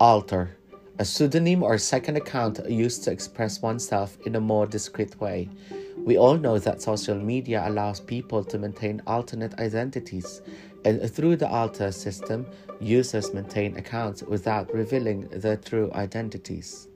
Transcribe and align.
Alter, 0.00 0.56
a 1.00 1.04
pseudonym 1.04 1.64
or 1.64 1.76
second 1.76 2.16
account 2.16 2.60
used 2.70 3.02
to 3.02 3.10
express 3.10 3.60
oneself 3.60 4.16
in 4.24 4.36
a 4.36 4.40
more 4.40 4.64
discreet 4.64 5.20
way. 5.20 5.48
We 5.96 6.16
all 6.16 6.36
know 6.36 6.60
that 6.60 6.80
social 6.80 7.16
media 7.16 7.64
allows 7.66 7.98
people 7.98 8.44
to 8.44 8.58
maintain 8.58 9.02
alternate 9.08 9.58
identities, 9.58 10.40
and 10.84 11.10
through 11.10 11.34
the 11.34 11.48
alter 11.48 11.90
system, 11.90 12.46
users 12.78 13.34
maintain 13.34 13.76
accounts 13.76 14.22
without 14.22 14.72
revealing 14.72 15.26
their 15.32 15.56
true 15.56 15.90
identities. 15.92 16.86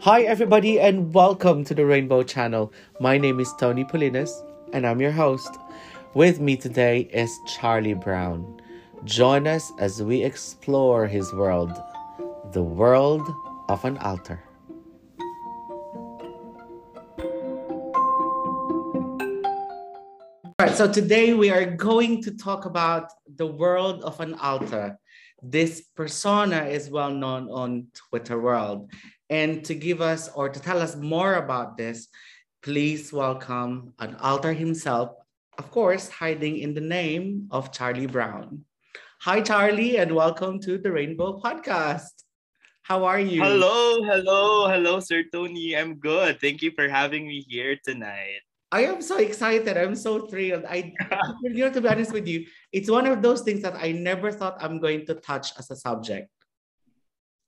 Hi, 0.00 0.24
everybody, 0.24 0.78
and 0.78 1.14
welcome 1.14 1.64
to 1.64 1.74
the 1.74 1.86
Rainbow 1.86 2.22
Channel. 2.22 2.70
My 3.00 3.16
name 3.16 3.40
is 3.40 3.50
Tony 3.58 3.84
Polinas, 3.84 4.30
and 4.74 4.86
I'm 4.86 5.00
your 5.00 5.12
host. 5.12 5.56
With 6.12 6.38
me 6.38 6.54
today 6.58 7.08
is 7.14 7.34
Charlie 7.46 7.94
Brown. 7.94 8.60
Join 9.04 9.48
us 9.48 9.72
as 9.80 10.00
we 10.00 10.22
explore 10.22 11.08
his 11.08 11.32
world, 11.32 11.76
the 12.52 12.62
world 12.62 13.28
of 13.68 13.84
an 13.84 13.98
alter. 13.98 14.40
All 20.46 20.54
right, 20.60 20.76
so 20.76 20.86
today 20.86 21.34
we 21.34 21.50
are 21.50 21.66
going 21.66 22.22
to 22.22 22.30
talk 22.36 22.64
about 22.64 23.10
the 23.26 23.46
world 23.46 24.04
of 24.04 24.20
an 24.20 24.34
alter. 24.34 24.96
This 25.42 25.80
persona 25.96 26.66
is 26.66 26.88
well 26.88 27.10
known 27.10 27.50
on 27.50 27.88
Twitter 27.94 28.40
world. 28.40 28.88
And 29.28 29.64
to 29.64 29.74
give 29.74 30.00
us 30.00 30.28
or 30.28 30.48
to 30.48 30.60
tell 30.60 30.80
us 30.80 30.94
more 30.94 31.34
about 31.34 31.76
this, 31.76 32.06
please 32.62 33.12
welcome 33.12 33.94
an 33.98 34.14
alter 34.20 34.52
himself, 34.52 35.10
of 35.58 35.72
course, 35.72 36.08
hiding 36.08 36.58
in 36.58 36.72
the 36.74 36.80
name 36.80 37.48
of 37.50 37.72
Charlie 37.72 38.06
Brown. 38.06 38.64
Hi, 39.22 39.38
Charlie, 39.38 40.02
and 40.02 40.10
welcome 40.18 40.58
to 40.66 40.82
the 40.82 40.90
Rainbow 40.90 41.38
Podcast. 41.38 42.26
How 42.82 43.06
are 43.06 43.22
you? 43.22 43.38
Hello, 43.38 44.02
hello, 44.02 44.66
hello, 44.66 44.98
Sir 44.98 45.22
Tony. 45.30 45.78
I'm 45.78 46.02
good. 46.02 46.42
Thank 46.42 46.58
you 46.58 46.74
for 46.74 46.90
having 46.90 47.30
me 47.30 47.46
here 47.46 47.78
tonight. 47.86 48.42
I 48.74 48.82
am 48.90 48.98
so 48.98 49.22
excited. 49.22 49.78
I'm 49.78 49.94
so 49.94 50.26
thrilled. 50.26 50.66
I, 50.66 50.90
you 51.46 51.54
know, 51.54 51.70
to 51.70 51.80
be 51.80 51.86
honest 51.86 52.10
with 52.10 52.26
you, 52.26 52.50
it's 52.74 52.90
one 52.90 53.06
of 53.06 53.22
those 53.22 53.46
things 53.46 53.62
that 53.62 53.78
I 53.78 53.94
never 53.94 54.34
thought 54.34 54.58
I'm 54.58 54.82
going 54.82 55.06
to 55.06 55.14
touch 55.14 55.54
as 55.54 55.70
a 55.70 55.78
subject. 55.78 56.26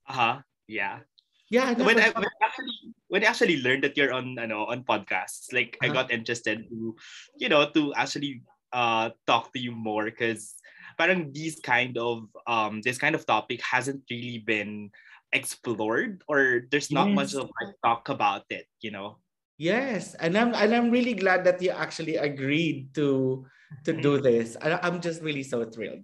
Uh 0.07 0.13
huh. 0.15 0.35
Yeah. 0.71 1.03
Yeah. 1.51 1.75
When 1.75 1.99
I, 1.99 2.15
when 2.15 2.23
I 2.23 2.39
actually 2.39 2.95
when 3.11 3.23
I 3.25 3.27
actually 3.27 3.59
learned 3.59 3.83
that 3.83 3.99
you're 3.99 4.15
on 4.15 4.39
you 4.39 4.47
know 4.47 4.63
on 4.63 4.87
podcasts, 4.87 5.51
like 5.51 5.75
uh-huh. 5.83 5.91
I 5.91 5.93
got 5.93 6.07
interested 6.07 6.71
to, 6.71 6.95
you 7.35 7.49
know, 7.51 7.67
to 7.75 7.91
actually 7.99 8.47
uh 8.71 9.11
talk 9.27 9.51
to 9.51 9.59
you 9.59 9.75
more 9.75 10.05
because 10.05 10.54
parang 10.97 11.31
these 11.31 11.59
kind 11.59 11.97
of 11.97 12.27
um 12.47 12.81
this 12.81 12.97
kind 12.97 13.15
of 13.15 13.25
topic 13.25 13.61
hasn't 13.61 14.03
really 14.09 14.39
been 14.39 14.89
explored 15.33 16.23
or 16.27 16.67
there's 16.71 16.91
not 16.91 17.11
yes. 17.11 17.15
much 17.15 17.31
of 17.35 17.51
like 17.59 17.75
talk 17.83 18.09
about 18.09 18.43
it 18.49 18.67
you 18.81 18.91
know? 18.91 19.17
Yes 19.57 20.15
and 20.19 20.35
i'm 20.35 20.51
and 20.51 20.75
i'm 20.75 20.91
really 20.91 21.15
glad 21.15 21.43
that 21.47 21.61
you 21.61 21.71
actually 21.71 22.19
agreed 22.19 22.91
to 22.95 23.45
to 23.83 23.91
do 23.91 24.19
mm-hmm. 24.19 24.27
this. 24.27 24.57
I, 24.59 24.79
i'm 24.83 24.99
just 24.99 25.23
really 25.23 25.43
so 25.43 25.63
thrilled. 25.65 26.03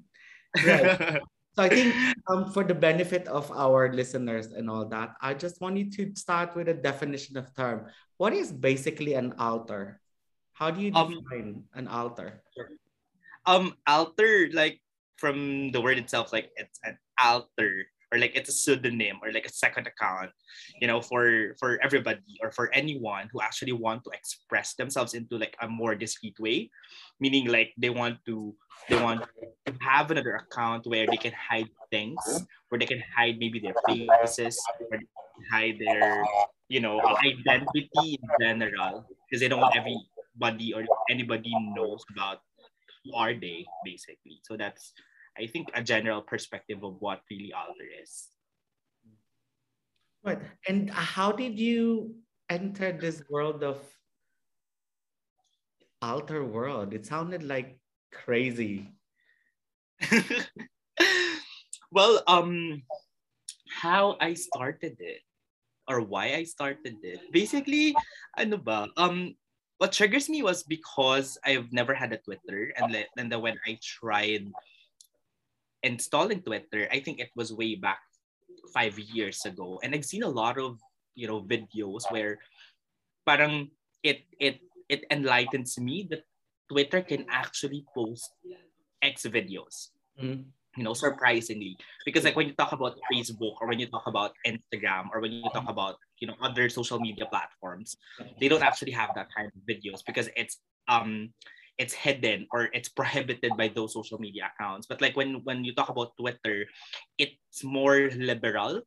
Right. 0.66 1.20
So 1.52 1.64
i 1.64 1.68
think 1.68 1.92
um, 2.32 2.48
for 2.56 2.64
the 2.64 2.72
benefit 2.72 3.28
of 3.28 3.52
our 3.52 3.92
listeners 3.92 4.56
and 4.56 4.72
all 4.72 4.88
that 4.88 5.20
i 5.20 5.36
just 5.36 5.60
want 5.60 5.76
you 5.76 5.92
to 6.00 6.16
start 6.16 6.56
with 6.56 6.72
a 6.72 6.74
definition 6.74 7.36
of 7.36 7.52
term. 7.52 7.92
What 8.16 8.32
is 8.32 8.56
basically 8.56 9.20
an 9.20 9.36
alter 9.36 10.00
how 10.54 10.72
do 10.72 10.82
you 10.82 10.94
um, 10.94 11.10
define 11.10 11.42
um, 11.42 11.64
an 11.74 11.88
alter 11.88 12.44
um 13.46 13.74
alter 13.88 14.50
like 14.54 14.81
from 15.22 15.70
the 15.72 15.80
word 15.80 16.02
itself 16.02 16.34
like 16.34 16.50
it's 16.58 16.80
an 16.84 16.98
alter 17.22 17.86
or 18.12 18.18
like 18.18 18.36
it's 18.36 18.50
a 18.50 18.58
pseudonym 18.58 19.22
or 19.22 19.32
like 19.32 19.46
a 19.46 19.54
second 19.54 19.88
account 19.88 20.32
you 20.82 20.88
know 20.88 21.02
for 21.02 21.56
for 21.60 21.80
everybody 21.82 22.38
or 22.42 22.52
for 22.52 22.74
anyone 22.74 23.30
who 23.32 23.42
actually 23.42 23.72
want 23.72 24.04
to 24.04 24.12
express 24.12 24.74
themselves 24.76 25.14
into 25.14 25.38
like 25.38 25.56
a 25.62 25.68
more 25.68 25.96
discreet 25.96 26.38
way. 26.40 26.70
Meaning 27.20 27.48
like 27.48 27.74
they 27.78 27.90
want 27.90 28.18
to 28.26 28.56
they 28.90 29.02
want 29.02 29.24
to 29.66 29.74
have 29.82 30.12
another 30.12 30.36
account 30.36 30.86
where 30.88 31.06
they 31.06 31.18
can 31.18 31.34
hide 31.38 31.70
things 31.90 32.20
where 32.70 32.80
they 32.80 32.90
can 32.90 33.04
hide 33.16 33.38
maybe 33.38 33.60
their 33.60 33.76
faces 33.88 34.58
or 34.90 35.00
hide 35.52 35.78
their 35.80 36.24
you 36.68 36.80
know 36.80 37.00
identity 37.22 38.18
in 38.18 38.28
general. 38.40 39.06
Because 39.30 39.40
they 39.40 39.48
don't 39.48 39.62
want 39.62 39.78
everybody 39.78 40.74
or 40.74 40.84
anybody 41.10 41.54
knows 41.76 42.04
about 42.12 42.42
who 43.04 43.16
are 43.16 43.34
they 43.34 43.66
basically. 43.86 44.42
So 44.44 44.58
that's 44.58 44.94
i 45.38 45.48
think 45.48 45.70
a 45.74 45.84
general 45.84 46.22
perspective 46.22 46.84
of 46.84 46.98
what 47.00 47.22
really 47.30 47.54
alter 47.54 47.88
is. 48.02 48.28
Right 50.24 50.42
and 50.68 50.90
how 50.90 51.32
did 51.32 51.58
you 51.58 52.16
enter 52.50 52.92
this 52.92 53.24
world 53.30 53.64
of 53.64 53.82
alter 56.02 56.46
world? 56.46 56.94
It 56.94 57.06
sounded 57.06 57.44
like 57.44 57.80
crazy. 58.12 58.90
Well 61.92 62.24
um 62.24 62.84
how 63.68 64.16
i 64.24 64.32
started 64.32 64.96
it 65.04 65.20
or 65.92 66.00
why 66.00 66.40
i 66.40 66.48
started 66.48 66.96
it 67.04 67.20
basically 67.36 67.92
ano 68.40 68.56
ba 68.56 68.88
um 68.96 69.36
what 69.82 69.92
triggers 69.92 70.30
me 70.30 70.46
was 70.46 70.62
because 70.62 71.42
I've 71.44 71.74
never 71.74 71.98
had 71.98 72.14
a 72.14 72.22
Twitter, 72.22 72.70
and 72.78 72.94
then 73.18 73.34
when 73.42 73.58
I 73.66 73.82
tried 73.82 74.46
installing 75.84 76.42
Twitter, 76.42 76.88
I 76.92 77.00
think 77.00 77.20
it 77.20 77.30
was 77.36 77.54
way 77.54 77.76
back 77.76 78.00
five 78.74 78.98
years 79.00 79.46
ago, 79.46 79.80
and 79.84 79.94
I've 79.94 80.06
seen 80.06 80.24
a 80.24 80.30
lot 80.30 80.58
of 80.58 80.80
you 81.16 81.28
know 81.28 81.44
videos 81.44 82.10
where, 82.10 82.40
parang 83.26 83.72
it 84.04 84.24
it 84.40 84.60
it 84.90 85.06
enlightens 85.12 85.80
me 85.80 86.08
that 86.10 86.24
Twitter 86.70 87.02
can 87.02 87.26
actually 87.30 87.86
post 87.94 88.30
X 89.02 89.26
videos. 89.26 89.92
Mm-hmm 90.20 90.50
you 90.78 90.84
know 90.84 90.94
surprisingly 90.94 91.78
because 92.06 92.24
like 92.24 92.36
when 92.36 92.48
you 92.48 92.54
talk 92.54 92.72
about 92.72 92.96
facebook 93.12 93.56
or 93.60 93.68
when 93.68 93.80
you 93.80 93.88
talk 93.88 94.08
about 94.08 94.32
instagram 94.48 95.08
or 95.14 95.20
when 95.20 95.32
you 95.32 95.44
talk 95.52 95.68
about 95.68 95.96
you 96.20 96.28
know 96.28 96.36
other 96.42 96.70
social 96.70 97.00
media 97.00 97.26
platforms 97.26 97.98
they 98.40 98.48
don't 98.48 98.64
actually 98.64 98.92
have 98.92 99.10
that 99.16 99.28
kind 99.36 99.52
of 99.52 99.62
videos 99.68 100.00
because 100.06 100.30
it's 100.36 100.60
um 100.88 101.34
it's 101.82 101.98
hidden 101.98 102.46
or 102.54 102.70
it's 102.78 102.90
prohibited 102.90 103.52
by 103.58 103.68
those 103.68 103.94
social 103.94 104.22
media 104.22 104.46
accounts 104.54 104.86
but 104.86 105.02
like 105.02 105.18
when 105.18 105.42
when 105.44 105.66
you 105.66 105.74
talk 105.74 105.90
about 105.90 106.14
twitter 106.16 106.66
it's 107.18 107.64
more 107.64 108.14
liberal 108.14 108.82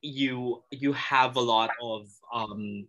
you 0.00 0.62
you 0.70 0.92
have 0.94 1.34
a 1.34 1.40
lot 1.40 1.70
of 1.82 2.06
um 2.32 2.86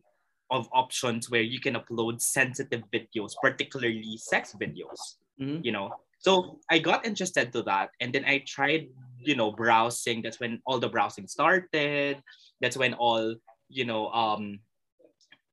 of 0.52 0.70
options 0.72 1.30
where 1.30 1.42
you 1.42 1.60
can 1.60 1.74
upload 1.74 2.22
sensitive 2.22 2.84
videos 2.94 3.34
particularly 3.42 4.16
sex 4.22 4.56
videos 4.62 5.18
mm-hmm. 5.42 5.60
you 5.66 5.74
know 5.74 5.90
so 6.20 6.60
I 6.70 6.80
got 6.80 7.06
interested 7.06 7.54
to 7.54 7.62
that. 7.64 7.92
And 8.02 8.12
then 8.12 8.26
I 8.26 8.44
tried, 8.46 8.90
you 9.20 9.36
know, 9.36 9.52
browsing. 9.52 10.22
That's 10.22 10.40
when 10.40 10.62
all 10.66 10.80
the 10.80 10.90
browsing 10.90 11.28
started. 11.28 12.22
That's 12.60 12.78
when 12.78 12.94
all, 12.96 13.36
you 13.70 13.86
know, 13.86 14.10
um, 14.10 14.60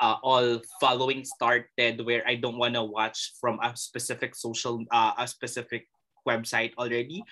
uh, 0.01 0.17
all 0.23 0.61
following 0.81 1.25
started 1.25 2.05
where 2.05 2.27
I 2.27 2.35
don't 2.35 2.59
want 2.59 2.75
to 2.75 2.83
watch 2.83 3.33
from 3.41 3.59
a 3.63 3.77
specific 3.77 4.35
social, 4.35 4.85
uh, 4.91 5.13
a 5.19 5.27
specific 5.29 5.87
website 6.27 6.73
already. 6.79 7.23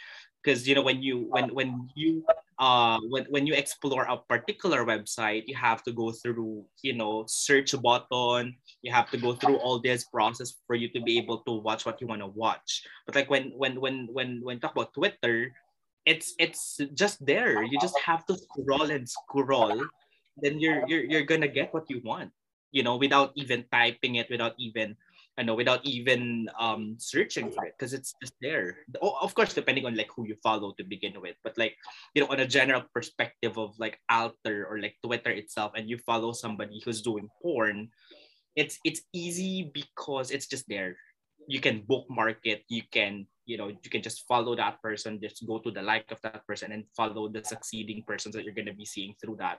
Because 0.42 0.66
you 0.66 0.74
know 0.74 0.82
when 0.82 1.02
you 1.02 1.30
when 1.30 1.54
when 1.54 1.88
you 1.94 2.26
uh 2.58 2.98
when, 3.10 3.24
when 3.30 3.46
you 3.46 3.54
explore 3.54 4.02
a 4.10 4.18
particular 4.26 4.84
website 4.84 5.46
you 5.46 5.54
have 5.54 5.84
to 5.86 5.92
go 5.92 6.10
through 6.10 6.66
you 6.82 6.94
know 6.94 7.24
search 7.28 7.74
button. 7.80 8.56
You 8.82 8.90
have 8.90 9.08
to 9.14 9.18
go 9.18 9.34
through 9.34 9.62
all 9.62 9.78
this 9.78 10.02
process 10.02 10.58
for 10.66 10.74
you 10.74 10.90
to 10.90 11.00
be 11.00 11.16
able 11.18 11.46
to 11.46 11.62
watch 11.62 11.86
what 11.86 12.00
you 12.00 12.08
want 12.08 12.22
to 12.22 12.26
watch. 12.26 12.82
But 13.06 13.14
like 13.14 13.30
when 13.30 13.54
when 13.54 13.78
when 13.78 14.08
when 14.10 14.42
when 14.42 14.58
talk 14.58 14.74
about 14.74 14.92
twitter 14.94 15.54
it's 16.06 16.34
it's 16.38 16.80
just 16.94 17.24
there. 17.24 17.62
You 17.62 17.78
just 17.78 17.94
have 18.02 18.26
to 18.26 18.34
scroll 18.34 18.90
and 18.90 19.08
scroll. 19.08 19.78
Then 20.42 20.58
you're 20.58 20.82
you're, 20.88 21.04
you're 21.04 21.22
gonna 21.22 21.46
get 21.46 21.72
what 21.72 21.86
you 21.86 22.02
want 22.02 22.34
you 22.72 22.82
know 22.82 22.96
without 22.96 23.32
even 23.36 23.64
typing 23.70 24.16
it 24.16 24.28
without 24.28 24.54
even 24.58 24.96
I 25.38 25.42
know 25.42 25.54
without 25.54 25.80
even 25.84 26.48
um 26.60 26.96
searching 27.00 27.48
for 27.50 27.64
it 27.64 27.74
because 27.78 27.94
it's 27.96 28.12
just 28.20 28.34
there. 28.42 28.84
Oh, 29.00 29.16
of 29.20 29.34
course, 29.34 29.54
depending 29.54 29.86
on 29.86 29.96
like 29.96 30.12
who 30.12 30.26
you 30.28 30.36
follow 30.42 30.76
to 30.76 30.84
begin 30.84 31.16
with, 31.20 31.36
but 31.42 31.56
like 31.56 31.76
you 32.12 32.20
know, 32.20 32.28
on 32.28 32.40
a 32.40 32.46
general 32.46 32.84
perspective 32.92 33.56
of 33.56 33.72
like 33.78 33.96
Alter 34.10 34.66
or 34.68 34.76
like 34.78 34.96
Twitter 35.00 35.30
itself, 35.30 35.72
and 35.74 35.88
you 35.88 35.96
follow 36.04 36.32
somebody 36.32 36.82
who's 36.84 37.00
doing 37.00 37.32
porn, 37.40 37.88
it's 38.56 38.78
it's 38.84 39.00
easy 39.12 39.70
because 39.72 40.30
it's 40.30 40.46
just 40.46 40.68
there. 40.68 40.96
You 41.48 41.60
can 41.60 41.82
bookmark 41.86 42.38
it. 42.44 42.64
You 42.68 42.82
can 42.90 43.26
you 43.44 43.58
know 43.58 43.66
you 43.66 43.90
can 43.90 44.02
just 44.02 44.22
follow 44.30 44.54
that 44.54 44.80
person 44.80 45.18
just 45.18 45.42
go 45.50 45.58
to 45.58 45.72
the 45.72 45.82
like 45.82 46.06
of 46.14 46.20
that 46.22 46.46
person 46.46 46.70
and 46.70 46.84
follow 46.96 47.26
the 47.26 47.42
succeeding 47.42 47.98
persons 48.06 48.36
that 48.36 48.44
you're 48.44 48.54
going 48.54 48.70
to 48.70 48.72
be 48.72 48.86
seeing 48.86 49.12
through 49.18 49.34
that 49.34 49.58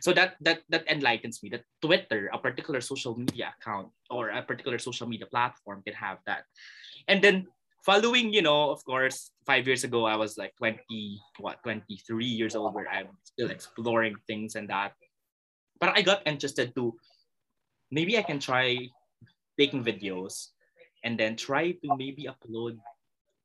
so 0.00 0.12
that 0.12 0.38
that 0.40 0.62
that 0.70 0.86
enlightens 0.86 1.42
me 1.42 1.50
that 1.50 1.66
twitter 1.82 2.30
a 2.32 2.38
particular 2.38 2.80
social 2.80 3.18
media 3.18 3.52
account 3.58 3.90
or 4.10 4.30
a 4.30 4.40
particular 4.42 4.78
social 4.78 5.08
media 5.08 5.26
platform 5.26 5.82
can 5.82 5.92
have 5.92 6.18
that 6.24 6.44
and 7.08 7.18
then 7.18 7.44
following, 7.86 8.34
you 8.34 8.42
know, 8.42 8.70
of 8.70 8.84
course, 8.84 9.30
five 9.46 9.64
years 9.64 9.84
ago, 9.84 10.04
I 10.04 10.16
was 10.16 10.36
like 10.36 10.52
20, 10.58 10.82
what, 11.38 11.62
23 11.62 12.26
years 12.26 12.56
old, 12.56 12.74
where 12.74 12.90
I'm 12.90 13.14
still 13.22 13.48
exploring 13.48 14.16
things 14.26 14.56
and 14.56 14.68
that. 14.68 14.92
But 15.78 15.96
I 15.96 16.02
got 16.02 16.26
interested 16.26 16.74
to 16.74 16.98
maybe 17.92 18.18
I 18.18 18.22
can 18.22 18.40
try 18.40 18.90
taking 19.56 19.84
videos 19.84 20.50
and 21.06 21.14
then 21.14 21.38
try 21.38 21.70
to 21.70 21.88
maybe 21.94 22.26
upload 22.26 22.82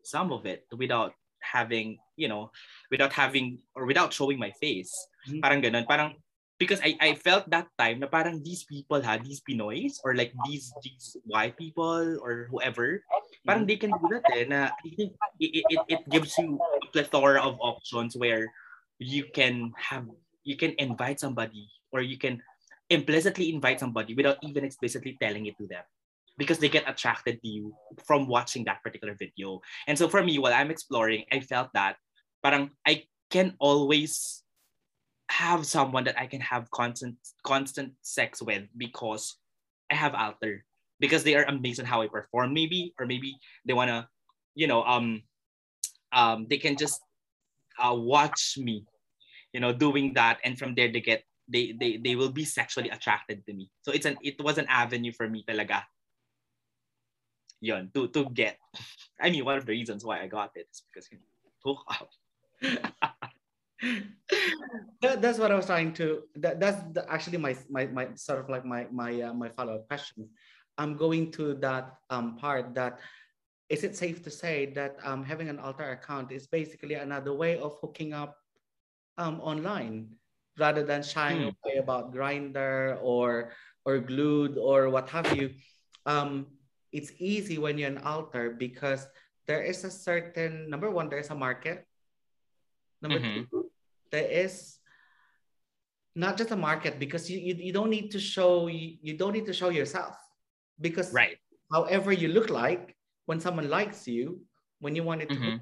some 0.01 0.33
of 0.33 0.49
it 0.49 0.65
without 0.73 1.13
having, 1.45 2.01
you 2.17 2.25
know, 2.25 2.49
without 2.89 3.13
having 3.13 3.61
or 3.77 3.85
without 3.85 4.09
showing 4.09 4.41
my 4.41 4.49
face. 4.57 4.89
Mm-hmm. 5.29 5.45
Parang 5.45 5.61
ganun. 5.61 5.85
Parang 5.85 6.17
because 6.57 6.81
I, 6.81 6.97
I 6.97 7.13
felt 7.13 7.45
that 7.53 7.69
time 7.77 8.01
na 8.01 8.09
parang 8.09 8.41
these 8.41 8.65
people 8.65 8.97
ha, 8.97 9.21
these 9.21 9.45
Pinoys 9.45 10.01
or 10.01 10.17
like 10.17 10.33
these 10.49 10.73
these 10.81 11.17
white 11.29 11.53
people 11.53 12.17
or 12.17 12.49
whoever, 12.49 13.05
parang 13.45 13.69
they 13.69 13.77
can 13.77 13.93
do 13.93 14.09
that 14.09 14.25
eh, 14.33 14.45
na 14.49 14.73
it, 14.81 15.13
it, 15.37 15.81
it 15.85 16.01
gives 16.09 16.33
you 16.41 16.57
a 16.57 16.85
plethora 16.89 17.41
of 17.41 17.61
options 17.61 18.17
where 18.17 18.49
you 18.97 19.25
can 19.29 19.73
have 19.77 20.05
you 20.45 20.57
can 20.57 20.73
invite 20.81 21.21
somebody 21.21 21.69
or 21.93 22.01
you 22.01 22.17
can 22.17 22.41
implicitly 22.89 23.53
invite 23.53 23.81
somebody 23.81 24.13
without 24.13 24.37
even 24.41 24.65
explicitly 24.65 25.17
telling 25.17 25.45
it 25.45 25.57
to 25.57 25.65
them 25.65 25.85
because 26.37 26.59
they 26.59 26.69
get 26.69 26.89
attracted 26.89 27.41
to 27.41 27.47
you 27.47 27.73
from 28.05 28.27
watching 28.27 28.63
that 28.65 28.81
particular 28.83 29.15
video. 29.15 29.61
And 29.87 29.97
so 29.97 30.07
for 30.07 30.23
me, 30.23 30.39
while 30.39 30.53
I'm 30.53 30.71
exploring, 30.71 31.25
I 31.31 31.39
felt 31.39 31.69
that 31.73 31.97
parang 32.43 32.71
I 32.85 33.05
can 33.29 33.55
always 33.59 34.43
have 35.29 35.65
someone 35.65 36.03
that 36.03 36.19
I 36.19 36.27
can 36.27 36.41
have 36.41 36.69
constant 36.71 37.15
constant 37.43 37.93
sex 38.01 38.41
with 38.41 38.67
because 38.75 39.37
I 39.89 39.95
have 39.95 40.13
alter 40.13 40.65
because 40.99 41.23
they 41.23 41.35
are 41.35 41.47
amazing 41.47 41.85
how 41.85 42.01
I 42.01 42.07
perform. 42.07 42.53
Maybe 42.53 42.93
or 42.99 43.05
maybe 43.05 43.37
they 43.65 43.73
wanna 43.73 44.09
you 44.55 44.67
know 44.67 44.83
um 44.83 45.23
um 46.11 46.47
they 46.49 46.57
can 46.57 46.75
just 46.75 46.99
uh, 47.79 47.95
watch 47.95 48.57
me 48.57 48.83
you 49.53 49.59
know 49.59 49.71
doing 49.71 50.13
that. 50.15 50.39
And 50.43 50.59
from 50.59 50.75
there 50.75 50.91
they 50.91 51.01
get 51.01 51.23
they 51.47 51.71
they 51.79 51.97
they 51.97 52.15
will 52.15 52.31
be 52.31 52.43
sexually 52.43 52.89
attracted 52.89 53.45
to 53.45 53.53
me. 53.53 53.71
So 53.83 53.91
it's 53.91 54.05
an 54.05 54.17
it 54.23 54.41
was 54.43 54.57
an 54.57 54.67
avenue 54.67 55.11
for 55.11 55.27
me 55.27 55.45
talaga 55.47 55.83
yon 57.61 57.89
to 57.93 58.07
to 58.09 58.25
get 58.29 58.57
I 59.19 59.29
mean 59.29 59.45
one 59.45 59.57
of 59.57 59.65
the 59.65 59.71
reasons 59.71 60.03
why 60.03 60.21
I 60.21 60.27
got 60.27 60.51
it 60.55 60.67
is 60.71 60.83
because 60.91 61.09
you 61.11 61.17
know, 61.17 61.51
hook 61.63 61.85
up 61.89 62.09
that, 65.01 65.21
that's 65.21 65.39
what 65.39 65.51
I 65.51 65.55
was 65.55 65.65
trying 65.65 65.93
to. 65.93 66.23
That, 66.35 66.59
that's 66.59 66.81
the, 66.93 67.05
actually 67.09 67.37
my, 67.37 67.55
my 67.69 67.85
my 67.87 68.07
sort 68.15 68.39
of 68.39 68.49
like 68.49 68.65
my 68.65 68.87
my 68.91 69.21
uh, 69.21 69.33
my 69.33 69.49
follow 69.49 69.75
up 69.75 69.87
question. 69.87 70.29
I'm 70.77 70.95
going 70.95 71.31
to 71.33 71.55
that 71.55 71.97
um, 72.09 72.37
part 72.37 72.73
that 72.75 72.99
is 73.69 73.83
it 73.83 73.95
safe 73.95 74.23
to 74.23 74.31
say 74.31 74.71
that 74.73 74.97
um, 75.03 75.23
having 75.23 75.49
an 75.49 75.59
alter 75.59 75.91
account 75.91 76.31
is 76.31 76.47
basically 76.47 76.95
another 76.95 77.33
way 77.33 77.57
of 77.57 77.77
hooking 77.81 78.13
up 78.13 78.37
um, 79.17 79.39
online 79.41 80.15
rather 80.57 80.83
than 80.83 81.03
shying 81.03 81.41
hmm. 81.43 81.49
away 81.63 81.77
about 81.77 82.13
Grindr 82.13 82.97
or 83.01 83.51
or 83.85 83.99
Blued 83.99 84.57
or 84.57 84.89
what 84.89 85.09
have 85.09 85.35
you. 85.35 85.51
Um, 86.05 86.47
it's 86.91 87.11
easy 87.19 87.57
when 87.57 87.77
you're 87.77 87.89
an 87.89 87.99
alter 87.99 88.51
because 88.51 89.07
there 89.47 89.63
is 89.63 89.83
a 89.83 89.91
certain 89.91 90.69
number 90.69 90.89
one, 90.89 91.09
there's 91.09 91.29
a 91.29 91.35
market. 91.35 91.87
Number 93.01 93.19
mm-hmm. 93.19 93.49
two, 93.49 93.71
there 94.11 94.27
is 94.27 94.77
not 96.15 96.37
just 96.37 96.51
a 96.51 96.55
market 96.55 96.99
because 96.99 97.29
you, 97.29 97.39
you, 97.39 97.55
you 97.55 97.73
don't 97.73 97.89
need 97.89 98.11
to 98.11 98.19
show 98.19 98.67
you, 98.67 98.97
you 99.01 99.17
don't 99.17 99.33
need 99.33 99.45
to 99.45 99.53
show 99.53 99.69
yourself 99.69 100.15
because 100.81 101.13
right 101.13 101.37
however 101.71 102.11
you 102.11 102.27
look 102.27 102.49
like 102.49 102.95
when 103.25 103.39
someone 103.39 103.69
likes 103.69 104.07
you 104.07 104.41
when 104.79 104.95
you 104.95 105.03
wanted 105.03 105.29
to 105.29 105.35
mm-hmm. 105.35 105.57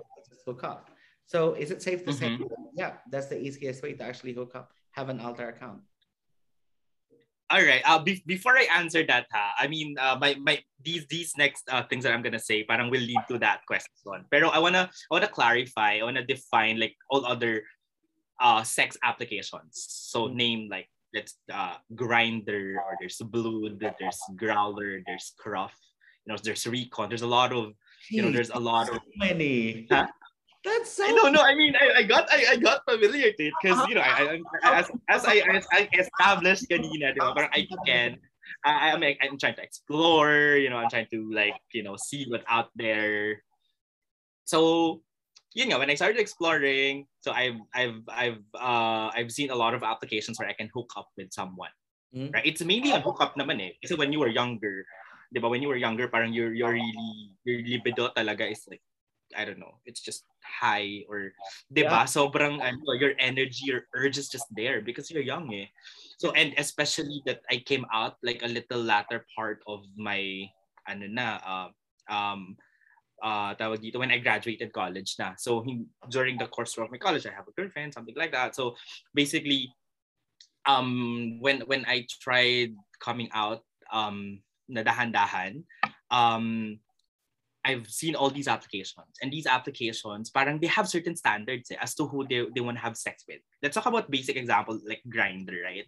hook 0.45 0.63
up 0.63 0.89
so 1.25 1.53
is 1.53 1.71
it 1.71 1.81
safe 1.83 2.03
to 2.03 2.11
mm-hmm. 2.11 2.43
say 2.43 2.49
yeah 2.75 2.93
that's 3.11 3.27
the 3.27 3.39
easiest 3.39 3.83
way 3.83 3.93
to 3.93 4.03
actually 4.03 4.33
hook 4.33 4.55
up 4.55 4.71
have 4.91 5.09
an 5.09 5.19
alter 5.19 5.49
account 5.49 5.81
all 7.49 7.63
right 7.63 7.81
uh, 7.85 7.99
be- 7.99 8.23
before 8.25 8.57
i 8.57 8.65
answer 8.77 9.05
that 9.05 9.25
ha, 9.31 9.53
i 9.59 9.67
mean 9.67 9.95
uh, 9.99 10.17
my, 10.19 10.35
my 10.41 10.59
these 10.83 11.05
these 11.07 11.33
next 11.37 11.67
uh, 11.69 11.83
things 11.83 12.03
that 12.03 12.13
i'm 12.13 12.21
gonna 12.21 12.39
say 12.39 12.63
parang 12.63 12.89
will 12.89 13.01
lead 13.01 13.23
to 13.27 13.37
that 13.37 13.65
question 13.65 14.23
pero 14.29 14.49
i 14.49 14.59
wanna 14.59 14.89
i 14.89 15.13
wanna 15.13 15.27
clarify 15.27 15.97
i 15.97 16.03
wanna 16.03 16.23
define 16.25 16.79
like 16.79 16.95
all 17.09 17.25
other 17.25 17.63
uh, 18.39 18.63
sex 18.63 18.97
applications. 19.03 19.73
So 19.73 20.25
mm-hmm. 20.25 20.37
name 20.37 20.69
like 20.69 20.89
let's 21.13 21.37
uh, 21.53 21.75
Grindr 21.95 22.75
or 22.77 22.95
there's 22.99 23.17
Blued, 23.17 23.79
there's 23.79 24.19
Growlr, 24.35 25.01
there's 25.05 25.33
Scruff, 25.35 25.75
you 26.25 26.33
know, 26.33 26.39
there's 26.41 26.65
Recon. 26.65 27.09
There's 27.09 27.23
a 27.23 27.27
lot 27.27 27.51
of 27.51 27.73
you 28.09 28.21
know, 28.21 28.31
there's 28.31 28.49
a 28.49 28.59
lot 28.59 28.87
so 28.87 28.95
of 28.95 29.01
many. 29.17 29.87
Huh? 29.91 30.07
That's 30.63 30.91
so. 30.91 31.05
I 31.07 31.15
don't 31.15 31.31
know. 31.31 31.41
I 31.41 31.55
mean, 31.55 31.73
I, 31.79 31.99
I 31.99 32.03
got 32.03 32.27
I, 32.31 32.43
I 32.51 32.55
got 32.57 32.83
familiar 32.83 33.31
to 33.31 33.43
it 33.47 33.53
because 33.61 33.79
you 33.87 33.95
know, 33.95 34.03
I, 34.03 34.39
I, 34.63 34.79
as 34.79 34.91
as 35.07 35.23
I 35.23 35.39
as 35.47 35.63
I 35.71 35.87
established 35.95 36.67
kanina, 36.67 37.15
di 37.15 37.19
ba? 37.19 37.31
Parang 37.31 37.51
I 37.55 37.63
can. 37.87 38.19
I, 38.67 38.91
I'm 38.91 38.99
I'm 38.99 39.39
trying 39.39 39.55
to 39.55 39.63
explore. 39.63 40.59
You 40.59 40.67
know, 40.67 40.75
I'm 40.75 40.91
trying 40.91 41.07
to 41.15 41.19
like 41.31 41.55
you 41.71 41.83
know 41.83 41.95
see 41.95 42.27
what's 42.27 42.43
out 42.51 42.75
there. 42.75 43.39
So 44.43 44.99
you 45.55 45.65
know, 45.71 45.79
when 45.79 45.89
I 45.89 45.95
started 45.95 46.19
exploring, 46.19 47.07
so 47.23 47.31
I've 47.31 47.59
I've 47.71 48.03
I've 48.11 48.43
uh 48.51 49.15
I've 49.15 49.31
seen 49.31 49.55
a 49.55 49.57
lot 49.57 49.71
of 49.71 49.83
applications 49.83 50.39
where 50.43 50.51
I 50.51 50.53
can 50.59 50.67
hook 50.75 50.91
up 50.99 51.07
with 51.15 51.31
someone. 51.31 51.71
Mm-hmm. 52.11 52.35
Right? 52.35 52.45
It's 52.45 52.59
mainly 52.67 52.91
a 52.91 52.99
hookup 52.99 53.39
naman 53.39 53.63
eh. 53.63 53.71
Kasi 53.79 53.95
when 53.95 54.11
you 54.11 54.19
were 54.19 54.33
younger, 54.33 54.83
'di 55.31 55.39
ba? 55.39 55.47
When 55.47 55.61
you 55.63 55.71
were 55.71 55.79
younger, 55.79 56.11
parang 56.11 56.33
your 56.35 56.51
your 56.51 56.75
really 56.75 57.31
your 57.47 57.63
libido 57.63 58.11
talaga 58.11 58.43
is 58.49 58.65
like 58.67 58.83
I 59.35 59.45
don't 59.45 59.59
know, 59.59 59.77
it's 59.85 60.01
just 60.01 60.25
high 60.41 61.05
or? 61.09 61.33
Yeah. 61.73 62.03
Sobrang 62.05 62.61
ano, 62.61 62.93
your 62.97 63.13
energy, 63.19 63.69
your 63.69 63.87
urge 63.93 64.17
is 64.17 64.29
just 64.29 64.47
there 64.55 64.81
because 64.81 65.11
you're 65.11 65.25
young 65.25 65.53
eh. 65.53 65.67
So 66.17 66.31
and 66.33 66.53
especially 66.57 67.21
that 67.25 67.41
I 67.49 67.63
came 67.63 67.85
out 67.93 68.17
like 68.23 68.41
a 68.43 68.51
little 68.51 68.81
latter 68.81 69.25
part 69.35 69.61
of 69.67 69.85
my 69.95 70.49
ano 70.87 71.07
na 71.07 71.27
uh, 71.45 71.69
um 72.09 72.57
uh, 73.21 73.55
tawag 73.55 73.83
dito, 73.83 73.99
when 73.99 74.11
I 74.11 74.19
graduated 74.19 74.73
college 74.73 75.15
na. 75.19 75.35
So 75.37 75.63
during 76.09 76.37
the 76.37 76.47
course 76.47 76.77
of 76.77 76.91
my 76.91 76.97
college, 76.97 77.27
I 77.27 77.35
have 77.35 77.47
a 77.47 77.55
girlfriend, 77.55 77.93
something 77.93 78.15
like 78.15 78.31
that. 78.31 78.55
So 78.55 78.75
basically, 79.13 79.71
um, 80.65 81.39
when 81.39 81.61
when 81.67 81.85
I 81.85 82.07
tried 82.07 82.75
coming 82.99 83.29
out, 83.33 83.63
um, 83.91 84.39
na 84.69 84.85
dahan-dahan, 84.85 85.65
um, 86.11 86.77
I've 87.69 87.87
seen 87.87 88.15
all 88.15 88.29
these 88.29 88.47
applications, 88.47 89.13
and 89.21 89.31
these 89.31 89.45
applications, 89.45 90.29
parang 90.29 90.59
they 90.59 90.67
have 90.67 90.89
certain 90.89 91.15
standards 91.15 91.69
eh, 91.71 91.77
as 91.79 91.93
to 91.95 92.07
who 92.09 92.25
they, 92.27 92.45
they 92.53 92.61
want 92.61 92.77
to 92.77 92.83
have 92.83 92.97
sex 92.97 93.23
with. 93.27 93.41
Let's 93.61 93.75
talk 93.75 93.85
about 93.85 94.09
basic 94.09 94.35
example 94.35 94.79
like 94.87 95.01
Grindr, 95.05 95.61
right? 95.63 95.85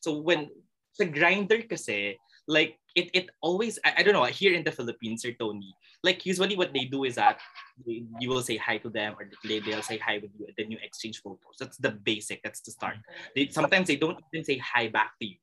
So 0.00 0.18
when 0.18 0.50
the 0.98 1.06
Grindr 1.06 1.68
kasi, 1.68 2.18
like 2.46 2.78
it 2.94 3.10
it 3.12 3.26
always 3.40 3.78
I, 3.84 3.94
I 3.98 4.02
don't 4.02 4.14
know 4.14 4.24
here 4.24 4.54
in 4.54 4.64
the 4.64 4.72
Philippines 4.72 5.24
or 5.24 5.32
Tony 5.32 5.74
like 6.02 6.26
usually 6.26 6.56
what 6.56 6.72
they 6.72 6.84
do 6.84 7.04
is 7.04 7.16
that 7.16 7.40
they, 7.86 8.04
you 8.20 8.28
will 8.28 8.42
say 8.42 8.56
hi 8.56 8.76
to 8.78 8.90
them 8.90 9.16
or 9.18 9.30
they, 9.48 9.58
they'll 9.60 9.82
say 9.82 9.98
hi 9.98 10.18
with 10.18 10.30
you 10.38 10.46
and 10.46 10.54
then 10.56 10.70
you 10.70 10.78
exchange 10.82 11.20
photos 11.22 11.56
that's 11.58 11.78
the 11.78 11.90
basic 11.90 12.42
that's 12.42 12.60
the 12.60 12.70
start 12.70 12.96
they 13.34 13.48
sometimes 13.48 13.88
they 13.88 13.96
don't 13.96 14.18
even 14.32 14.44
say 14.44 14.58
hi 14.58 14.88
back 14.88 15.12
to 15.20 15.26
you 15.26 15.36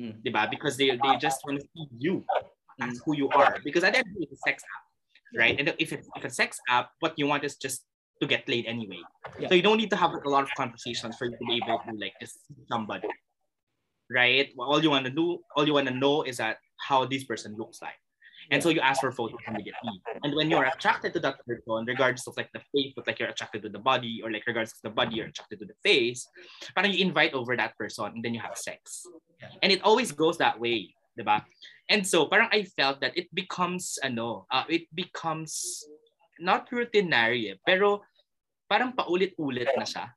mm. 0.00 0.14
diba? 0.24 0.48
because 0.50 0.76
they 0.76 0.88
they 0.88 1.16
just 1.20 1.40
want 1.46 1.60
to 1.60 1.66
see 1.76 1.86
you 1.98 2.24
as 2.80 3.00
who 3.04 3.14
you 3.14 3.28
are 3.30 3.58
because 3.64 3.84
at 3.84 3.92
the 3.92 3.98
end 3.98 4.16
it's 4.18 4.32
a 4.32 4.36
sex 4.36 4.62
app 4.64 4.85
right 5.34 5.58
and 5.58 5.74
if 5.78 5.92
it's, 5.92 6.08
if 6.16 6.24
a 6.24 6.30
sex 6.30 6.58
app 6.68 6.90
what 7.00 7.14
you 7.16 7.26
want 7.26 7.44
is 7.44 7.56
just 7.56 7.84
to 8.20 8.26
get 8.26 8.48
laid 8.48 8.64
anyway 8.66 9.00
yeah. 9.38 9.48
so 9.48 9.54
you 9.54 9.62
don't 9.62 9.76
need 9.76 9.90
to 9.90 9.96
have 9.96 10.12
a 10.12 10.28
lot 10.28 10.42
of 10.42 10.50
conversations 10.56 11.16
for 11.16 11.26
you 11.26 11.32
to 11.32 11.44
be 11.46 11.60
able 11.62 11.78
to 11.86 11.92
like 11.98 12.12
just 12.20 12.34
see 12.46 12.54
somebody 12.70 13.08
right? 14.10 14.48
All 14.58 14.82
you 14.82 14.90
want 14.90 15.04
to 15.06 15.10
do, 15.10 15.38
all 15.56 15.66
you 15.66 15.74
want 15.74 15.88
to 15.88 15.94
know 15.94 16.22
is 16.22 16.36
that 16.38 16.58
how 16.78 17.04
this 17.04 17.24
person 17.24 17.56
looks 17.56 17.82
like. 17.82 17.94
And 18.52 18.62
so 18.62 18.68
you 18.68 18.78
ask 18.78 19.00
for 19.00 19.10
photos 19.10 19.40
immediately. 19.48 20.00
And 20.22 20.36
when 20.36 20.48
you're 20.50 20.64
attracted 20.64 21.12
to 21.14 21.20
that 21.20 21.34
person, 21.44 21.84
regardless 21.84 22.28
of 22.28 22.36
like 22.36 22.48
the 22.54 22.60
face, 22.72 22.92
but 22.94 23.06
like 23.06 23.18
you're 23.18 23.28
attracted 23.28 23.62
to 23.62 23.68
the 23.68 23.80
body, 23.80 24.20
or 24.22 24.30
like 24.30 24.44
regardless 24.46 24.74
of 24.74 24.82
the 24.84 24.90
body, 24.90 25.16
you're 25.16 25.26
attracted 25.26 25.58
to 25.60 25.66
the 25.66 25.74
face, 25.82 26.28
parang 26.76 26.92
you 26.92 27.04
invite 27.04 27.34
over 27.34 27.56
that 27.56 27.76
person 27.76 28.04
and 28.04 28.24
then 28.24 28.34
you 28.34 28.40
have 28.40 28.56
sex. 28.56 29.04
And 29.62 29.72
it 29.72 29.82
always 29.82 30.12
goes 30.12 30.38
that 30.38 30.60
way, 30.60 30.94
diba? 31.18 31.42
And 31.86 32.02
so 32.02 32.26
parang 32.26 32.50
I 32.50 32.66
felt 32.66 32.98
that 33.00 33.14
it 33.14 33.30
becomes 33.30 33.98
ano, 34.02 34.46
uh, 34.50 34.66
it 34.66 34.90
becomes 34.90 35.86
not 36.42 36.66
routinary, 36.68 37.54
pero 37.62 38.02
parang 38.66 38.92
paulit-ulit 38.92 39.70
na 39.78 39.86
siya. 39.86 40.10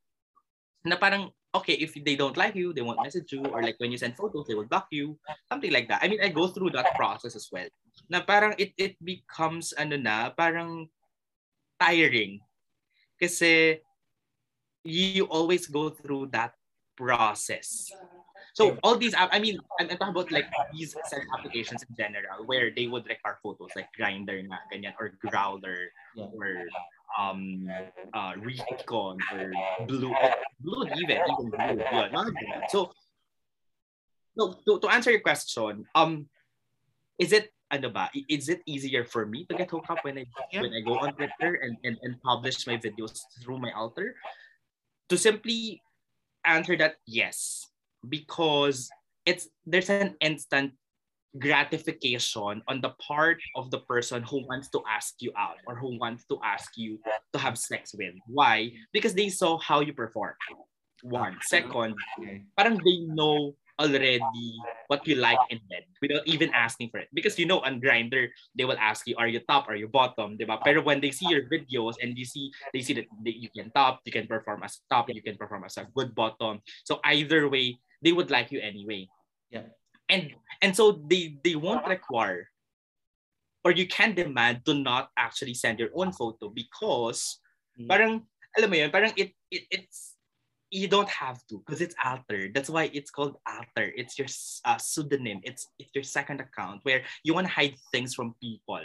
Na 0.83 0.97
parang 0.97 1.29
okay, 1.49 1.73
if 1.81 1.93
they 2.05 2.13
don't 2.15 2.37
like 2.37 2.53
you, 2.53 2.73
they 2.73 2.81
won't 2.81 3.01
message 3.01 3.33
you, 3.33 3.41
or 3.49 3.61
like 3.61 3.77
when 3.81 3.91
you 3.91 3.97
send 3.97 4.13
photos, 4.17 4.45
they 4.45 4.53
will 4.53 4.69
block 4.69 4.85
you, 4.93 5.17
something 5.49 5.73
like 5.73 5.89
that. 5.89 6.01
I 6.01 6.07
mean, 6.07 6.21
I 6.21 6.29
go 6.29 6.47
through 6.47 6.71
that 6.77 6.93
process 6.93 7.35
as 7.35 7.49
well. 7.51 7.65
Na 8.09 8.21
parang 8.21 8.53
it, 8.57 8.73
it 8.77 8.93
becomes, 9.01 9.73
ano 9.73 9.97
na, 9.97 10.29
parang 10.29 10.89
tiring. 11.81 12.37
Kasi 13.17 13.81
you 14.85 15.25
always 15.25 15.65
go 15.65 15.89
through 15.89 16.29
that 16.31 16.53
process. 16.95 17.89
So 18.53 18.77
all 18.83 18.97
these, 18.97 19.13
app- 19.13 19.31
I 19.31 19.39
mean, 19.39 19.59
I'm, 19.79 19.89
I'm 19.89 19.97
talking 19.97 20.15
about 20.15 20.31
like 20.31 20.47
these 20.73 20.93
sex 21.03 21.25
applications 21.37 21.83
in 21.87 21.95
general, 21.95 22.45
where 22.45 22.71
they 22.75 22.87
would 22.87 23.05
require 23.07 23.39
photos 23.41 23.69
like 23.75 23.87
Grindr 23.97 24.39
nga, 24.43 24.59
ganyan, 24.73 24.93
or 24.99 25.13
Growlr, 25.23 25.89
Yeah. 26.15 26.27
or 26.33 26.67
um, 27.17 27.67
uh, 28.13 28.33
Recon, 28.37 29.17
or 29.33 29.51
Blue, 29.87 30.13
Blue 30.59 30.83
even, 30.97 31.17
even 31.17 31.47
Blue, 31.49 31.77
yun, 31.93 32.09
mga 32.11 32.31
ganyan. 32.35 32.63
So, 32.69 32.91
no, 34.35 34.53
to, 34.67 34.79
to 34.79 34.87
answer 34.89 35.11
your 35.11 35.21
question, 35.21 35.85
um, 35.95 36.27
is 37.17 37.33
it 37.33 37.51
ano 37.69 37.89
ba? 37.89 38.09
Is 38.27 38.49
it 38.49 38.61
easier 38.65 39.05
for 39.05 39.25
me 39.25 39.45
to 39.45 39.53
get 39.53 39.69
hooked 39.69 39.89
up 39.89 40.01
when 40.01 40.17
I 40.17 40.25
Yeah. 40.49 40.65
when 40.65 40.73
I 40.73 40.81
go 40.81 40.97
on 40.97 41.13
Twitter 41.13 41.61
and, 41.61 41.77
and, 41.85 41.97
and 42.01 42.17
publish 42.21 42.65
my 42.65 42.77
videos 42.81 43.13
through 43.43 43.59
my 43.61 43.71
alter? 43.77 44.15
To 45.09 45.17
simply 45.17 45.81
answer 46.45 46.77
that, 46.77 46.97
yes, 47.05 47.67
because 48.07 48.89
it's 49.25 49.47
there's 49.65 49.89
an 49.89 50.15
instant 50.21 50.73
gratification 51.37 52.61
on 52.67 52.81
the 52.81 52.89
part 52.97 53.37
of 53.55 53.69
the 53.69 53.79
person 53.85 54.23
who 54.23 54.41
wants 54.47 54.69
to 54.69 54.81
ask 54.89 55.21
you 55.21 55.31
out 55.37 55.57
or 55.67 55.75
who 55.75 55.97
wants 55.99 56.25
to 56.25 56.39
ask 56.43 56.73
you 56.75 56.99
to 57.33 57.39
have 57.39 57.57
sex 57.57 57.93
with. 57.93 58.15
Why? 58.25 58.71
Because 58.93 59.13
they 59.13 59.29
saw 59.29 59.59
how 59.59 59.81
you 59.81 59.93
perform. 59.93 60.33
One. 61.03 61.37
Second, 61.45 61.95
parang 62.57 62.81
they 62.83 63.05
know 63.05 63.55
already 63.79 64.19
what 64.87 65.07
you 65.07 65.15
like 65.15 65.39
in 65.49 65.59
bed 65.71 65.87
without 66.01 66.27
even 66.27 66.51
asking 66.51 66.89
for 66.91 66.99
it. 66.99 67.07
Because 67.13 67.39
you 67.39 67.45
know 67.45 67.61
on 67.61 67.79
Grindr, 67.79 68.27
they 68.53 68.65
will 68.65 68.77
ask 68.77 69.07
you, 69.07 69.15
are 69.17 69.27
you 69.27 69.39
top, 69.47 69.69
are 69.69 69.79
you 69.79 69.87
bottom, 69.87 70.35
diba? 70.37 70.59
Pero 70.61 70.83
when 70.83 70.99
they 70.99 71.11
see 71.11 71.27
your 71.31 71.47
videos 71.47 71.95
and 72.03 72.17
you 72.17 72.25
see, 72.25 72.51
they 72.73 72.81
see 72.81 72.93
that 72.93 73.07
you 73.23 73.49
can 73.55 73.71
top, 73.71 74.01
you 74.03 74.11
can 74.11 74.27
perform 74.27 74.63
as 74.63 74.81
top, 74.91 75.07
you 75.07 75.23
can 75.23 75.37
perform 75.37 75.63
as 75.63 75.77
a 75.77 75.87
good 75.95 76.13
bottom. 76.13 76.59
So 76.83 76.99
either 77.05 77.47
way, 77.47 77.79
they 78.01 78.11
would 78.11 78.31
like 78.31 78.51
you 78.51 78.59
anyway. 78.59 79.07
Yeah. 79.49 79.69
And 80.09 80.33
and 80.61 80.75
so 80.75 81.03
they 81.05 81.37
they 81.43 81.55
won't 81.55 81.85
require 81.87 82.49
or 83.63 83.71
you 83.71 83.87
can 83.87 84.15
demand 84.15 84.65
to 84.65 84.73
not 84.73 85.11
actually 85.17 85.53
send 85.53 85.79
your 85.79 85.89
own 85.93 86.11
photo 86.11 86.49
because 86.49 87.39
Mm. 87.79 87.87
parang 87.87 88.11
alam 88.59 88.67
mo 88.67 88.75
yun, 88.75 88.91
parang 88.91 89.15
it, 89.15 89.31
it 89.47 89.63
it's 89.71 90.19
you 90.67 90.91
don't 90.91 91.07
have 91.07 91.39
to 91.47 91.63
because 91.63 91.79
it's 91.79 91.95
alter. 92.03 92.51
That's 92.51 92.67
why 92.69 92.91
it's 92.91 93.09
called 93.09 93.39
alter. 93.47 93.87
It's 93.95 94.19
your 94.19 94.27
uh, 94.67 94.75
pseudonym. 94.77 95.39
It's 95.47 95.63
it's 95.79 95.93
your 95.95 96.03
second 96.03 96.43
account 96.43 96.83
where 96.83 97.07
you 97.23 97.31
want 97.31 97.47
to 97.47 97.53
hide 97.55 97.79
things 97.95 98.13
from 98.13 98.35
people, 98.43 98.83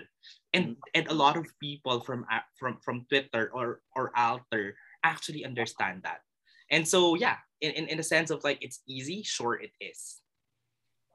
and 0.54 0.78
and 0.94 1.10
a 1.10 1.16
lot 1.16 1.34
of 1.34 1.50
people 1.58 2.00
from 2.06 2.22
a- 2.30 2.46
from 2.54 2.78
from 2.86 3.02
Twitter 3.10 3.50
or 3.50 3.82
or 3.98 4.14
alter 4.14 4.78
actually 5.02 5.42
understand 5.42 6.06
that, 6.06 6.22
and 6.70 6.86
so 6.86 7.18
yeah, 7.18 7.42
in 7.64 7.72
in, 7.72 7.84
in 7.88 7.96
the 7.96 8.04
sense 8.04 8.28
of 8.28 8.44
like 8.44 8.60
it's 8.60 8.84
easy, 8.84 9.24
sure 9.24 9.56
it 9.56 9.72
is. 9.80 10.20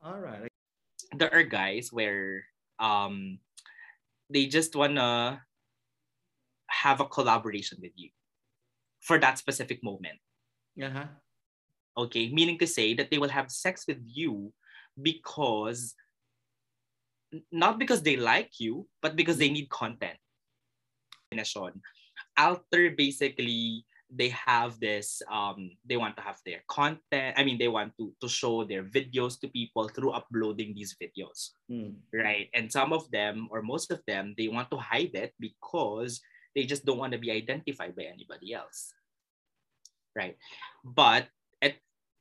All 0.02 0.18
right. 0.18 0.50
There 1.14 1.30
are 1.30 1.46
guys 1.46 1.94
where 1.94 2.46
um 2.82 3.38
they 4.30 4.46
just 4.50 4.74
wanna 4.76 5.42
have 6.70 7.02
a 7.02 7.06
collaboration 7.10 7.78
with 7.82 7.94
you 7.96 8.10
for 9.02 9.18
that 9.22 9.38
specific 9.38 9.84
moment. 9.84 10.18
Uh-huh. 10.80 11.12
okay 12.00 12.32
meaning 12.32 12.56
to 12.56 12.64
say 12.64 12.96
that 12.96 13.12
they 13.12 13.20
will 13.20 13.28
have 13.28 13.52
sex 13.52 13.84
with 13.84 14.00
you 14.00 14.54
because 14.96 15.92
not 17.52 17.76
because 17.76 18.00
they 18.00 18.16
like 18.16 18.64
you 18.64 18.88
but 19.04 19.20
because 19.20 19.36
they 19.36 19.52
need 19.52 19.68
content 19.68 20.16
Definition. 21.28 21.84
alter 22.40 22.96
basically 22.96 23.84
they 24.10 24.30
have 24.30 24.80
this 24.80 25.22
um 25.32 25.70
they 25.86 25.98
want 25.98 26.18
to 26.18 26.24
have 26.24 26.38
their 26.46 26.62
content 26.68 27.38
i 27.38 27.44
mean 27.44 27.58
they 27.58 27.68
want 27.70 27.94
to 27.98 28.12
to 28.22 28.28
show 28.28 28.64
their 28.66 28.84
videos 28.84 29.40
to 29.40 29.48
people 29.48 29.88
through 29.88 30.12
uploading 30.12 30.74
these 30.74 30.96
videos 30.98 31.54
Mm. 31.70 32.02
right 32.12 32.50
and 32.58 32.72
some 32.72 32.92
of 32.94 33.06
them 33.12 33.48
or 33.54 33.62
most 33.62 33.92
of 33.92 34.02
them 34.10 34.34
they 34.38 34.50
want 34.50 34.72
to 34.72 34.78
hide 34.78 35.14
it 35.14 35.38
because 35.40 36.22
they 36.56 36.66
just 36.66 36.84
don't 36.84 36.98
want 36.98 37.14
to 37.14 37.22
be 37.22 37.30
identified 37.30 37.96
by 37.96 38.10
anybody 38.10 38.54
else 38.58 38.90
right 40.18 40.34
but 40.84 41.30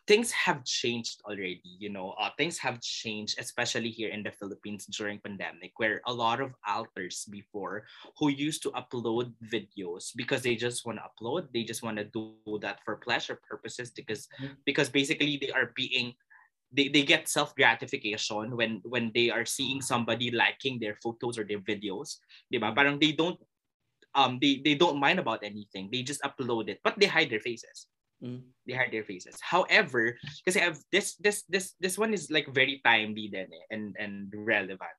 things 0.08 0.32
have 0.32 0.64
changed 0.64 1.20
already 1.28 1.60
you 1.78 1.92
know 1.92 2.16
uh, 2.16 2.30
things 2.40 2.56
have 2.56 2.80
changed 2.80 3.36
especially 3.38 3.92
here 3.92 4.08
in 4.08 4.24
the 4.24 4.32
philippines 4.32 4.88
during 4.88 5.20
pandemic 5.20 5.72
where 5.76 6.00
a 6.08 6.12
lot 6.12 6.40
of 6.40 6.56
alters 6.66 7.28
before 7.30 7.84
who 8.18 8.32
used 8.32 8.64
to 8.64 8.72
upload 8.72 9.30
videos 9.52 10.10
because 10.16 10.40
they 10.42 10.56
just 10.56 10.86
want 10.88 10.98
to 10.98 11.04
upload 11.04 11.46
they 11.52 11.62
just 11.62 11.84
want 11.84 12.00
to 12.00 12.08
do 12.08 12.32
that 12.64 12.80
for 12.84 12.96
pleasure 12.96 13.38
purposes 13.48 13.92
because 13.92 14.26
Mhm. 14.40 14.56
because 14.64 14.88
basically 14.88 15.36
they 15.36 15.52
are 15.52 15.76
being 15.76 16.16
they, 16.72 16.88
they 16.88 17.02
get 17.04 17.28
self 17.28 17.54
gratification 17.54 18.56
when 18.56 18.80
when 18.84 19.12
they 19.14 19.28
are 19.30 19.44
seeing 19.44 19.80
somebody 19.84 20.30
liking 20.32 20.80
their 20.80 20.96
photos 21.04 21.38
or 21.38 21.44
their 21.44 21.60
videos 21.60 22.18
diba? 22.52 22.72
parang 22.72 22.96
they 23.00 23.12
don't 23.12 23.36
um 24.16 24.38
they, 24.40 24.60
they 24.64 24.74
don't 24.74 25.00
mind 25.00 25.20
about 25.20 25.44
anything 25.44 25.88
they 25.92 26.02
just 26.02 26.22
upload 26.24 26.68
it 26.68 26.80
but 26.84 26.96
they 26.96 27.06
hide 27.06 27.28
their 27.30 27.44
faces 27.44 27.88
Mm. 28.18 28.50
they 28.66 28.74
hide 28.74 28.90
their 28.90 29.06
faces 29.06 29.38
however 29.38 30.18
because 30.42 30.58
I 30.58 30.66
have 30.66 30.82
this 30.90 31.14
this 31.22 31.46
this 31.46 31.78
this 31.78 31.94
one 31.94 32.10
is 32.10 32.34
like 32.34 32.50
very 32.50 32.82
timely 32.82 33.30
then 33.30 33.46
eh, 33.46 33.66
and 33.70 33.94
and 33.94 34.26
relevant 34.34 34.90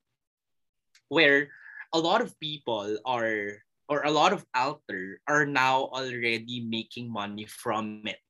where 1.12 1.52
a 1.92 2.00
lot 2.00 2.22
of 2.24 2.32
people 2.40 2.96
are 3.04 3.60
or 3.92 4.08
a 4.08 4.12
lot 4.14 4.32
of 4.32 4.46
alter 4.56 5.20
are 5.28 5.44
now 5.46 5.92
already 5.92 6.64
making 6.64 7.12
money 7.12 7.44
from 7.44 8.08
it 8.08 8.24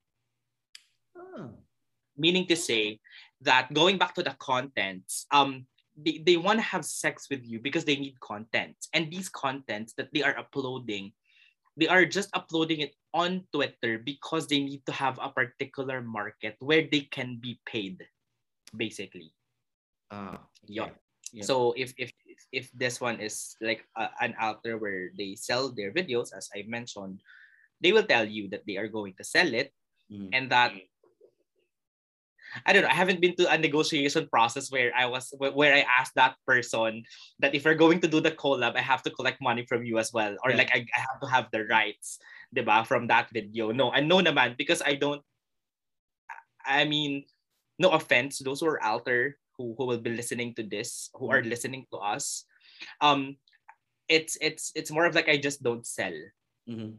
Oh. 1.13 1.53
meaning 2.17 2.47
to 2.47 2.55
say 2.57 2.97
that 3.45 3.69
going 3.73 4.01
back 4.01 4.15
to 4.15 4.23
the 4.23 4.33
contents 4.41 5.29
um 5.29 5.67
they, 5.99 6.17
they 6.25 6.37
want 6.37 6.57
to 6.57 6.65
have 6.65 6.81
sex 6.85 7.27
with 7.29 7.45
you 7.45 7.59
because 7.59 7.85
they 7.85 7.97
need 7.97 8.17
content 8.25 8.75
and 8.93 9.11
these 9.11 9.29
contents 9.29 9.93
that 10.01 10.09
they 10.13 10.23
are 10.23 10.33
uploading 10.33 11.11
they 11.77 11.87
are 11.87 12.05
just 12.05 12.29
uploading 12.33 12.79
it 12.81 12.95
on 13.13 13.43
twitter 13.51 13.97
because 13.97 14.45
they 14.47 14.59
need 14.61 14.85
to 14.85 14.91
have 14.93 15.17
a 15.21 15.29
particular 15.29 16.01
market 16.01 16.55
where 16.59 16.85
they 16.85 17.01
can 17.09 17.37
be 17.41 17.59
paid 17.65 18.05
basically 18.75 19.33
Ah. 20.11 20.41
yeah 20.65 20.89
Yeah. 21.29 21.45
so 21.45 21.77
if 21.77 21.93
if 21.97 22.09
if 22.49 22.73
this 22.73 22.97
one 22.97 23.21
is 23.21 23.53
like 23.61 23.85
a, 23.93 24.09
an 24.21 24.33
alter 24.41 24.81
where 24.81 25.13
they 25.13 25.37
sell 25.37 25.69
their 25.69 25.93
videos 25.93 26.33
as 26.33 26.49
i 26.57 26.65
mentioned 26.65 27.21
they 27.81 27.93
will 27.93 28.05
tell 28.05 28.25
you 28.25 28.49
that 28.49 28.65
they 28.65 28.81
are 28.81 28.89
going 28.89 29.13
to 29.17 29.23
sell 29.25 29.49
it 29.53 29.73
Mm. 30.09 30.33
and 30.33 30.49
that 30.49 30.73
I 32.65 32.73
don't 32.73 32.81
know. 32.81 32.89
I 32.89 32.97
haven't 32.97 33.21
been 33.21 33.35
to 33.37 33.45
a 33.45 33.57
negotiation 33.57 34.25
process 34.25 34.71
where 34.73 34.89
I 34.97 35.05
was 35.05 35.29
where 35.37 35.69
I 35.75 35.85
asked 35.85 36.17
that 36.17 36.33
person 36.49 37.05
that 37.37 37.53
if 37.53 37.61
we're 37.61 37.77
going 37.77 38.01
to 38.01 38.09
do 38.09 38.17
the 38.19 38.33
collab, 38.33 38.73
I 38.75 38.81
have 38.81 39.05
to 39.05 39.13
collect 39.13 39.37
money 39.37 39.69
from 39.69 39.85
you 39.85 40.01
as 40.01 40.09
well, 40.11 40.33
or 40.43 40.49
Yeah. 40.49 40.57
like 40.65 40.73
I, 40.73 40.81
I 40.81 40.99
have 40.99 41.19
to 41.21 41.27
have 41.29 41.45
the 41.53 41.69
rights, 41.69 42.17
diba, 42.55 42.85
from 42.85 43.07
that 43.07 43.29
video. 43.31 43.71
No, 43.71 43.91
I 43.91 44.01
know 44.01 44.19
naman 44.19 44.57
because 44.57 44.81
I 44.81 44.95
don't. 44.95 45.21
I 46.65 46.85
mean, 46.85 47.25
no 47.79 47.91
offense, 47.91 48.39
those 48.39 48.59
who 48.61 48.67
are 48.67 48.83
alter 48.83 49.37
who 49.57 49.75
who 49.77 49.85
will 49.87 49.99
be 49.99 50.15
listening 50.15 50.55
to 50.55 50.63
this, 50.63 51.09
who 51.13 51.31
are 51.31 51.43
listening 51.43 51.85
to 51.91 51.97
us, 51.99 52.45
um, 53.01 53.35
it's 54.07 54.37
it's 54.41 54.71
it's 54.75 54.91
more 54.91 55.05
of 55.05 55.15
like 55.15 55.27
I 55.29 55.37
just 55.37 55.61
don't 55.63 55.85
sell 55.85 56.15
Mhm. 56.69 56.95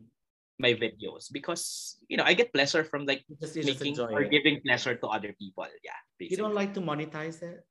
my 0.59 0.75
videos 0.75 1.31
because 1.33 1.97
you 2.11 2.19
know 2.19 2.27
I 2.27 2.35
get 2.35 2.53
pleasure 2.53 2.85
from 2.85 3.07
like 3.07 3.25
Just, 3.41 3.57
making 3.57 3.97
or 3.97 4.27
it. 4.27 4.31
giving 4.35 4.61
pleasure 4.61 4.93
to 4.99 5.07
other 5.09 5.33
people. 5.39 5.69
Yeah, 5.85 5.97
You 6.19 6.37
don't 6.37 6.55
like 6.59 6.75
to 6.75 6.83
monetize 6.85 7.41
it? 7.41 7.65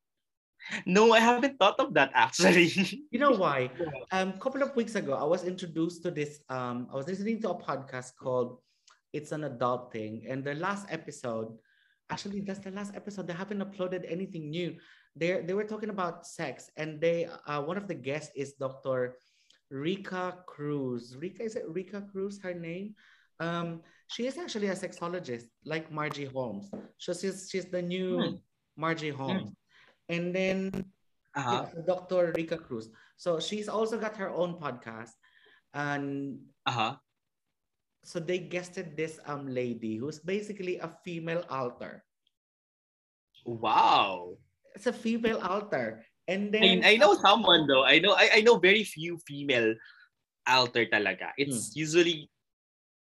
No, 0.85 1.13
I 1.13 1.19
haven't 1.19 1.57
thought 1.59 1.79
of 1.79 1.93
that 1.95 2.11
actually. 2.13 2.69
You 3.11 3.19
know 3.19 3.31
why? 3.31 3.69
Um, 4.11 4.29
a 4.35 4.39
couple 4.39 4.61
of 4.61 4.75
weeks 4.75 4.95
ago, 4.95 5.13
I 5.13 5.23
was 5.23 5.43
introduced 5.43 6.03
to 6.03 6.11
this. 6.11 6.39
Um, 6.49 6.88
I 6.91 6.95
was 6.95 7.07
listening 7.07 7.41
to 7.41 7.51
a 7.51 7.57
podcast 7.57 8.15
called 8.15 8.59
"It's 9.13 9.31
an 9.31 9.43
Adult 9.43 9.91
Thing," 9.91 10.25
and 10.29 10.43
the 10.43 10.53
last 10.55 10.85
episode, 10.89 11.57
actually, 12.09 12.41
that's 12.41 12.59
the 12.59 12.71
last 12.71 12.93
episode. 12.95 13.27
They 13.27 13.33
haven't 13.33 13.59
uploaded 13.65 14.05
anything 14.09 14.49
new. 14.49 14.77
They 15.15 15.41
they 15.41 15.53
were 15.53 15.65
talking 15.65 15.89
about 15.89 16.27
sex, 16.27 16.69
and 16.77 17.01
they 17.01 17.25
uh, 17.47 17.61
one 17.61 17.77
of 17.77 17.88
the 17.88 17.95
guests 17.97 18.31
is 18.35 18.53
Dr. 18.53 19.17
Rica 19.71 20.38
Cruz. 20.45 21.15
Rica 21.17 21.43
is 21.43 21.55
it 21.55 21.65
Rica 21.67 22.01
Cruz? 22.11 22.39
Her 22.41 22.53
name. 22.53 22.95
Um, 23.39 23.81
she 24.07 24.27
is 24.27 24.38
actually 24.38 24.67
a 24.67 24.75
sexologist, 24.75 25.45
like 25.65 25.91
Margie 25.91 26.25
Holmes. 26.25 26.69
So 26.97 27.13
she's 27.13 27.47
she's 27.49 27.65
the 27.65 27.81
new 27.81 28.19
Hmm. 28.19 28.35
Margie 28.77 29.11
Holmes, 29.11 29.51
and 30.09 30.33
then 30.35 30.73
uh-huh. 31.37 31.69
Dr. 31.85 32.33
Rica 32.35 32.57
Cruz. 32.57 32.89
So 33.15 33.39
she's 33.39 33.69
also 33.69 33.97
got 33.97 34.17
her 34.17 34.33
own 34.33 34.57
podcast. 34.57 35.13
And 35.73 36.41
Uh-huh. 36.65 36.97
so 38.03 38.17
they 38.19 38.41
guested 38.41 38.97
this 38.97 39.21
um 39.29 39.45
lady 39.45 39.95
who's 40.01 40.17
basically 40.19 40.81
a 40.81 40.89
female 41.05 41.45
alter. 41.49 42.03
Wow. 43.45 44.37
It's 44.73 44.89
a 44.89 44.93
female 44.93 45.39
alter. 45.39 46.05
And 46.27 46.49
I, 46.53 46.59
then 46.59 46.81
I 46.85 46.93
know 46.97 47.13
someone 47.17 47.65
though. 47.69 47.85
I 47.85 48.01
know 48.01 48.13
I, 48.13 48.37
I 48.37 48.41
know 48.41 48.57
very 48.57 48.83
few 48.83 49.17
female 49.25 49.73
alter 50.45 50.85
talaga. 50.85 51.33
It's 51.37 51.73
usually 51.77 52.29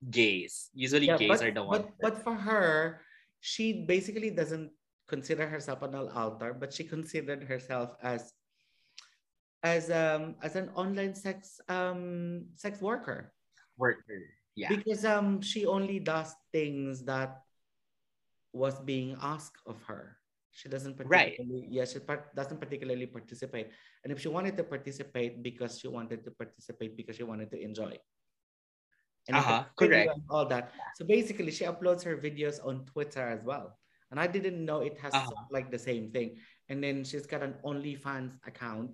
gays. 0.04 0.72
Usually 0.76 1.08
Yeah, 1.08 1.20
gays 1.20 1.40
but, 1.40 1.44
are 1.44 1.52
the 1.56 1.64
ones. 1.64 1.84
but 1.84 1.86
but 2.00 2.16
for 2.24 2.36
her, 2.36 3.02
she 3.40 3.84
basically 3.88 4.32
doesn't 4.32 4.72
consider 5.08 5.48
herself 5.48 5.82
an 5.82 5.96
alter, 5.96 6.54
but 6.54 6.74
she 6.74 6.84
considered 6.84 7.44
herself 7.44 7.96
as 8.04 8.34
as 9.64 9.90
um 9.90 10.36
as 10.44 10.56
an 10.56 10.70
online 10.76 11.16
sex 11.16 11.60
um 11.68 12.46
sex 12.56 12.80
worker. 12.82 13.34
Worker. 13.78 14.22
Yeah. 14.56 14.70
Because 14.70 15.06
um 15.06 15.42
she 15.42 15.66
only 15.66 16.00
does 16.00 16.36
things 16.52 17.04
that 17.06 17.42
was 18.54 18.80
being 18.84 19.18
asked 19.22 19.62
of 19.66 19.82
her. 19.84 20.18
She 20.52 20.70
doesn't 20.70 20.98
particularly 20.98 21.38
Right. 21.38 21.70
yeah, 21.70 21.86
she 21.86 22.00
part, 22.00 22.34
doesn't 22.34 22.58
particularly 22.58 23.06
participate. 23.06 23.70
And 24.04 24.12
if 24.12 24.20
she 24.20 24.30
wanted 24.30 24.58
to 24.58 24.64
participate 24.66 25.44
because 25.44 25.78
she 25.78 25.88
wanted 25.88 26.26
to 26.26 26.32
participate 26.32 26.98
because 26.98 27.16
she 27.16 27.24
wanted 27.24 27.52
to 27.54 27.62
enjoy. 27.62 27.94
And 29.30 29.38
Uh-huh, 29.38 29.66
correct. 29.78 30.10
and 30.10 30.24
all 30.30 30.48
that. 30.50 30.72
So 30.98 31.06
basically 31.06 31.52
she 31.52 31.66
uploads 31.66 32.02
her 32.04 32.18
videos 32.18 32.58
on 32.64 32.86
Twitter 32.90 33.22
as 33.22 33.44
well. 33.46 33.78
And 34.12 34.20
I 34.20 34.28
didn't 34.28 34.64
know 34.64 34.80
it 34.82 34.98
has 35.00 35.14
Uh-huh. 35.14 35.46
like 35.52 35.72
the 35.72 35.80
same 35.80 36.12
thing. 36.12 36.38
And 36.70 36.84
then 36.84 37.04
she's 37.04 37.26
got 37.28 37.44
an 37.44 37.56
OnlyFans 37.64 38.40
account. 38.48 38.92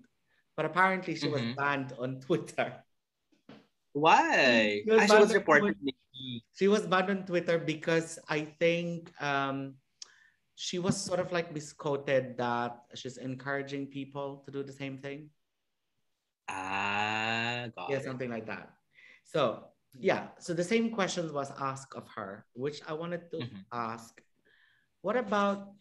But 0.57 0.65
apparently 0.65 1.15
she 1.15 1.27
was 1.29 1.41
Mhm. 1.41 1.55
banned 1.55 1.93
on 1.97 2.19
Twitter. 2.25 2.83
Why? 3.93 4.81
She 4.85 4.89
was 4.89 5.01
Ah, 5.01 5.05
she 5.05 5.17
was 5.21 5.29
banned 5.29 5.29
on 5.29 5.37
reported. 5.37 5.77
She 6.53 6.67
was 6.67 6.85
banned 6.85 7.09
on 7.09 7.25
Twitter 7.25 7.57
because 7.57 8.17
I 8.29 8.45
think 8.57 9.13
um, 9.21 9.75
she 10.55 10.77
was 10.77 10.97
sort 10.97 11.19
of 11.19 11.31
like 11.31 11.53
misquoted 11.53 12.37
that 12.37 12.77
she's 12.93 13.17
encouraging 13.17 13.87
people 13.87 14.41
to 14.45 14.51
do 14.51 14.63
the 14.63 14.73
same 14.73 14.97
thing. 14.97 15.29
Ah, 16.49 17.69
got 17.75 17.89
Yeah, 17.89 17.97
it. 17.97 18.03
something 18.05 18.29
like 18.29 18.45
that. 18.47 18.69
So 19.25 19.69
yeah, 19.97 20.33
so 20.39 20.53
the 20.53 20.63
same 20.65 20.89
question 20.89 21.31
was 21.33 21.51
asked 21.57 21.93
of 21.93 22.07
her, 22.17 22.45
which 22.53 22.81
I 22.85 22.93
wanted 22.93 23.29
to 23.31 23.37
Mhm. 23.45 23.65
ask. 23.71 24.21
What 25.03 25.19
about 25.19 25.75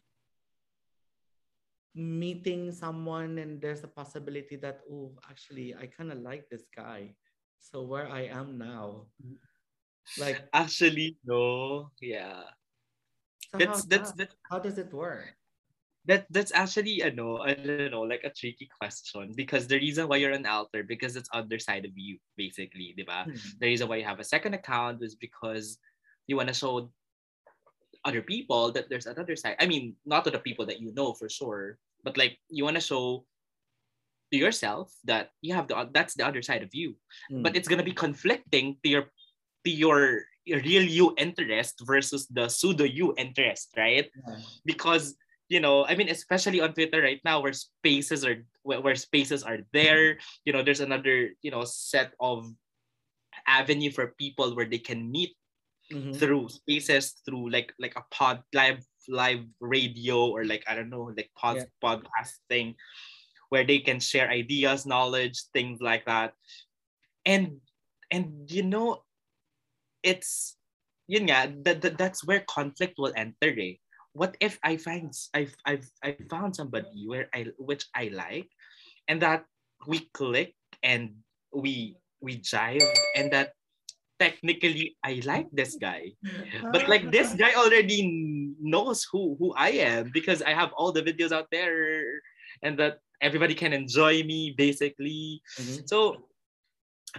meeting 1.95 2.73
someone 2.73 3.39
and 3.39 3.63
there's 3.63 3.85
a 3.85 3.89
possibility 3.89 4.57
that 4.57 4.81
oh 4.91 5.15
actually 5.31 5.77
I 5.79 5.87
kind 5.87 6.11
of 6.11 6.19
like 6.19 6.51
this 6.51 6.67
guy. 6.75 7.15
So 7.63 7.87
where 7.87 8.11
I 8.11 8.27
am 8.27 8.59
now. 8.59 9.07
Like 10.19 10.43
Actually, 10.53 11.17
no. 11.25 11.95
Yeah. 12.03 12.51
so 13.55 13.59
That's 13.63 13.87
that's 13.87 14.11
that? 14.19 14.35
how 14.51 14.59
does 14.59 14.77
it 14.77 14.91
work? 14.93 15.39
that 16.07 16.27
that's 16.31 16.51
actually 16.51 16.99
ano, 17.03 17.39
I 17.39 17.55
don't 17.55 17.95
know, 17.95 18.03
like 18.03 18.27
a 18.27 18.35
tricky 18.35 18.69
question 18.81 19.33
because 19.37 19.71
the 19.71 19.79
reason 19.79 20.09
why 20.09 20.17
you're 20.17 20.35
an 20.35 20.47
alter 20.47 20.83
because 20.83 21.15
it's 21.15 21.31
other 21.33 21.59
side 21.59 21.85
of 21.85 21.93
you, 21.95 22.19
basically, 22.37 22.95
ba? 23.07 23.25
Hmm. 23.31 23.39
The 23.61 23.67
reason 23.67 23.87
why 23.87 24.03
you 24.03 24.05
have 24.05 24.19
a 24.19 24.27
second 24.27 24.55
account 24.55 25.03
is 25.03 25.15
because 25.15 25.79
you 26.27 26.35
want 26.35 26.49
to 26.49 26.55
show 26.55 26.91
other 28.05 28.23
people 28.23 28.73
that 28.73 28.89
there's 28.89 29.07
another 29.07 29.37
side. 29.37 29.57
I 29.61 29.67
mean, 29.67 29.95
not 30.05 30.25
to 30.25 30.31
the 30.31 30.39
people 30.39 30.67
that 30.67 30.81
you 30.81 30.93
know 30.95 31.13
for 31.15 31.29
sure, 31.29 31.79
but 32.05 32.17
like 32.17 32.39
you 32.49 32.65
want 32.65 32.77
to 32.77 32.83
show 32.83 33.25
to 34.33 34.39
yourself 34.39 34.93
that 35.05 35.31
you 35.41 35.55
have 35.55 35.69
the 35.69 35.89
that's 35.93 36.15
the 36.15 36.27
other 36.27 36.43
side 36.43 36.63
of 36.63 36.75
you. 36.75 36.97
Hmm. 37.31 37.43
But 37.43 37.57
it's 37.57 37.69
gonna 37.69 37.87
be 37.87 37.95
conflicting 37.95 38.77
to 38.83 38.89
your 38.89 39.05
to 39.65 39.71
your 39.71 40.27
real 40.47 40.83
you 40.83 41.15
interest 41.19 41.81
versus 41.87 42.27
the 42.27 42.49
pseudo 42.49 42.85
you 42.85 43.15
interest, 43.17 43.71
right? 43.77 44.11
Yeah. 44.11 44.37
because 44.67 45.15
you 45.53 45.61
know 45.61 45.85
i 45.85 45.93
mean 45.93 46.09
especially 46.09 46.65
on 46.65 46.73
twitter 46.73 47.05
right 47.05 47.21
now 47.29 47.45
where 47.45 47.53
spaces 47.53 48.25
are 48.25 48.41
where 48.65 48.97
spaces 48.97 49.45
are 49.45 49.61
there 49.77 50.17
you 50.49 50.53
know 50.53 50.65
there's 50.65 50.81
another 50.81 51.29
you 51.45 51.51
know 51.53 51.61
set 51.61 52.17
of 52.21 52.49
avenue 53.47 53.93
for 53.93 54.17
people 54.17 54.57
where 54.57 54.65
they 54.65 54.81
can 54.81 55.13
meet 55.13 55.37
Mhm. 55.91 56.15
through 56.17 56.49
spaces 56.49 57.19
through 57.27 57.51
like 57.51 57.75
like 57.79 57.97
a 57.97 58.05
pod 58.11 58.43
live 58.55 58.81
live 59.09 59.43
radio 59.61 60.31
or 60.31 60.45
like 60.47 60.63
i 60.71 60.75
don't 60.75 60.89
know 60.91 61.11
like 61.17 61.31
pod, 61.35 61.57
Yeah. 61.59 61.67
podcast 61.83 62.39
thing 62.49 62.77
where 63.51 63.67
they 63.67 63.81
can 63.83 63.99
share 63.99 64.31
ideas 64.31 64.87
knowledge 64.87 65.43
things 65.53 65.83
like 65.83 66.07
that 66.07 66.35
and 67.27 67.61
and 68.11 68.47
you 68.51 68.63
know 68.63 69.03
it's 70.03 70.57
yun 71.09 71.27
nga, 71.27 71.51
that, 71.67 71.83
that, 71.83 71.99
that's 71.99 72.25
where 72.25 72.41
conflict 72.47 72.95
will 72.97 73.13
enter 73.17 73.51
eh. 73.59 73.75
what 74.15 74.37
if 74.41 74.59
i 74.63 74.77
find 74.79 75.13
I've 75.35 75.55
I've 75.67 75.91
i 76.03 76.17
found 76.31 76.55
somebody 76.57 77.05
where 77.11 77.29
i 77.35 77.51
which 77.59 77.87
i 77.95 78.09
like 78.15 78.49
and 79.09 79.21
that 79.21 79.45
we 79.87 80.07
click 80.15 80.55
and 80.83 81.21
we 81.53 81.99
we 82.23 82.39
jive 82.39 82.87
and 83.19 83.33
that 83.35 83.53
technically 84.23 84.95
i 85.03 85.19
like 85.27 85.51
this 85.51 85.75
guy 85.77 86.15
but 86.71 86.87
like 86.89 87.11
this 87.11 87.35
guy 87.35 87.53
already 87.55 88.01
knows 88.61 89.07
who 89.11 89.37
who 89.39 89.53
I 89.57 89.71
am 89.83 90.11
because 90.13 90.43
I 90.43 90.53
have 90.55 90.73
all 90.77 90.93
the 90.93 91.03
videos 91.03 91.33
out 91.33 91.49
there 91.51 92.23
and 92.63 92.79
that 92.79 93.01
everybody 93.21 93.55
can 93.55 93.73
enjoy 93.73 94.23
me 94.23 94.55
basically. 94.57 95.43
Mhm. 95.59 95.89
So 95.89 96.29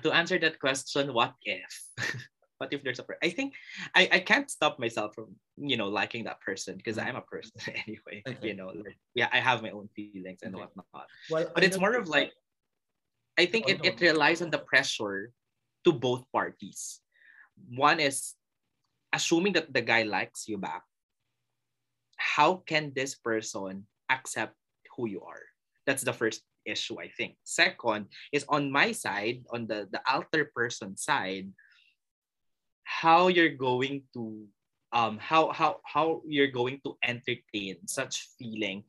to 0.02 0.10
answer 0.12 0.38
that 0.40 0.60
question, 0.60 1.14
what 1.14 1.34
if? 1.44 1.74
what 2.58 2.72
if 2.72 2.84
there's 2.84 3.00
a 3.00 3.06
I 3.22 3.30
think 3.30 3.54
I, 3.96 4.10
I 4.12 4.20
can't 4.20 4.50
stop 4.50 4.80
myself 4.80 5.16
from 5.16 5.36
you 5.58 5.78
know 5.78 5.90
liking 5.90 6.24
that 6.26 6.40
person 6.42 6.78
because 6.78 6.98
I'm 6.98 7.18
a 7.18 7.26
person 7.26 7.58
anyway. 7.88 8.24
Okay. 8.26 8.50
You 8.50 8.56
know, 8.56 8.72
like, 8.74 8.98
yeah, 9.16 9.30
I 9.34 9.40
have 9.40 9.62
my 9.62 9.72
own 9.72 9.90
feelings 9.96 10.42
and 10.44 10.56
Okay. 10.56 10.64
whatnot. 10.64 11.08
Well, 11.30 11.52
But 11.54 11.64
it's 11.64 11.76
I'm 11.76 11.84
more 11.84 11.96
of 11.96 12.08
like 12.08 12.32
I 13.38 13.46
think 13.50 13.66
Oh, 13.68 13.72
it, 13.74 13.80
it 13.84 13.96
relies 14.02 14.42
on 14.46 14.54
the 14.54 14.62
pressure 14.62 15.34
to 15.86 15.92
both 15.92 16.26
parties. 16.32 17.00
One 17.70 18.00
is 18.00 18.34
assuming 19.12 19.54
that 19.54 19.74
the 19.74 19.82
guy 19.82 20.04
likes 20.04 20.48
you 20.48 20.58
back. 20.58 20.84
How 22.18 22.64
can 22.66 22.94
this 22.96 23.16
person 23.16 23.86
accept 24.10 24.56
who 24.96 25.08
you 25.08 25.22
are? 25.22 25.44
That's 25.86 26.04
the 26.04 26.14
first 26.14 26.42
issue, 26.66 27.00
I 27.00 27.10
think. 27.10 27.36
Second 27.44 28.08
is 28.32 28.46
on 28.48 28.72
my 28.72 28.92
side, 28.92 29.44
on 29.52 29.68
the, 29.68 29.88
the 29.92 30.02
alter 30.08 30.50
person 30.56 30.96
side, 30.96 31.52
how 32.84 33.28
you're 33.28 33.56
going 33.56 34.04
to 34.14 34.48
um 34.94 35.18
how 35.18 35.50
how 35.52 35.82
how 35.84 36.22
you're 36.28 36.54
going 36.54 36.80
to 36.86 36.96
entertain 37.02 37.82
such 37.88 38.30
feeling 38.38 38.84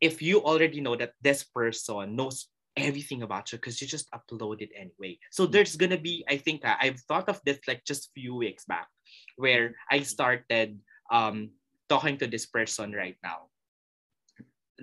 if 0.00 0.22
you 0.22 0.42
already 0.42 0.80
know 0.80 0.96
that 0.96 1.14
this 1.22 1.44
person 1.44 2.16
knows 2.16 2.50
everything 2.84 3.22
about 3.22 3.52
you 3.52 3.58
because 3.58 3.80
you 3.80 3.86
just 3.86 4.10
upload 4.12 4.60
it 4.62 4.70
anyway. 4.76 5.18
So 5.30 5.46
there's 5.46 5.76
gonna 5.76 5.98
be, 6.00 6.24
I 6.28 6.36
think 6.38 6.64
uh, 6.64 6.76
I've 6.80 7.00
thought 7.08 7.28
of 7.28 7.40
this 7.44 7.58
like 7.66 7.84
just 7.84 8.10
few 8.14 8.34
weeks 8.34 8.64
back, 8.64 8.88
where 9.36 9.74
I 9.90 10.02
started 10.02 10.78
um 11.10 11.50
talking 11.88 12.18
to 12.18 12.26
this 12.26 12.46
person 12.46 12.92
right 12.92 13.16
now. 13.22 13.48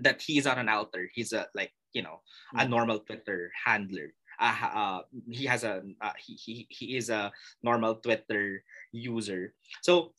That 0.03 0.21
he's 0.21 0.45
on 0.45 0.59
an 0.59 0.67
alter. 0.67 1.09
He's 1.13 1.31
a 1.31 1.47
like 1.55 1.71
you 1.93 2.03
know 2.03 2.19
a 2.57 2.65
Mm. 2.65 2.69
normal 2.69 2.99
Twitter 2.99 3.51
handler. 3.65 4.11
Uh, 4.39 4.51
uh, 4.67 5.01
he 5.31 5.45
has 5.47 5.63
a 5.63 5.83
uh, 6.01 6.11
he, 6.19 6.33
he 6.35 6.53
he 6.69 6.85
is 6.97 7.09
a 7.09 7.31
normal 7.63 7.95
Twitter 8.03 8.63
user. 8.91 9.55
So 9.81 10.11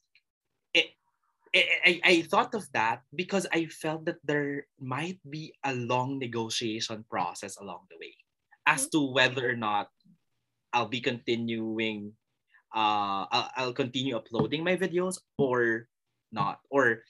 I, 1.57 1.63
I 1.85 1.93
I 2.05 2.15
thought 2.29 2.55
of 2.55 2.69
that 2.77 3.03
because 3.17 3.47
I 3.53 3.67
felt 3.73 4.05
that 4.07 4.21
there 4.25 4.69
might 4.81 5.19
be 5.25 5.55
a 5.65 5.75
long 5.75 6.19
negotiation 6.21 7.05
process 7.09 7.57
along 7.57 7.89
the 7.91 7.99
way 7.99 8.15
as 8.67 8.89
to 8.93 9.01
whether 9.01 9.49
or 9.49 9.57
not 9.57 9.89
I'll 10.73 10.91
be 10.91 11.01
continuing 11.01 12.13
uh 12.75 13.25
I'll, 13.31 13.51
I'll 13.57 13.77
continue 13.77 14.17
uploading 14.17 14.65
my 14.65 14.77
videos 14.77 15.19
or 15.39 15.89
not. 16.33 16.61
Or 16.69 17.03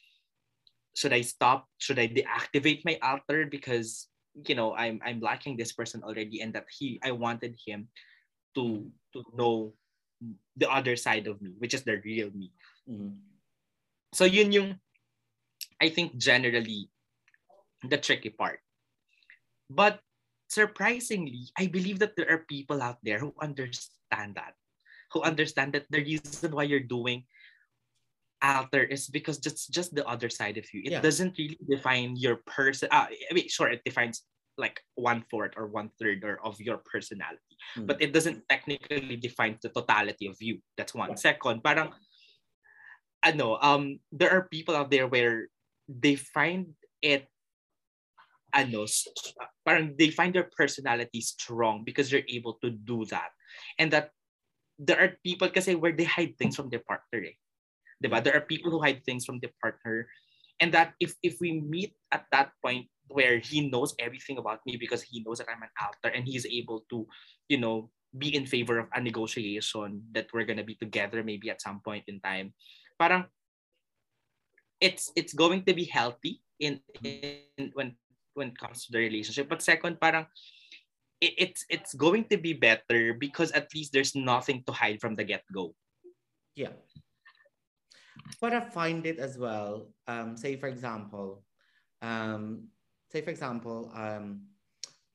should 0.95 1.13
I 1.13 1.23
stop? 1.23 1.69
Should 1.79 1.99
I 1.99 2.09
deactivate 2.09 2.85
my 2.85 2.99
alter 3.03 3.47
because 3.47 4.09
you 4.47 4.55
know 4.55 4.75
I'm 4.77 5.01
I'm 5.05 5.21
liking 5.21 5.57
this 5.57 5.73
person 5.73 6.03
already 6.05 6.41
and 6.41 6.53
that 6.55 6.67
he 6.71 7.01
I 7.03 7.13
wanted 7.13 7.57
him 7.67 7.89
to 8.55 8.87
to 9.13 9.25
know 9.35 9.75
the 10.57 10.71
other 10.71 10.97
side 10.97 11.27
of 11.27 11.41
me 11.43 11.55
which 11.59 11.75
is 11.75 11.83
the 11.85 12.01
real 12.05 12.31
me. 12.33 12.53
Mhm. 12.89 13.36
So 14.17 14.25
yun 14.25 14.49
yung 14.49 14.81
I 15.77 15.93
think 15.93 16.17
generally 16.17 16.89
the 17.85 18.01
tricky 18.01 18.33
part. 18.33 18.65
But 19.69 20.01
surprisingly, 20.49 21.53
I 21.53 21.69
believe 21.69 22.01
that 22.01 22.17
there 22.17 22.33
are 22.33 22.49
people 22.49 22.81
out 22.81 22.97
there 23.05 23.21
who 23.21 23.37
understand 23.45 24.41
that. 24.41 24.57
Who 25.13 25.21
understand 25.21 25.77
that 25.77 25.85
the 25.93 26.01
reason 26.01 26.57
why 26.57 26.65
you're 26.65 26.81
doing 26.89 27.29
alter 28.41 28.85
is 28.85 29.09
because 29.13 29.37
just 29.37 29.69
just 29.69 29.93
the 29.93 30.07
other 30.09 30.33
side 30.33 30.57
of 30.57 30.65
you. 30.73 30.81
It 30.81 30.97
Yeah. 30.97 31.05
doesn't 31.05 31.37
really 31.37 31.61
define 31.69 32.17
your 32.17 32.41
person. 32.49 32.89
Uh, 32.89 33.13
I 33.13 33.33
mean, 33.37 33.53
sure, 33.53 33.69
it 33.69 33.85
defines 33.85 34.25
like 34.57 34.81
one 34.97 35.21
fourth 35.29 35.53
or 35.61 35.69
one 35.69 35.93
third 36.01 36.25
or 36.25 36.41
of 36.41 36.57
your 36.57 36.81
personality, 36.89 37.57
Mm. 37.77 37.85
but 37.93 38.01
it 38.01 38.17
doesn't 38.17 38.49
technically 38.49 39.21
define 39.21 39.61
the 39.61 39.69
totality 39.69 40.25
of 40.33 40.41
you. 40.41 40.65
That's 40.81 40.97
one. 40.97 41.13
Second, 41.21 41.61
parang 41.61 41.93
ano, 43.27 43.59
um, 43.59 43.99
there 44.15 44.31
are 44.31 44.47
people 44.47 44.79
out 44.79 44.91
there 44.91 45.11
where 45.11 45.51
they 45.91 46.15
find 46.15 46.79
it 47.03 47.27
ano, 48.55 48.87
parang 49.67 49.99
they 49.99 50.15
find 50.15 50.33
their 50.33 50.49
personality 50.55 51.21
strong 51.21 51.83
because 51.83 52.09
they're 52.09 52.27
able 52.31 52.55
to 52.63 52.71
do 52.71 53.05
that. 53.11 53.35
And 53.79 53.91
that 53.91 54.15
there 54.79 55.03
are 55.03 55.19
people 55.27 55.51
kasi 55.51 55.75
where 55.75 55.93
they 55.93 56.07
hide 56.07 56.39
things 56.39 56.55
from 56.55 56.71
their 56.71 56.85
partner 56.87 57.27
eh. 57.27 57.37
Diba? 57.99 58.23
There 58.23 58.37
are 58.37 58.45
people 58.45 58.71
who 58.71 58.81
hide 58.81 59.03
things 59.05 59.25
from 59.25 59.41
their 59.41 59.53
partner 59.61 60.07
and 60.61 60.73
that 60.73 60.97
if 61.01 61.17
if 61.21 61.41
we 61.41 61.61
meet 61.61 61.97
at 62.13 62.25
that 62.33 62.53
point 62.65 62.89
where 63.09 63.39
he 63.39 63.69
knows 63.69 63.95
everything 64.01 64.37
about 64.37 64.61
me 64.67 64.77
because 64.77 65.01
he 65.01 65.23
knows 65.23 65.39
that 65.39 65.49
I'm 65.49 65.63
an 65.63 65.73
alter 65.79 66.11
and 66.11 66.27
he's 66.27 66.45
able 66.45 66.85
to, 66.91 67.07
you 67.49 67.57
know, 67.57 67.91
be 68.17 68.35
in 68.35 68.47
favor 68.47 68.79
of 68.81 68.89
a 68.93 69.01
negotiation 69.01 70.03
that 70.13 70.27
we're 70.33 70.49
gonna 70.49 70.67
be 70.67 70.75
together 70.75 71.23
maybe 71.23 71.51
at 71.51 71.63
some 71.63 71.81
point 71.85 72.05
in 72.09 72.21
time. 72.21 72.53
Parang 72.99 73.25
it's 74.81 75.13
it's 75.17 75.33
going 75.33 75.65
to 75.65 75.73
be 75.73 75.85
healthy 75.85 76.41
in, 76.61 76.81
in 77.03 77.73
when 77.73 77.97
when 78.35 78.49
it 78.49 78.59
comes 78.59 78.85
to 78.87 78.93
the 78.93 78.99
relationship. 78.99 79.49
But 79.49 79.63
second, 79.63 80.01
parang 80.01 80.27
it, 81.21 81.35
it's 81.39 81.65
it's 81.69 81.95
going 81.95 82.25
to 82.29 82.37
be 82.37 82.53
better 82.53 83.15
because 83.15 83.51
at 83.53 83.73
least 83.75 83.93
there's 83.93 84.15
nothing 84.15 84.65
to 84.67 84.73
hide 84.73 85.01
from 85.01 85.15
the 85.15 85.25
get-go. 85.25 85.75
Yeah. 86.55 86.77
But 88.41 88.53
I 88.53 88.61
find 88.61 89.07
it 89.07 89.19
as 89.19 89.39
well. 89.39 89.93
Um, 90.09 90.37
say 90.37 90.57
for 90.57 90.69
example, 90.69 91.45
um, 92.03 92.69
say 93.13 93.21
for 93.21 93.31
example, 93.31 93.93
um, 93.95 94.49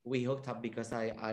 we 0.03 0.23
hooked 0.23 0.47
up 0.47 0.61
because 0.61 0.93
I, 0.93 1.13
I 1.21 1.31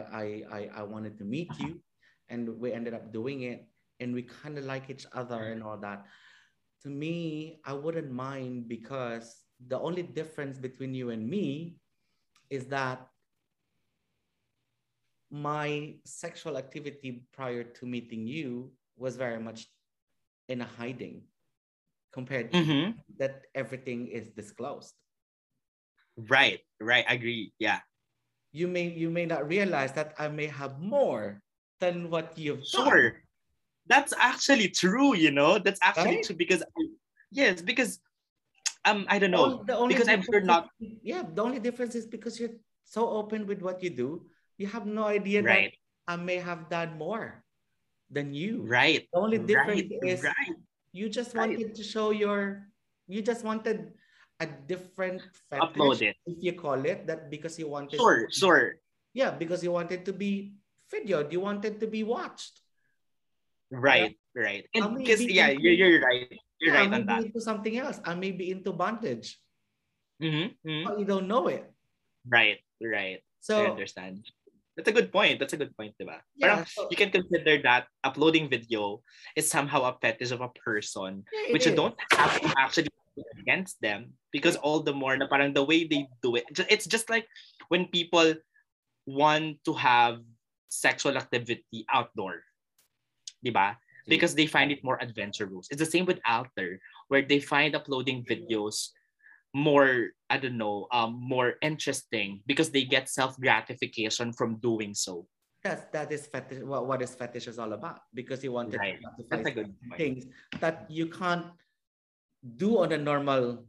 I 0.51 0.61
I 0.77 0.83
wanted 0.83 1.17
to 1.19 1.25
meet 1.25 1.49
you, 1.59 1.81
and 2.29 2.49
we 2.59 2.73
ended 2.73 2.95
up 2.95 3.13
doing 3.13 3.43
it, 3.43 3.69
and 4.01 4.13
we 4.13 4.23
kind 4.23 4.59
of 4.59 4.65
like 4.65 4.91
each 4.91 5.07
other 5.13 5.53
and 5.53 5.63
all 5.63 5.79
that. 5.79 6.05
To 6.83 6.89
me, 6.89 7.61
I 7.65 7.73
wouldn't 7.73 8.11
mind 8.11 8.69
because 8.69 9.45
the 9.67 9.79
only 9.79 10.03
difference 10.03 10.59
between 10.59 10.95
you 10.95 11.11
and 11.11 11.27
me 11.29 11.77
is 12.51 12.67
that 12.67 13.09
my 15.31 15.95
sexual 16.05 16.57
activity 16.57 17.25
prior 17.33 17.63
to 17.65 17.87
meeting 17.87 18.27
you 18.27 18.73
was 18.97 19.17
very 19.17 19.39
much 19.39 19.67
in 20.49 20.61
a 20.63 20.65
hiding 20.79 21.23
compared 22.13 22.53
to 22.53 22.57
Mm-hmm. 22.57 22.91
that 23.19 23.43
everything 23.55 24.09
is 24.09 24.31
disclosed 24.31 24.95
Right, 26.17 26.61
right, 26.81 27.05
I 27.09 27.15
agree. 27.15 27.53
Yeah. 27.59 27.81
you 28.53 28.67
may 28.67 28.89
you 28.89 29.11
may 29.11 29.27
not 29.27 29.47
realize 29.47 29.93
that 29.93 30.15
i 30.19 30.27
may 30.29 30.47
have 30.47 30.81
more 30.81 31.43
than 31.81 32.11
what 32.11 32.33
you've 32.39 32.65
done. 32.73 33.13
That's 33.89 34.13
actually 34.19 34.69
true, 34.69 35.17
you 35.17 35.31
know? 35.31 35.59
That's 35.59 35.81
actually 35.83 36.21
Right? 36.21 36.25
true 36.25 36.37
because 36.37 36.63
yes, 37.33 37.63
because 37.63 38.01
um 38.85 39.07
I 39.09 39.19
don't 39.19 39.33
know. 39.33 39.65
The 39.67 39.77
only 39.77 39.95
because 39.95 40.09
I'm 40.09 40.23
sure 40.23 40.41
difference 40.41 40.47
not 40.47 40.69
is- 40.81 41.01
yeah 41.03 41.23
the 41.25 41.43
only 41.43 41.59
difference 41.59 41.95
is 41.95 42.07
because 42.07 42.39
you're 42.39 42.57
so 42.85 43.09
open 43.09 43.45
with 43.47 43.61
what 43.61 43.83
you 43.83 43.91
do 43.91 44.25
you 44.57 44.67
have 44.67 44.89
no 44.89 45.05
idea 45.05 45.43
right, 45.43 45.77
that 46.09 46.13
i 46.13 46.17
may 46.17 46.41
have 46.41 46.69
done 46.73 46.97
more 46.97 47.45
than 48.09 48.33
you 48.33 48.65
right. 48.65 49.05
the 49.13 49.19
only 49.21 49.37
difference 49.39 49.93
right, 49.93 50.09
is 50.09 50.25
right. 50.25 50.57
you 50.93 51.09
just 51.13 51.37
wanted 51.37 51.77
to 51.77 51.85
show 51.85 52.11
your 52.11 52.65
you 53.07 53.21
just 53.21 53.45
wanted 53.45 53.93
a 54.41 54.47
different 54.47 55.21
fetish, 55.51 55.69
Upload 55.77 56.01
it. 56.01 56.17
if 56.25 56.41
you 56.41 56.53
call 56.57 56.81
it 56.81 57.05
that 57.07 57.29
because 57.29 57.59
you 57.59 57.69
wanted 57.69 58.01
Sure, 58.01 58.25
sure. 58.33 58.81
yeah 59.13 59.31
because 59.31 59.61
you 59.63 59.71
wanted 59.71 60.09
to 60.09 60.13
be 60.13 60.57
videoed 60.89 61.29
you 61.29 61.41
wanted 61.45 61.77
to 61.81 61.87
be 61.87 62.03
watched 62.05 62.65
Right, 63.71 64.17
right. 64.35 64.65
And 64.75 64.97
because 64.97 65.21
yeah, 65.21 65.49
into- 65.53 65.63
you're, 65.63 65.75
you're 65.77 66.01
right. 66.01 66.29
You're 66.61 66.75
yeah, 66.75 66.81
right 66.81 66.91
I 66.91 66.95
on 66.97 67.05
may 67.05 67.07
that. 67.07 67.21
be 67.21 67.27
into 67.31 67.41
something 67.41 67.75
else 67.79 68.01
i 68.03 68.15
may 68.19 68.33
be 68.35 68.51
into 68.51 68.73
bondage 68.75 69.39
Mm-hmm, 70.19 70.83
but 70.83 70.99
you 70.99 71.07
don't 71.07 71.29
know 71.31 71.47
it 71.47 71.71
Right, 72.27 72.59
right. 72.83 73.23
So 73.41 73.65
I 73.65 73.71
understand. 73.71 74.27
That's 74.77 74.91
a 74.91 74.93
good 74.93 75.11
point. 75.15 75.39
That's 75.39 75.55
a 75.55 75.57
good 75.57 75.71
point, 75.79 75.95
diba? 75.99 76.19
yeah, 76.37 76.43
Parang 76.51 76.67
so- 76.67 76.89
you 76.91 76.97
can 76.99 77.11
consider 77.15 77.63
that 77.63 77.87
uploading 78.03 78.51
video 78.51 79.01
is 79.39 79.47
somehow 79.49 79.87
a 79.87 79.95
fetish 80.03 80.31
of 80.35 80.43
a 80.43 80.51
person, 80.59 81.23
yeah, 81.33 81.53
which 81.55 81.65
you 81.67 81.75
don't 81.75 81.95
have 82.13 82.35
to 82.43 82.51
actually 82.59 82.91
against 83.39 83.81
them 83.81 84.15
because 84.31 84.55
all 84.59 84.83
the 84.83 84.93
more 84.95 85.17
na 85.17 85.27
parang 85.27 85.55
the 85.55 85.63
way 85.65 85.83
they 85.87 86.07
do 86.23 86.35
it, 86.37 86.45
it's 86.71 86.87
just 86.87 87.11
like 87.11 87.27
when 87.71 87.87
people 87.91 88.35
want 89.07 89.59
to 89.65 89.73
have 89.75 90.19
sexual 90.69 91.17
activity 91.17 91.87
outdoor, 91.91 92.43
diba? 93.45 93.77
Because 94.09 94.35
they 94.35 94.47
find 94.47 94.73
it 94.73 94.83
more 94.83 94.97
adventurous. 95.03 95.69
It's 95.71 95.85
the 95.85 95.91
same 95.91 96.07
with 96.09 96.19
Alter, 96.25 96.81
where 97.09 97.21
they 97.21 97.41
find 97.41 97.77
uploading 97.77 98.25
videos 98.25 98.97
more 99.55 100.13
I 100.29 100.37
don't 100.37 100.61
know, 100.61 100.89
um, 100.93 101.17
more 101.17 101.57
interesting 101.63 102.45
because 102.47 102.71
they 102.71 102.85
get 102.85 103.09
self 103.09 103.37
gratification 103.41 104.33
from 104.33 104.61
doing 104.61 104.93
so. 104.93 105.27
That's 105.65 105.89
that 105.93 106.13
is 106.13 106.29
fetish. 106.29 106.63
What, 106.63 106.87
what 106.87 107.03
is 107.03 107.15
fetish 107.17 107.49
is 107.49 107.59
all 107.59 107.73
about 107.73 108.01
because 108.13 108.45
you 108.45 108.53
Right. 108.53 108.69
to 108.69 109.25
That's 109.31 109.49
a 109.49 109.51
gratify 109.51 109.51
good 109.51 109.73
point. 109.89 109.99
things 109.99 110.23
that 110.61 110.87
you 110.89 111.09
can't 111.09 111.49
do 112.57 112.79
on 112.85 112.93
a 112.93 112.99
normal, 112.99 113.65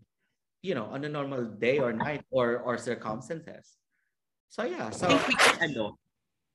you 0.62 0.76
know, 0.76 0.86
on 0.92 1.04
a 1.04 1.10
normal 1.10 1.46
day 1.46 1.80
or 1.80 1.94
night 1.94 2.24
or 2.30 2.60
or 2.60 2.78
circumstances. 2.78 3.80
So 4.50 4.64
yeah, 4.68 4.88
I 4.88 4.92
so 4.92 5.08
think 5.08 5.26
we 5.28 5.36
can 5.36 5.56
ano, 5.64 5.98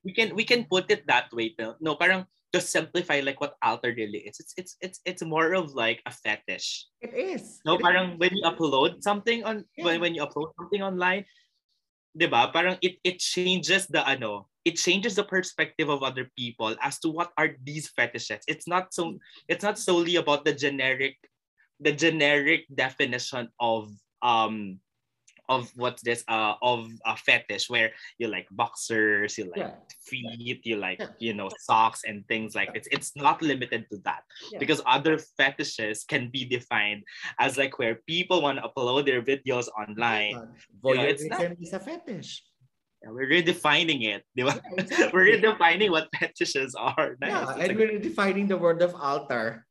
we 0.05 0.12
can 0.12 0.29
we 0.37 0.44
can 0.44 0.64
put 0.68 0.90
it 0.92 1.07
that 1.09 1.33
way. 1.33 1.57
No 1.81 1.96
parang 1.96 2.29
to 2.54 2.62
simplify 2.62 3.18
like 3.20 3.42
what 3.42 3.58
alter 3.60 3.90
really 3.90 4.24
is. 4.30 4.38
It's 4.38 4.54
it's 4.56 4.72
it's 4.80 4.98
it's 5.04 5.22
more 5.26 5.52
of 5.58 5.74
like 5.74 6.00
a 6.06 6.12
fetish. 6.14 6.86
it 7.02 7.12
is. 7.12 7.60
No, 7.66 7.76
is. 7.76 7.82
parang 7.82 8.16
when 8.22 8.30
you 8.32 8.46
upload 8.46 9.02
something 9.02 9.42
on 9.42 9.66
Yeah. 9.76 9.84
when, 9.90 10.00
when 10.00 10.12
you 10.14 10.22
upload 10.22 10.54
something 10.56 10.80
online, 10.80 11.26
'di 12.14 12.30
ba? 12.30 12.48
Parang 12.54 12.78
it 12.80 13.02
it 13.02 13.18
changes 13.18 13.90
the 13.90 14.00
ano, 14.06 14.46
it 14.62 14.78
changes 14.78 15.18
the 15.18 15.26
perspective 15.26 15.90
of 15.90 16.06
other 16.06 16.30
people 16.38 16.72
as 16.80 17.02
to 17.02 17.10
what 17.10 17.34
are 17.36 17.58
these 17.66 17.90
fetishes. 17.92 18.46
It's 18.46 18.70
not 18.70 18.94
so 18.94 19.18
it's 19.50 19.66
not 19.66 19.76
solely 19.76 20.16
about 20.16 20.46
the 20.46 20.54
generic 20.54 21.18
the 21.82 21.92
generic 21.92 22.70
definition 22.70 23.50
of 23.58 23.90
um 24.22 24.78
of 25.48 25.70
what's 25.76 26.02
this 26.02 26.24
uh 26.28 26.54
of 26.62 26.88
a 27.04 27.16
fetish 27.16 27.68
where 27.68 27.92
you 28.18 28.28
like 28.28 28.46
boxers, 28.50 29.37
you 29.37 29.44
like 29.52 29.59
Yeah. 29.68 29.74
feet, 30.09 30.61
you 30.64 30.76
like 30.76 30.98
Yeah. 31.00 31.09
you 31.18 31.35
know 31.35 31.48
socks 31.61 32.02
and 32.07 32.26
things 32.28 32.54
like 32.54 32.70
it's 32.74 32.88
it's 32.90 33.12
not 33.16 33.42
limited 33.42 33.85
to 33.92 33.98
that 34.04 34.22
Yeah. 34.52 34.59
because 34.59 34.80
other 34.87 35.18
fetishes 35.37 36.04
can 36.04 36.30
be 36.30 36.44
defined 36.44 37.04
as 37.38 37.57
like 37.59 37.78
where 37.78 37.96
people 38.07 38.40
want 38.40 38.59
to 38.59 38.64
upload 38.68 39.04
their 39.07 39.20
videos 39.22 39.68
online. 39.76 40.48
Voyeurism 40.83 41.09
it's 41.11 41.24
not, 41.28 41.52
is 41.61 41.72
a 41.72 41.80
fetish. 41.80 42.42
Yeah, 43.04 43.11
We're 43.12 43.28
redefining 43.28 44.00
it. 44.09 44.24
Yeah, 44.35 44.57
exactly. 44.80 45.11
We're 45.12 45.28
redefining 45.37 45.90
what 45.90 46.09
fetishes 46.18 46.74
are. 46.74 47.16
Nice. 47.20 47.30
Yeah, 47.30 47.50
It's 47.52 47.61
and 47.61 47.70
a 47.72 47.74
we're 47.76 47.92
redefining 48.00 48.48
the 48.48 48.57
word 48.57 48.80
of 48.80 48.94
alter. 48.96 49.66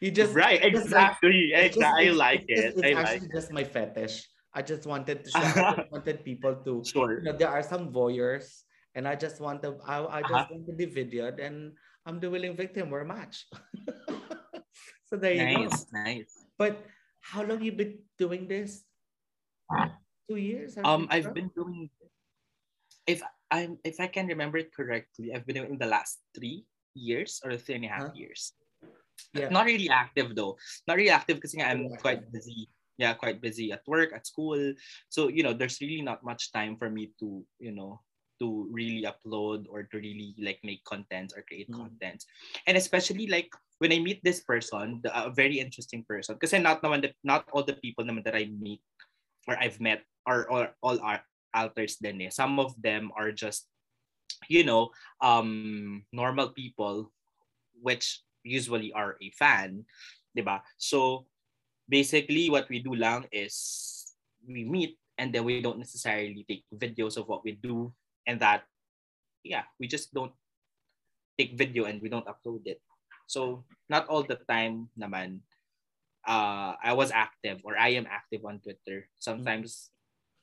You 0.00 0.10
just 0.10 0.34
right, 0.34 0.58
just 0.62 0.90
like- 0.90 1.22
exactly. 1.22 1.50
just- 1.54 1.78
exactly. 1.78 2.08
I 2.08 2.12
like 2.12 2.44
it. 2.48 2.56
just- 2.56 2.78
It's 2.78 2.82
I 2.82 2.90
like 2.98 3.06
actually 3.06 3.28
just 3.34 3.52
my 3.52 3.62
fetish. 3.64 4.26
I 4.54 4.62
just 4.62 4.86
wanted 4.86 5.24
to 5.26 5.30
show. 5.34 5.42
I 5.42 5.74
just 5.74 5.90
wanted 5.90 6.24
people 6.24 6.54
to 6.64 6.82
Sure. 6.86 7.18
you 7.18 7.24
know, 7.26 7.36
there 7.36 7.50
are 7.50 7.62
some 7.62 7.90
voyeurs, 7.92 8.62
and 8.94 9.06
I 9.06 9.18
just 9.18 9.42
want 9.42 9.62
to, 9.66 9.76
I, 9.82 10.18
I 10.18 10.20
just 10.22 10.46
Uh-huh. 10.46 10.54
want 10.54 10.66
to 10.70 10.74
be 10.78 10.86
videoed, 10.86 11.42
and 11.42 11.74
I'm 12.06 12.22
the 12.22 12.30
willing 12.30 12.54
victim. 12.56 12.90
We're 12.90 13.02
a 13.02 13.10
match. 13.10 13.50
so 15.10 15.16
there 15.18 15.34
you 15.34 15.42
go. 15.42 15.62
Nice, 15.66 15.86
nice. 15.92 16.32
But 16.56 16.78
how 17.20 17.42
long 17.42 17.60
you 17.62 17.72
been 17.74 17.98
doing 18.16 18.46
this? 18.46 18.84
Two 20.30 20.36
years? 20.38 20.78
Um, 20.80 21.08
I've 21.10 21.34
been 21.34 21.50
doing. 21.52 21.90
If 23.06 23.20
I'm, 23.50 23.76
if 23.84 24.00
I 24.00 24.06
can 24.06 24.26
remember 24.30 24.56
it 24.56 24.72
correctly, 24.72 25.34
I've 25.34 25.44
been 25.44 25.56
doing 25.60 25.76
in 25.76 25.78
the 25.78 25.90
last 25.90 26.20
three 26.32 26.64
years 26.94 27.42
or 27.44 27.56
three 27.58 27.74
and 27.76 27.84
a 27.84 27.88
half 27.88 28.08
Huh? 28.08 28.16
years. 28.16 28.54
Yeah. 29.34 29.48
Not 29.50 29.66
really 29.66 29.90
active 29.90 30.34
though. 30.34 30.56
Not 30.88 30.96
really 30.96 31.10
active 31.10 31.36
because 31.36 31.54
I'm 31.58 31.90
quite 32.00 32.24
busy. 32.32 32.68
Yeah, 32.96 33.14
quite 33.14 33.42
busy 33.42 33.72
at 33.72 33.82
work, 33.90 34.14
at 34.14 34.26
school. 34.26 34.74
So 35.10 35.26
you 35.28 35.42
know, 35.42 35.52
there's 35.52 35.80
really 35.82 36.02
not 36.02 36.22
much 36.22 36.52
time 36.52 36.76
for 36.78 36.90
me 36.90 37.10
to 37.18 37.42
you 37.58 37.72
know 37.74 38.00
to 38.42 38.66
really 38.70 39.06
upload 39.06 39.66
or 39.70 39.86
to 39.86 39.96
really 39.98 40.34
like 40.42 40.58
make 40.62 40.82
content 40.84 41.32
or 41.36 41.42
create 41.46 41.70
Mm. 41.70 41.86
content. 41.86 42.24
And 42.66 42.76
especially 42.76 43.26
like 43.26 43.50
when 43.78 43.94
I 43.94 43.98
meet 43.98 44.22
this 44.22 44.42
person, 44.42 45.00
the, 45.02 45.10
a 45.14 45.30
very 45.30 45.58
interesting 45.62 46.02
person, 46.06 46.34
because 46.34 46.54
not 46.58 46.82
naman 46.82 47.02
the, 47.02 47.10
not 47.22 47.46
all 47.54 47.62
the 47.62 47.78
people 47.78 48.02
naman 48.06 48.24
that 48.26 48.34
I 48.34 48.50
meet 48.50 48.82
or 49.46 49.58
I've 49.58 49.78
met 49.78 50.02
are 50.26 50.48
all, 50.50 50.66
all 50.82 50.98
are 51.02 51.22
alters 51.54 51.98
then 52.02 52.18
eh. 52.22 52.30
Some 52.30 52.58
of 52.58 52.74
them 52.80 53.10
are 53.14 53.30
just 53.30 53.66
you 54.50 54.64
know 54.66 54.90
um 55.22 56.04
normal 56.12 56.50
people 56.52 57.10
which 57.82 58.22
usually 58.42 58.92
are 58.92 59.16
a 59.22 59.30
fan, 59.34 59.86
'di 60.34 60.42
ba? 60.42 60.62
So 60.76 61.26
basically 61.88 62.48
what 62.48 62.68
we 62.68 62.80
do 62.80 62.94
lang 62.94 63.28
is 63.32 64.14
we 64.46 64.64
meet 64.64 64.96
and 65.18 65.32
then 65.32 65.44
we 65.44 65.60
don't 65.60 65.78
necessarily 65.78 66.44
take 66.48 66.64
videos 66.74 67.16
of 67.16 67.28
what 67.28 67.44
we 67.44 67.52
do 67.52 67.92
and 68.26 68.40
that 68.40 68.64
yeah, 69.44 69.68
we 69.78 69.86
just 69.86 70.12
don't 70.12 70.32
take 71.38 71.58
video 71.58 71.84
and 71.84 72.00
we 72.00 72.08
don't 72.08 72.26
upload 72.26 72.66
it. 72.66 72.80
So 73.26 73.64
not 73.88 74.08
all 74.08 74.24
the 74.24 74.40
time 74.48 74.88
naman 74.96 75.44
uh 76.24 76.72
I 76.80 76.96
was 76.96 77.12
active 77.12 77.60
or 77.64 77.76
I 77.76 77.92
am 78.00 78.08
active 78.08 78.44
on 78.48 78.60
Twitter. 78.64 79.08
Sometimes 79.20 79.92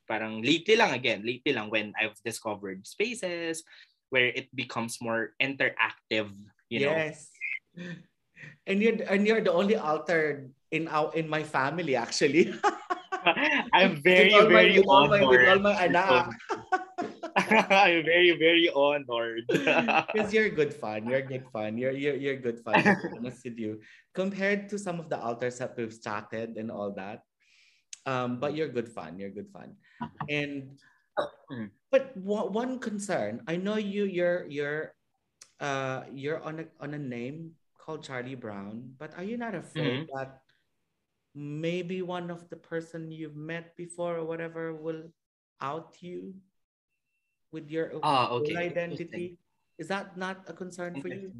parang 0.05 0.45
lately 0.45 0.77
lang 0.77 0.93
again, 0.93 1.25
lately 1.25 1.53
lang 1.53 1.69
when 1.73 1.93
I've 1.97 2.17
discovered 2.21 2.85
spaces 2.85 3.65
where 4.11 4.27
it 4.27 4.51
becomes 4.53 4.99
more 4.99 5.33
interactive, 5.41 6.29
you 6.69 6.85
know. 6.85 6.99
And 8.67 8.81
you're 8.81 8.97
and 9.09 9.25
you're 9.25 9.41
the 9.41 9.51
only 9.51 9.75
alter 9.75 10.49
in 10.71 10.87
our 10.87 11.13
in 11.13 11.27
my 11.27 11.43
family 11.43 11.95
actually. 11.95 12.53
I'm 13.73 14.01
very, 14.01 14.33
with 14.33 14.33
all 14.33 14.49
my, 14.49 14.49
very 14.49 14.77
with 14.79 14.87
all 14.87 15.07
my, 15.07 15.21
honored. 15.21 15.39
with 15.39 15.49
all 15.49 15.59
my 15.59 15.75
anak. 15.77 16.33
I'm 17.69 18.01
very, 18.03 18.33
very 18.37 18.69
honored. 18.73 19.45
Because 20.13 20.33
you're 20.33 20.49
good 20.49 20.73
fun. 20.73 21.05
You're 21.05 21.21
good 21.21 21.45
fun. 21.53 21.77
You're 21.77 21.93
you're 21.93 22.17
you're 22.17 22.39
good 22.41 22.59
fun. 22.65 22.81
honest 23.17 23.45
with 23.45 23.59
you. 23.59 23.79
Compared 24.13 24.69
to 24.73 24.79
some 24.79 24.99
of 24.99 25.09
the 25.09 25.19
alters 25.19 25.59
that 25.59 25.77
we've 25.77 25.93
chatted 25.93 26.57
and 26.57 26.71
all 26.71 26.91
that. 26.97 27.23
Um, 28.05 28.41
but 28.41 28.57
you're 28.57 28.73
good 28.73 28.89
fun. 28.89 29.19
You're 29.21 29.29
good 29.29 29.53
fun. 29.53 29.77
And 30.29 30.81
but 31.91 32.15
one, 32.17 32.53
one 32.53 32.73
concern, 32.79 33.45
I 33.45 33.57
know 33.57 33.77
you 33.77 34.05
you're 34.05 34.47
you're 34.49 34.97
uh 35.61 36.09
you're 36.09 36.41
on 36.41 36.65
a 36.65 36.65
on 36.81 36.97
a 36.97 37.01
name 37.01 37.53
called 37.91 38.07
Charlie 38.07 38.39
Brown, 38.39 38.95
but 38.95 39.11
are 39.19 39.23
you 39.27 39.35
not 39.35 39.51
afraid 39.51 40.07
that 40.15 40.47
maybe 41.35 41.99
one 41.99 42.31
of 42.31 42.47
the 42.47 42.55
person 42.55 43.11
you've 43.11 43.35
met 43.35 43.75
before 43.75 44.15
or 44.15 44.23
whatever 44.23 44.71
will 44.71 45.11
out 45.59 45.99
you 45.99 46.31
with 47.51 47.67
your 47.67 47.91
Ah, 47.99 48.31
okay. 48.39 48.55
identity? 48.55 49.35
Is 49.75 49.91
that 49.91 50.15
not 50.15 50.47
a 50.47 50.55
concern 50.55 50.95
for 51.03 51.11
you? 51.11 51.35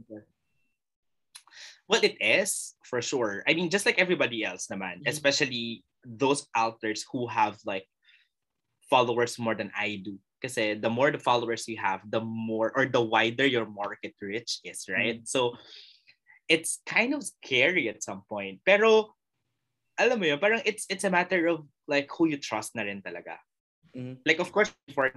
Well, 1.88 2.04
it 2.04 2.20
is 2.20 2.76
for 2.84 3.00
sure. 3.00 3.48
I 3.48 3.56
mean, 3.56 3.72
just 3.72 3.88
like 3.88 3.96
everybody 3.96 4.44
else, 4.44 4.68
naman, 4.68 5.00
Mhm. 5.00 5.08
especially 5.08 5.88
those 6.04 6.52
alters 6.52 7.08
who 7.08 7.32
have 7.32 7.64
like 7.64 7.88
followers 8.92 9.40
more 9.40 9.56
than 9.56 9.72
I 9.72 10.04
do. 10.04 10.20
Because 10.42 10.58
the 10.58 10.90
more 10.90 11.14
the 11.14 11.22
followers 11.22 11.70
you 11.70 11.78
have, 11.78 12.02
the 12.10 12.20
more 12.20 12.74
or 12.74 12.90
the 12.90 12.98
wider 12.98 13.46
your 13.46 13.70
market 13.70 14.18
reach 14.18 14.58
is, 14.66 14.90
right? 14.90 15.22
So 15.30 15.54
it's 16.52 16.84
kind 16.84 17.16
of 17.16 17.24
scary 17.24 17.88
at 17.88 18.04
some 18.04 18.28
point. 18.28 18.60
Pero 18.68 19.16
alam 19.96 20.20
mo 20.20 20.28
yun, 20.28 20.36
parang 20.36 20.60
it's 20.68 20.84
it's 20.92 21.08
a 21.08 21.14
matter 21.14 21.48
of 21.48 21.64
like 21.88 22.12
who 22.12 22.28
you 22.28 22.36
trust 22.36 22.76
na 22.76 22.84
rin 22.84 23.00
talaga. 23.00 23.40
Mhm. 23.96 24.20
Like 24.28 24.44
of 24.44 24.52
course 24.52 24.76
before 24.84 25.16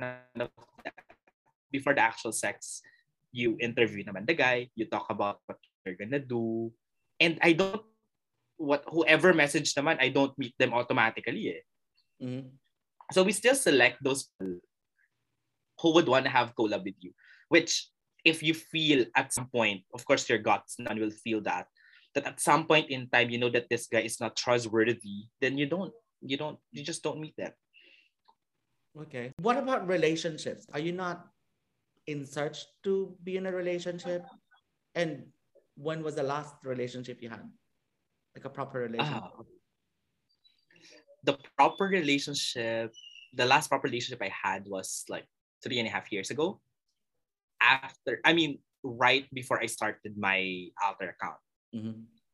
before 1.75 1.95
the 1.99 2.07
actual 2.07 2.31
sex, 2.31 2.79
you 3.35 3.59
interview 3.59 4.07
naman 4.07 4.31
the 4.31 4.39
guy, 4.39 4.71
you 4.79 4.87
talk 4.87 5.11
about 5.11 5.43
what 5.51 5.59
you're 5.83 5.99
gonna 5.99 6.23
do. 6.23 6.71
And 7.19 7.43
I 7.43 7.59
don't 7.59 7.83
what 8.55 8.87
whoever 8.87 9.35
message 9.35 9.75
naman, 9.75 9.99
I 9.99 10.15
don't 10.15 10.39
meet 10.39 10.55
them 10.55 10.71
automatically 10.71 11.59
eh. 11.59 11.63
Mhm. 12.23 12.55
So 13.11 13.27
we 13.27 13.35
still 13.35 13.59
select 13.59 13.99
those 13.99 14.31
who 14.39 15.89
would 15.91 16.07
want 16.07 16.31
to 16.31 16.33
have 16.33 16.55
collab 16.55 16.87
with 16.87 16.97
you. 17.03 17.11
Which 17.51 17.91
if 18.25 18.43
you 18.43 18.55
feel 18.55 19.05
at 19.15 19.33
some 19.33 19.47
point, 19.47 19.83
of 19.93 20.05
course 20.05 20.29
your 20.29 20.39
guts 20.39 20.77
none 20.79 20.99
will 20.99 21.13
feel 21.13 21.41
that, 21.43 21.69
that 22.15 22.27
at 22.27 22.41
some 22.41 22.67
point 22.67 22.91
in 22.91 23.09
time 23.09 23.31
you 23.31 23.39
know 23.39 23.51
that 23.51 23.69
this 23.69 23.87
guy 23.87 24.01
is 24.01 24.21
not 24.21 24.37
trustworthy, 24.37 25.29
then 25.41 25.59
you 25.59 25.67
don't 25.67 25.93
you 26.23 26.37
don't 26.37 26.59
you 26.73 26.83
just 26.83 27.03
don't 27.03 27.21
meet 27.21 27.37
them. 27.37 27.53
Okay. 28.97 29.33
What 29.41 29.59
about 29.59 29.87
relationships? 29.87 30.67
Are 30.73 30.79
you 30.79 30.93
not 30.93 31.27
in 32.07 32.25
search 32.25 32.65
to 32.85 33.15
be 33.25 33.37
in 33.37 33.47
a 33.47 33.53
relationship? 33.53 34.25
And 34.95 35.27
when 35.77 36.03
was 36.03 36.15
the 36.15 36.23
last 36.23 36.55
relationship 36.63 37.21
you 37.21 37.29
had? 37.29 37.43
Like 38.35 38.45
a 38.45 38.51
proper 38.51 38.81
relationship? 38.81 39.23
Ah. 39.23 39.43
the 41.25 41.37
proper 41.57 41.87
relationship, 41.87 42.93
the 43.33 43.47
last 43.47 43.69
proper 43.69 43.89
relationship 43.89 44.23
I 44.23 44.31
had 44.31 44.67
was 44.67 45.05
like 45.09 45.27
three 45.63 45.79
and 45.79 45.89
a 45.89 45.91
half 45.91 46.13
years 46.13 46.31
ago. 46.31 46.61
After, 47.65 48.21
I 48.25 48.37
mean, 48.37 48.61
right 48.85 49.25
before 49.33 49.57
I 49.57 49.67
started 49.67 50.13
my 50.21 50.69
alter 50.85 51.17
account. 51.17 51.41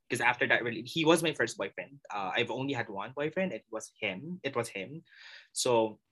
Because 0.09 0.21
after 0.21 0.43
that, 0.51 0.67
really, 0.67 0.83
he 0.83 1.07
was 1.07 1.23
my 1.23 1.31
first 1.31 1.55
boyfriend. 1.55 2.03
Uh, 2.11 2.35
I've 2.35 2.51
only 2.51 2.75
had 2.75 2.91
one 2.91 3.15
boyfriend. 3.15 3.55
It 3.55 3.63
was 3.71 3.95
him. 3.95 4.43
It 4.43 4.59
was 4.59 4.67
him. 4.67 5.07
So, 5.55 6.03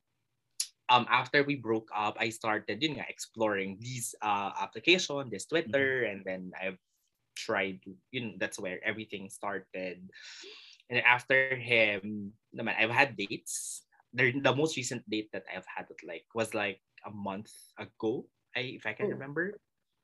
um, 0.89 1.05
after 1.11 1.43
we 1.43 1.59
broke 1.59 1.91
up, 1.91 2.17
I 2.19 2.31
started, 2.31 2.79
you 2.79 2.95
know, 2.95 3.03
exploring 3.09 3.77
these 3.83 4.15
uh 4.23 4.55
application, 4.55 5.29
this 5.35 5.51
Twitter, 5.51 6.07
and 6.07 6.23
then 6.25 6.55
I've 6.55 6.79
tried 7.37 7.83
to, 7.85 7.95
you 8.15 8.21
know, 8.23 8.33
that's 8.39 8.59
where 8.59 8.79
everything 8.87 9.29
started. 9.31 9.99
And 10.89 11.03
after 11.05 11.59
him, 11.59 12.33
no 12.55 12.65
naman, 12.65 12.79
I've 12.79 12.95
had 12.95 13.17
dates. 13.17 13.85
The, 14.15 14.33
the 14.41 14.57
most 14.57 14.79
recent 14.81 15.05
date 15.11 15.29
that 15.37 15.45
I've 15.51 15.69
had 15.69 15.85
it 15.91 16.01
like 16.07 16.25
was 16.35 16.55
like 16.55 16.81
a 17.05 17.11
month 17.11 17.53
ago. 17.79 18.25
I 18.59 18.75
if 18.75 18.85
I 18.87 18.93
can 18.99 19.07
Oh. 19.07 19.15
remember 19.15 19.55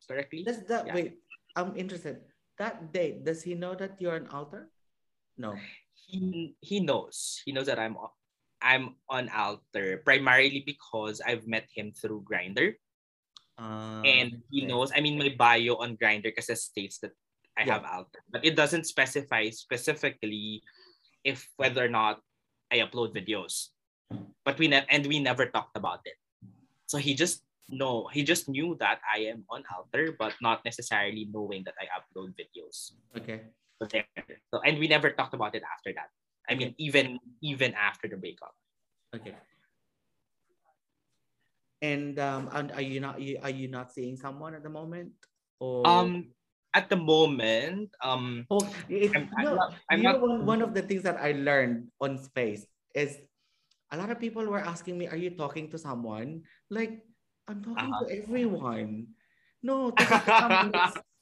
correctly. 0.06 0.46
Does 0.46 0.62
that 0.70 0.86
Yeah. 0.86 0.94
wait? 0.94 1.10
I'm 1.58 1.74
interested. 1.74 2.22
That 2.62 2.94
date, 2.94 3.26
does 3.26 3.42
he 3.42 3.58
know 3.58 3.74
that 3.74 3.98
you're 3.98 4.14
an 4.14 4.30
alter? 4.30 4.70
No. 5.34 5.58
He 6.06 6.54
he 6.62 6.78
knows. 6.78 7.42
He 7.42 7.50
knows 7.50 7.66
that 7.66 7.82
I'm 7.82 7.98
I'm 8.64 8.96
on 9.12 9.28
Alter 9.28 10.00
primarily 10.06 10.64
because 10.64 11.20
I've 11.20 11.44
met 11.44 11.68
him 11.68 11.92
through 11.92 12.24
Grindr, 12.24 12.78
Uh, 13.60 14.00
and 14.02 14.40
he 14.48 14.64
okay. 14.64 14.70
knows. 14.72 14.88
I 14.94 14.98
mean, 15.04 15.14
my 15.20 15.30
bio 15.36 15.76
on 15.78 15.94
Grindr 16.00 16.32
kasi 16.34 16.56
states 16.56 16.98
that 17.04 17.12
I 17.54 17.62
Yeah. 17.68 17.78
have 17.78 17.84
Alter, 17.86 18.24
but 18.32 18.40
it 18.42 18.56
doesn't 18.58 18.88
specify 18.88 19.46
specifically 19.54 20.64
if 21.22 21.46
whether 21.60 21.84
or 21.84 21.92
not 21.92 22.24
I 22.72 22.80
upload 22.82 23.12
videos. 23.14 23.70
But 24.42 24.58
we 24.58 24.66
ne- 24.68 24.86
and 24.90 25.06
we 25.06 25.20
never 25.22 25.46
talked 25.46 25.76
about 25.78 26.02
it. 26.08 26.18
So 26.90 26.98
he 26.98 27.14
just 27.14 27.43
know 27.68 28.08
he 28.12 28.22
just 28.22 28.48
knew 28.48 28.76
that 28.80 29.00
I 29.04 29.30
am 29.32 29.44
on 29.48 29.64
Alter, 29.72 30.12
but 30.18 30.34
not 30.40 30.64
necessarily 30.64 31.28
knowing 31.32 31.64
that 31.64 31.74
I 31.80 31.88
upload 31.92 32.34
videos. 32.36 32.92
Okay. 33.16 33.48
So 33.80 33.88
there. 33.90 34.06
So 34.52 34.60
and 34.62 34.78
we 34.78 34.86
never 34.88 35.10
talked 35.10 35.34
about 35.34 35.54
it 35.54 35.62
after 35.64 35.92
that. 35.96 36.10
I 36.48 36.54
mean, 36.54 36.74
even 36.78 37.18
even 37.40 37.72
after 37.74 38.08
the 38.08 38.16
breakup. 38.16 38.52
Okay. 39.16 39.34
And 41.82 42.16
um, 42.18 42.48
and 42.52 42.72
are 42.72 42.84
you 42.84 43.00
not 43.00 43.20
are 43.20 43.52
you 43.52 43.68
not 43.68 43.92
seeing 43.92 44.16
someone 44.16 44.54
at 44.54 44.62
the 44.62 44.72
moment? 44.72 45.12
Or 45.60 45.86
Um, 45.86 46.32
at 46.74 46.88
the 46.90 46.96
moment, 46.96 47.94
um, 48.02 48.44
Oh, 48.50 48.60
it, 48.88 49.14
I'm- 49.14 49.30
I'm 49.38 49.44
no, 49.44 49.54
not- 49.54 49.72
I'm 49.88 49.98
you 50.02 50.10
know, 50.10 50.18
one, 50.18 50.46
one 50.46 50.62
of 50.62 50.74
the 50.74 50.82
things 50.82 51.02
that 51.04 51.16
I 51.22 51.32
learned 51.32 51.88
on 52.00 52.18
space 52.18 52.66
is 52.94 53.20
a 53.92 53.96
lot 53.96 54.10
of 54.10 54.18
people 54.18 54.42
were 54.46 54.58
asking 54.58 54.98
me, 54.98 55.06
Are 55.06 55.16
you 55.16 55.30
talking 55.38 55.70
to 55.70 55.78
someone? 55.78 56.42
Like, 56.70 57.06
I'm 57.48 57.60
talking 57.60 57.92
Uh-huh. 57.92 58.04
to 58.04 58.12
everyone. 58.24 59.12
No, 59.62 59.90
talking 59.96 60.20
to 60.20 60.32
someone, 60.40 60.72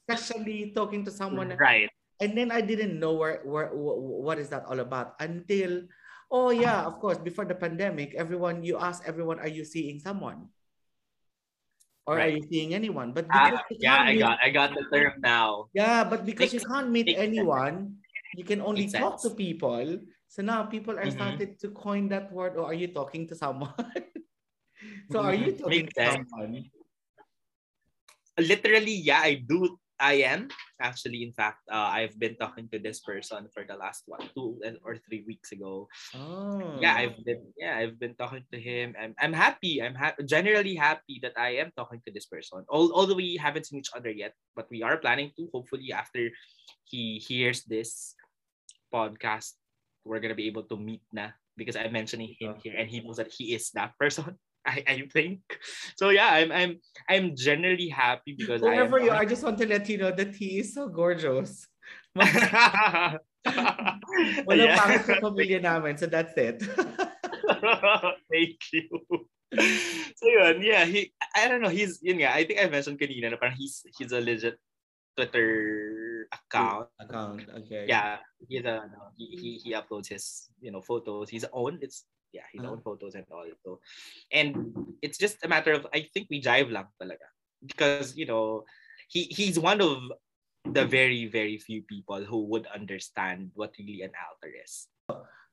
especially 0.06 0.72
talking 0.74 1.02
to 1.06 1.10
someone. 1.10 1.54
right. 1.58 1.90
And 2.22 2.38
then 2.38 2.54
I 2.54 2.62
didn't 2.62 3.02
know 3.02 3.18
where, 3.18 3.42
where 3.42 3.74
what 3.74 4.38
is 4.38 4.48
that 4.54 4.62
all 4.70 4.78
about 4.78 5.18
until, 5.18 5.82
oh, 6.30 6.54
yeah, 6.54 6.86
of 6.86 7.02
course, 7.02 7.18
before 7.18 7.44
the 7.44 7.58
pandemic, 7.58 8.14
everyone, 8.14 8.62
you 8.62 8.78
ask 8.78 9.02
everyone, 9.06 9.42
Are 9.42 9.50
you 9.50 9.64
seeing 9.66 9.98
someone? 9.98 10.46
Or 12.06 12.18
are 12.18 12.30
you 12.30 12.42
seeing 12.50 12.74
anyone? 12.74 13.10
But 13.14 13.26
you 13.26 13.58
yeah, 13.78 14.02
I 14.06 14.10
meet- 14.14 14.22
got 14.22 14.38
I 14.42 14.50
got 14.50 14.74
the 14.74 14.82
term 14.90 15.22
now. 15.22 15.70
yeah, 15.74 16.02
but 16.02 16.26
because 16.26 16.50
you 16.50 16.58
can't 16.58 16.90
meet 16.90 17.06
sense. 17.06 17.30
anyone, 17.30 18.02
you 18.34 18.42
can 18.42 18.58
only 18.60 18.90
Makes 18.90 18.98
talk 18.98 19.22
to 19.22 19.30
people. 19.30 20.02
So 20.26 20.42
now 20.42 20.66
people 20.66 20.98
are 20.98 21.06
Mhm. 21.06 21.14
started 21.14 21.50
to 21.62 21.70
coin 21.70 22.10
that 22.10 22.30
word, 22.34 22.58
or 22.58 22.66
are 22.70 22.74
you 22.74 22.90
talking 22.90 23.26
to 23.30 23.34
someone? 23.38 23.74
so 25.10 25.20
are 25.20 25.34
you 25.34 25.52
talking 25.60 25.88
to 25.88 26.02
someone? 26.10 26.64
Literally, 28.38 28.96
yeah, 28.96 29.20
I 29.20 29.44
do. 29.44 29.76
I 30.02 30.26
am 30.26 30.50
actually. 30.82 31.22
In 31.22 31.30
fact, 31.30 31.62
uh, 31.70 31.86
I've 31.94 32.18
been 32.18 32.34
talking 32.34 32.66
to 32.74 32.80
this 32.82 32.98
person 33.06 33.46
for 33.54 33.62
the 33.62 33.76
last 33.78 34.02
one, 34.10 34.24
two 34.34 34.58
and- 34.66 34.80
or 34.82 34.98
three 34.98 35.22
weeks 35.22 35.52
ago. 35.54 35.86
Oh. 36.16 36.80
Yeah, 36.82 36.96
I've 36.98 37.22
been. 37.22 37.54
Yeah, 37.54 37.78
I've 37.78 38.00
been 38.02 38.16
talking 38.18 38.42
to 38.50 38.58
him. 38.58 38.96
I'm. 38.98 39.14
I'm 39.20 39.30
happy. 39.36 39.78
I'm 39.78 39.94
ha- 39.94 40.18
generally 40.26 40.74
happy 40.74 41.20
that 41.22 41.38
I 41.38 41.62
am 41.62 41.70
talking 41.78 42.02
to 42.02 42.10
this 42.10 42.26
person. 42.26 42.66
Al- 42.66 42.90
although 42.90 43.14
we 43.14 43.38
haven't 43.38 43.70
seen 43.70 43.78
each 43.78 43.94
other 43.94 44.10
yet, 44.10 44.34
but 44.58 44.66
we 44.74 44.82
are 44.82 44.98
planning 44.98 45.30
to. 45.38 45.46
Hopefully, 45.54 45.92
after 45.94 46.26
he 46.88 47.22
hears 47.22 47.62
this 47.68 48.16
podcast, 48.90 49.54
we're 50.02 50.18
gonna 50.24 50.34
be 50.34 50.50
able 50.50 50.66
to 50.66 50.76
meet 50.80 51.04
na 51.14 51.30
because 51.54 51.76
I'm 51.78 51.92
mentioning 51.94 52.34
him 52.40 52.58
here, 52.58 52.74
and 52.74 52.90
he 52.90 53.04
knows 53.06 53.22
that 53.22 53.30
he 53.30 53.54
is 53.54 53.70
that 53.78 53.94
person. 54.02 54.34
I, 54.66 54.84
I 54.86 54.96
think 55.10 55.40
so. 55.98 56.10
Yeah, 56.10 56.30
I'm 56.30 56.50
I'm 56.52 56.72
I'm 57.08 57.26
generally 57.36 57.88
happy 57.88 58.34
because 58.38 58.60
Whoever 58.62 59.00
I 59.00 59.04
you 59.04 59.10
are, 59.10 59.20
I 59.22 59.26
just 59.26 59.42
want 59.42 59.58
to 59.58 59.66
let 59.66 59.88
you 59.88 59.98
know 59.98 60.12
that 60.14 60.34
he 60.34 60.58
is 60.62 60.74
so 60.74 60.88
gorgeous. 60.88 61.66
Walang 64.46 64.70
Yeah. 64.70 64.78
pangit 64.78 65.02
sa 65.02 65.18
pamilya 65.24 65.58
namin, 65.62 65.98
so 65.98 66.06
that's 66.06 66.34
it. 66.38 66.62
Thank 68.30 68.58
you. 68.70 68.86
So 70.16 70.24
yun, 70.30 70.62
yeah, 70.62 70.86
he 70.86 71.12
I 71.34 71.48
don't 71.50 71.60
know, 71.60 71.68
he's 71.72 71.98
yun 72.00 72.22
nga, 72.22 72.32
I 72.32 72.46
think 72.46 72.62
I 72.62 72.70
mentioned 72.70 72.96
kanina 73.02 73.34
na 73.34 73.36
parang 73.36 73.58
he's 73.58 73.82
he's 73.98 74.14
a 74.14 74.22
legit 74.22 74.56
Twitter 75.18 76.24
account. 76.32 76.88
Account, 76.96 77.44
okay. 77.60 77.84
Yeah, 77.84 78.22
he's 78.48 78.64
a 78.64 78.88
no, 78.88 79.12
he, 79.18 79.26
he 79.36 79.50
he 79.60 79.70
uploads 79.76 80.08
his, 80.08 80.48
you 80.62 80.72
know, 80.72 80.80
photos, 80.80 81.28
his 81.28 81.44
own. 81.52 81.76
It's 81.82 82.06
yeah, 82.32 82.48
his 82.52 82.64
Uh-huh. 82.64 82.72
own 82.72 82.80
photos 82.80 83.14
and 83.14 83.26
all. 83.30 83.46
So 83.64 83.80
and 84.32 84.56
it's 85.00 85.16
just 85.20 85.44
a 85.44 85.48
matter 85.48 85.72
of 85.72 85.86
I 85.92 86.08
think 86.12 86.28
we 86.32 86.40
jive 86.40 86.72
lang 86.72 86.88
talaga. 87.00 87.28
Because, 87.62 88.16
you 88.18 88.26
know, 88.26 88.66
he 89.06 89.30
he's 89.30 89.54
one 89.54 89.78
of 89.78 90.10
the 90.66 90.82
very, 90.82 91.26
very 91.30 91.58
few 91.58 91.82
people 91.86 92.24
who 92.24 92.42
would 92.50 92.66
understand 92.66 93.50
what 93.54 93.74
really 93.78 94.02
an 94.02 94.10
alter 94.18 94.50
is. 94.50 94.88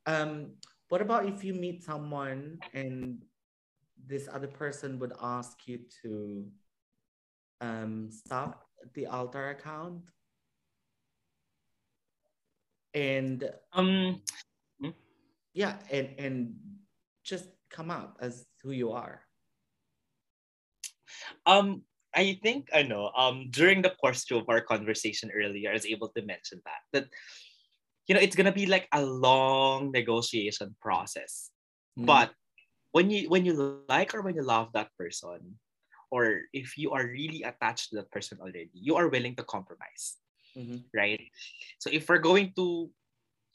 Um, 0.06 0.58
what 0.90 1.02
about 1.02 1.30
if 1.30 1.44
you 1.44 1.54
meet 1.54 1.84
someone 1.84 2.58
and 2.74 3.22
this 4.08 4.26
other 4.32 4.48
person 4.50 4.98
would 4.98 5.14
ask 5.22 5.68
you 5.68 5.86
to 6.02 6.46
um, 7.62 8.10
stop 8.10 8.66
the 8.96 9.06
alter 9.06 9.50
account 9.54 10.02
and 12.94 13.54
Um, 13.74 14.22
yeah 15.60 15.76
and 15.92 16.16
and 16.16 16.56
just 17.28 17.52
come 17.68 17.92
out 17.92 18.16
as 18.24 18.48
who 18.64 18.72
you 18.72 18.96
are 18.96 19.28
um, 21.46 21.82
I 22.16 22.38
think 22.42 22.70
I 22.74 22.84
know. 22.84 23.10
Um, 23.18 23.50
during 23.50 23.82
the 23.82 23.94
course 23.98 24.26
of 24.32 24.46
our 24.50 24.62
conversation 24.62 25.34
earlier, 25.34 25.70
I 25.70 25.78
was 25.78 25.86
able 25.86 26.10
to 26.14 26.22
mention 26.22 26.62
that 26.66 26.82
that 26.94 27.06
you 28.08 28.14
know 28.14 28.22
it's 28.22 28.38
gonna 28.38 28.54
be 28.54 28.66
like 28.66 28.88
a 28.94 29.02
long 29.02 29.92
negotiation 29.92 30.78
process. 30.82 31.50
Mm. 31.98 32.06
But 32.06 32.30
when 32.94 33.10
you 33.10 33.30
when 33.30 33.46
you 33.46 33.82
like 33.90 34.14
or 34.14 34.22
when 34.22 34.38
you 34.38 34.46
love 34.46 34.74
that 34.74 34.90
person, 34.98 35.58
or 36.10 36.50
if 36.54 36.78
you 36.78 36.94
are 36.94 37.06
really 37.06 37.44
attached 37.46 37.90
to 37.90 38.02
that 38.02 38.10
person 38.10 38.38
already, 38.42 38.74
you 38.74 38.98
are 38.98 39.10
willing 39.10 39.36
to 39.38 39.46
compromise, 39.46 40.18
Mhm. 40.58 40.86
right? 40.94 41.22
So 41.78 41.90
if 41.94 42.10
we're 42.10 42.22
going 42.22 42.54
to 42.58 42.90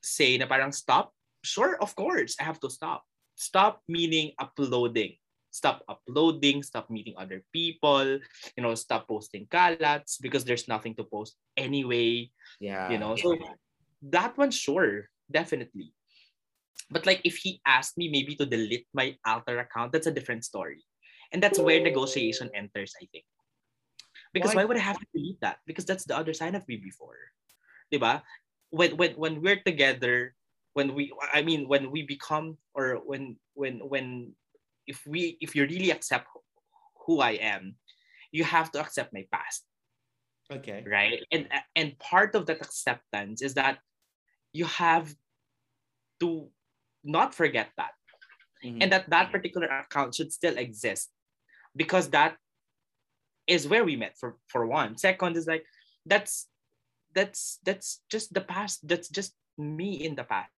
say 0.03 0.39
na 0.39 0.47
parang 0.47 0.71
stop, 0.71 1.11
sure, 1.45 1.77
of 1.81 1.95
course, 1.95 2.37
I 2.41 2.45
have 2.45 2.59
to 2.61 2.71
stop. 2.71 3.05
Stop 3.37 3.83
meaning 3.89 4.33
uploading. 4.41 5.17
Stop 5.51 5.87
uploading, 5.87 6.65
stop 6.65 6.91
meeting 6.91 7.15
other 7.17 7.45
people, 7.53 8.19
you 8.57 8.63
know, 8.63 8.75
stop 8.75 9.07
posting 9.07 9.47
kalats 9.47 10.19
because 10.19 10.43
there's 10.43 10.67
nothing 10.67 10.99
to 10.99 11.05
post 11.05 11.39
anyway 11.57 12.27
yeah. 12.59 12.91
you 12.91 12.99
know? 12.99 13.15
So 13.17 13.39
that 14.11 14.37
one 14.37 14.51
sure 14.51 15.09
definitely. 15.31 15.95
But 16.91 17.07
like 17.07 17.21
if 17.25 17.37
he 17.37 17.61
asked 17.65 17.97
me 17.97 18.11
maybe 18.11 18.35
to 18.37 18.47
delete 18.47 18.87
my 18.93 19.17
alter 19.25 19.59
account 19.59 19.93
that's 19.93 20.07
a 20.07 20.15
different 20.15 20.45
story. 20.45 20.83
And 21.33 21.43
that's 21.43 21.59
where 21.59 21.81
negotiation 21.81 22.51
enters 22.55 22.95
i 23.01 23.07
think. 23.11 23.25
Because 24.33 24.55
Why? 24.55 24.63
why, 24.63 24.65
would 24.67 24.77
i 24.77 24.87
have 24.87 24.99
to 24.99 25.07
delete 25.15 25.41
that? 25.41 25.59
Because 25.67 25.85
that's 25.85 26.05
the 26.05 26.17
other 26.17 26.35
side 26.35 26.55
of 26.55 26.67
me 26.67 26.77
before. 26.77 27.19
Diba 27.93 28.23
when 28.71 28.97
when 28.97 29.13
when 29.15 29.35
we're 29.41 29.63
together 29.63 30.35
when 30.75 30.95
we 30.95 31.13
i 31.33 31.41
mean 31.43 31.67
when 31.67 31.91
we 31.91 32.03
become 32.03 32.59
or 32.75 33.01
when 33.07 33.37
when 33.55 33.79
when 33.89 34.35
if 34.87 35.07
we 35.07 35.39
if 35.41 35.55
you 35.55 35.63
really 35.65 35.91
accept 35.91 36.27
who 37.07 37.21
i 37.21 37.33
am 37.33 37.75
you 38.35 38.43
have 38.43 38.73
to 38.73 38.81
accept 38.81 39.15
my 39.15 39.25
past. 39.31 39.63
Okay. 40.51 40.83
Right? 40.85 41.23
And 41.31 41.47
and 41.79 41.97
part 42.01 42.35
of 42.35 42.47
that 42.47 42.61
acceptance 42.61 43.41
is 43.41 43.55
that 43.55 43.79
you 44.53 44.67
have 44.67 45.15
to 46.19 46.51
not 47.05 47.33
forget 47.33 47.71
that. 47.79 47.95
Mhm. 48.65 48.81
and 48.81 48.89
that 48.93 49.05
that 49.13 49.29
particular 49.31 49.69
account 49.69 50.17
should 50.17 50.33
still 50.33 50.57
exist 50.57 51.13
because 51.77 52.09
that 52.17 52.41
is 53.47 53.69
where 53.69 53.85
we 53.85 53.95
met 53.95 54.17
for 54.17 54.41
for 54.49 54.65
one. 54.67 54.97
Second 54.97 55.37
is 55.37 55.47
like 55.47 55.69
that's 56.09 56.49
that's 57.13 57.61
that's 57.63 58.01
just 58.09 58.33
the 58.33 58.41
past. 58.41 58.81
That's 58.89 59.13
just 59.13 59.37
me 59.61 60.03
in 60.03 60.17
the 60.17 60.25
past 60.25 60.51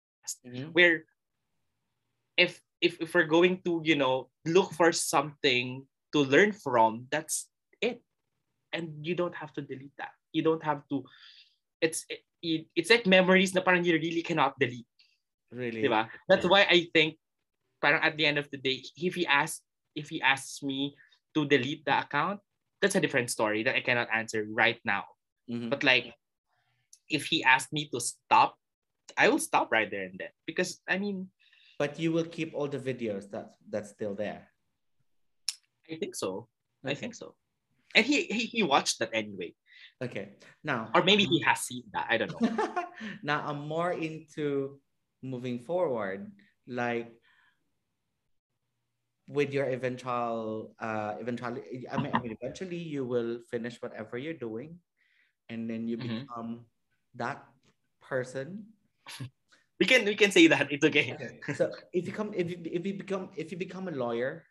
Mhm. 0.45 0.73
where 0.73 1.05
if 2.37 2.59
if 2.81 2.99
if 2.99 3.13
we're 3.15 3.29
going 3.29 3.61
to 3.63 3.81
you 3.83 3.95
know 3.95 4.29
look 4.45 4.73
for 4.73 4.91
something 4.91 5.85
to 6.13 6.19
learn 6.23 6.51
from 6.51 7.07
that's 7.11 7.47
it. 7.81 8.01
And 8.75 9.07
you 9.07 9.15
don't 9.15 9.35
have 9.35 9.55
to 9.55 9.63
delete 9.63 9.95
that. 9.95 10.11
You 10.35 10.43
don't 10.43 10.63
have 10.63 10.83
to 10.91 11.07
it's 11.79 12.03
it, 12.43 12.67
it's 12.75 12.91
like 12.91 13.07
memories 13.07 13.55
na 13.55 13.63
parang 13.63 13.83
you 13.87 13.95
really 13.95 14.21
cannot 14.21 14.59
delete. 14.59 14.87
Really? 15.51 15.83
Diba? 15.83 16.11
That's 16.27 16.43
why 16.47 16.67
i 16.67 16.87
think 16.91 17.15
parang 17.79 18.03
at 18.03 18.17
the 18.19 18.25
end 18.25 18.37
of 18.37 18.51
the 18.51 18.57
day 18.59 18.83
if 18.99 19.15
he 19.15 19.23
asks 19.27 19.63
if 19.95 20.11
he 20.11 20.19
asks 20.19 20.59
me 20.63 20.95
to 21.35 21.47
delete 21.47 21.83
the 21.87 21.95
account 21.95 22.39
that's 22.83 22.95
a 22.95 23.03
different 23.03 23.31
story 23.31 23.63
that 23.63 23.75
i 23.75 23.81
cannot 23.83 24.07
answer 24.11 24.43
right 24.51 24.79
now. 24.83 25.07
Mhm. 25.47 25.69
but 25.69 25.83
like 25.85 26.11
if 27.07 27.29
he 27.29 27.43
asked 27.45 27.71
me 27.71 27.87
to 27.93 28.01
stop 28.01 28.57
i 29.17 29.29
will 29.29 29.39
stop 29.39 29.71
right 29.71 29.91
there 29.91 30.03
and 30.05 30.19
then 30.19 30.29
because 30.45 30.81
i 30.87 30.97
mean 30.97 31.29
but 31.77 31.99
you 31.99 32.11
will 32.11 32.25
keep 32.25 32.53
all 32.53 32.67
the 32.67 32.79
videos 32.79 33.29
that 33.31 33.55
that's 33.69 33.89
still 33.91 34.15
there 34.15 34.47
I 35.91 35.95
think 35.95 36.15
so. 36.15 36.47
I 36.85 36.93
think 36.93 37.15
so. 37.15 37.35
And 37.95 38.05
he, 38.05 38.23
he 38.25 38.45
he 38.45 38.63
watched 38.63 38.99
that 38.99 39.09
anyway. 39.13 39.53
okay 40.01 40.35
now 40.63 40.91
Or 40.93 41.03
maybe 41.03 41.25
he 41.25 41.41
has 41.41 41.61
seen 41.61 41.83
that. 41.93 42.07
I 42.09 42.17
don't 42.17 42.31
know. 42.31 42.43
now 43.23 43.43
I'm 43.45 43.67
more 43.67 43.91
into 43.91 44.79
moving 45.23 45.59
forward, 45.59 46.31
like 46.67 47.13
with 49.27 49.51
your 49.53 49.65
eventual 49.65 50.75
uh 50.79 51.15
eventually 51.19 51.87
I 51.91 51.97
mean, 51.97 52.13
I 52.13 52.19
mean 52.19 52.37
eventually 52.39 52.77
you 52.77 53.05
will 53.05 53.39
finish 53.49 53.81
whatever 53.81 54.17
you're 54.17 54.37
doing 54.37 54.79
and 55.49 55.69
then 55.69 55.87
you 55.87 55.97
Mhm. 55.97 56.25
become 56.27 56.65
that 57.15 57.45
person. 58.01 58.74
We 59.75 59.85
can 59.85 60.07
we 60.07 60.15
can 60.15 60.31
say 60.31 60.47
that. 60.47 60.71
It's 60.71 60.87
okay. 60.87 61.19
Okay. 61.19 61.35
So 61.51 61.67
if 61.91 62.07
you 62.07 62.15
come 62.15 62.31
if 62.31 62.47
you 62.47 62.63
if 62.63 62.87
you 62.87 62.95
become 62.95 63.27
if 63.35 63.51
you 63.51 63.59
become 63.59 63.91
a 63.91 63.95
lawyer, 63.95 64.47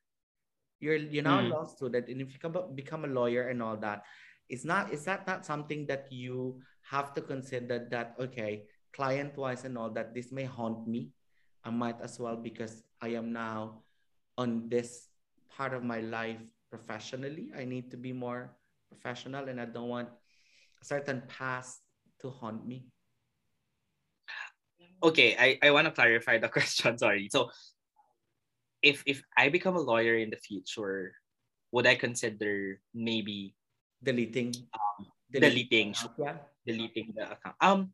you're 0.84 1.00
you're 1.00 1.24
now 1.24 1.40
Mm. 1.40 1.48
a 1.48 1.54
law 1.56 1.64
student, 1.64 2.12
and 2.12 2.20
if 2.20 2.28
you 2.28 2.38
come 2.38 2.52
become 2.76 3.08
a 3.08 3.12
lawyer 3.12 3.48
and 3.48 3.64
all 3.64 3.80
that, 3.80 4.04
it's 4.52 4.68
not 4.68 4.92
is 4.92 5.08
that 5.08 5.24
not 5.24 5.48
something 5.48 5.88
that 5.88 6.12
you 6.12 6.60
have 6.84 7.16
to 7.16 7.24
consider 7.24 7.88
that 7.88 8.12
okay, 8.20 8.68
client 8.92 9.32
wise 9.40 9.64
and 9.64 9.80
all 9.80 9.88
that, 9.96 10.12
this 10.12 10.28
may 10.28 10.44
haunt 10.44 10.84
me. 10.84 11.08
I 11.64 11.72
might 11.72 12.04
as 12.04 12.20
well 12.20 12.36
because 12.36 12.84
I 13.00 13.16
am 13.16 13.32
now 13.32 13.80
on 14.36 14.68
this 14.68 15.08
part 15.48 15.72
of 15.72 15.80
my 15.82 16.04
life 16.04 16.44
professionally. 16.68 17.48
I 17.56 17.64
need 17.64 17.90
to 17.90 17.96
be 17.96 18.12
more 18.12 18.52
professional 18.92 19.48
and 19.48 19.56
I 19.56 19.64
don't 19.64 19.88
want 19.88 20.12
a 20.80 20.84
certain 20.84 21.24
past 21.32 21.80
to 22.20 22.28
haunt 22.28 22.68
me. 22.68 22.92
Okay, 25.04 25.36
I, 25.36 25.58
I 25.60 25.70
want 25.70 25.84
to 25.84 25.92
clarify 25.92 26.38
the 26.38 26.48
question. 26.56 26.96
Sorry. 26.96 27.28
So 27.30 27.50
if 28.80 29.04
if 29.04 29.20
I 29.36 29.48
become 29.52 29.76
a 29.76 29.84
lawyer 29.84 30.16
in 30.16 30.30
the 30.30 30.40
future, 30.40 31.12
would 31.72 31.86
I 31.86 31.94
consider 31.94 32.80
maybe 32.96 33.54
Deleting. 34.04 34.52
um, 34.72 35.08
deleting 35.32 35.96
Yeah. 36.18 36.36
deleting 36.66 37.12
the 37.16 37.32
account? 37.32 37.56
Um 37.60 37.92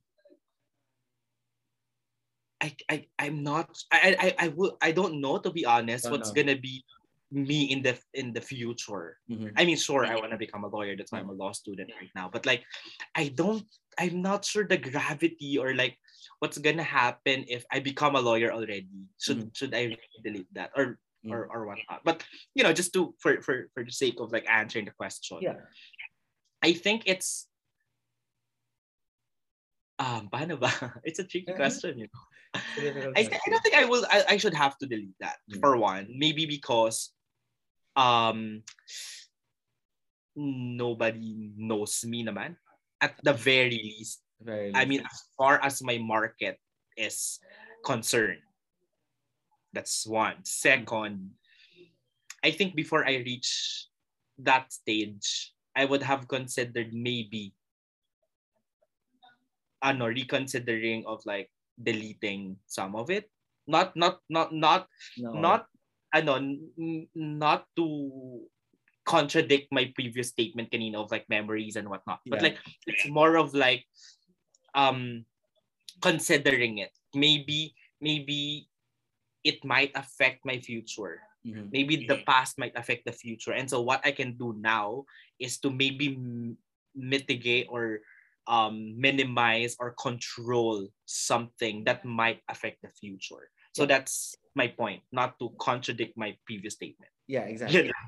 I, 2.60 2.74
I 2.90 3.06
I'm 3.18 3.42
not 3.42 3.70
I 3.90 4.14
I 4.18 4.46
I 4.46 4.48
would 4.54 4.74
I 4.82 4.90
don't 4.92 5.20
know 5.20 5.38
to 5.38 5.50
be 5.50 5.64
honest 5.64 6.04
Don't 6.04 6.12
what's 6.12 6.30
know. 6.30 6.42
gonna 6.42 6.58
be 6.58 6.82
me 7.30 7.70
in 7.70 7.82
the 7.82 7.94
in 8.14 8.34
the 8.34 8.42
future. 8.42 9.18
Mhm. 9.30 9.54
I 9.56 9.64
mean, 9.64 9.78
sure, 9.78 10.04
I 10.04 10.18
want 10.18 10.34
to 10.34 10.38
become 10.38 10.66
a 10.66 10.68
lawyer. 10.68 10.98
That's 10.98 11.12
why 11.14 11.22
I'm 11.22 11.30
a 11.30 11.38
law 11.38 11.52
student 11.54 11.90
right 11.94 12.10
now. 12.14 12.28
But 12.28 12.44
like, 12.44 12.66
I 13.14 13.30
don't, 13.30 13.62
I'm 13.98 14.20
not 14.20 14.44
sure 14.44 14.66
the 14.66 14.76
gravity 14.78 15.56
or 15.58 15.74
like 15.74 15.96
what's 16.38 16.58
gonna 16.58 16.84
happen 16.86 17.44
if 17.48 17.64
I 17.70 17.80
become 17.80 18.14
a 18.16 18.20
lawyer 18.20 18.52
already. 18.52 18.88
Should 19.20 19.38
Mhm. 19.38 19.56
should 19.56 19.72
I 19.74 19.92
really 19.94 20.18
delete 20.24 20.52
that 20.54 20.72
or 20.76 20.98
Mm. 21.20 21.36
or 21.36 21.40
or 21.52 21.60
whatnot? 21.68 22.00
But 22.00 22.24
you 22.56 22.64
know, 22.64 22.72
just 22.72 22.96
to 22.96 23.12
for 23.20 23.44
for 23.44 23.68
for 23.76 23.84
the 23.84 23.92
sake 23.92 24.16
of 24.24 24.32
like 24.32 24.48
answering 24.48 24.88
the 24.88 24.96
question, 24.96 25.44
Yeah. 25.44 25.60
I 26.64 26.72
think 26.72 27.04
it's 27.04 27.44
um, 30.00 30.32
paano 30.32 30.56
ba? 30.56 30.72
It's 31.04 31.20
a 31.20 31.28
tricky 31.28 31.52
Mhm. 31.52 31.60
question, 31.60 31.92
you 32.00 32.08
know. 32.08 32.24
It's 32.56 32.76
a 32.76 32.80
difficult 32.80 33.12
I, 33.20 33.20
I 33.36 33.48
don't 33.52 33.60
think 33.62 33.76
I 33.76 33.84
will. 33.84 34.04
I, 34.08 34.18
I 34.32 34.36
should 34.40 34.56
have 34.56 34.80
to 34.80 34.88
delete 34.88 35.16
that 35.20 35.36
Mm. 35.52 35.60
for 35.60 35.76
one. 35.76 36.08
Maybe 36.16 36.48
because 36.48 37.12
um 38.00 38.64
nobody 40.36 41.52
knows 41.56 42.04
me 42.04 42.24
naman. 42.24 42.56
At 43.00 43.16
the 43.22 43.32
very 43.32 43.76
least, 43.76 44.24
Very 44.40 44.72
I 44.74 44.84
mean, 44.84 45.00
as 45.04 45.18
far 45.36 45.60
as 45.62 45.82
my 45.82 45.98
market 45.98 46.56
is 46.96 47.38
concerned, 47.84 48.40
that's 49.72 50.06
one. 50.06 50.44
Second, 50.44 51.36
I 52.42 52.50
think 52.50 52.74
before 52.74 53.04
I 53.06 53.20
reach 53.20 53.86
that 54.40 54.72
stage, 54.72 55.52
I 55.76 55.84
would 55.84 56.02
have 56.02 56.26
considered 56.26 56.92
maybe 56.92 57.52
ano, 59.82 60.08
reconsidering 60.08 61.04
of 61.06 61.20
like 61.24 61.52
deleting 61.76 62.56
some 62.66 62.96
of 62.96 63.10
it. 63.10 63.28
Not 63.68 63.94
not 63.94 64.20
not 64.28 64.52
not 64.52 64.88
no. 65.16 65.32
not 65.32 65.66
ano 66.12 66.40
not 67.14 67.68
to 67.76 67.86
contradict 69.06 69.72
my 69.72 69.90
previous 69.94 70.28
statement 70.28 70.70
kanina 70.70 71.00
of 71.00 71.10
like 71.10 71.26
memories 71.30 71.74
and 71.74 71.88
whatnot 71.88 72.20
but 72.28 72.38
Yeah. 72.38 72.52
like 72.52 72.58
it's 72.86 73.08
more 73.08 73.34
of 73.40 73.54
like 73.54 73.82
um 74.74 75.24
considering 76.00 76.78
it. 76.78 76.92
Maybe 77.14 77.74
maybe 78.00 78.68
it 79.44 79.64
might 79.64 79.92
affect 79.94 80.44
my 80.44 80.58
future. 80.60 81.20
Mhm. 81.40 81.72
maybe 81.72 82.04
the 82.04 82.20
past 82.28 82.58
might 82.60 82.76
affect 82.76 83.08
the 83.08 83.16
future. 83.16 83.56
And 83.56 83.64
so 83.64 83.80
what 83.80 84.04
i 84.04 84.12
can 84.12 84.36
do 84.36 84.52
now 84.60 85.08
is 85.40 85.56
to 85.64 85.72
maybe 85.72 86.12
m- 86.12 86.58
mitigate 86.92 87.64
or 87.72 88.04
um, 88.46 88.98
minimize 89.00 89.76
or 89.80 89.96
control 89.96 90.88
something 91.06 91.84
that 91.84 92.04
might 92.04 92.42
affect 92.48 92.82
the 92.82 92.90
future. 92.90 93.48
So 93.72 93.86
that's 93.86 94.36
my 94.54 94.68
point, 94.68 95.02
not 95.12 95.38
to 95.38 95.54
contradict 95.60 96.16
my 96.18 96.36
previous 96.44 96.74
statement. 96.74 97.12
Yeah, 97.30 97.46
exactly. 97.46 97.86
Yun 97.86 97.94
lang. 97.94 98.06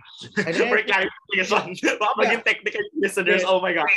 And 0.51 0.55
then- 0.59 0.67
For 0.67 0.83
clarification. 0.83 1.63
Baka 2.03 2.15
maging 2.19 2.43
technical 2.43 2.83
listeners, 2.99 3.43
Yeah. 3.47 3.51
oh 3.55 3.63
my 3.63 3.71
gosh. 3.71 3.97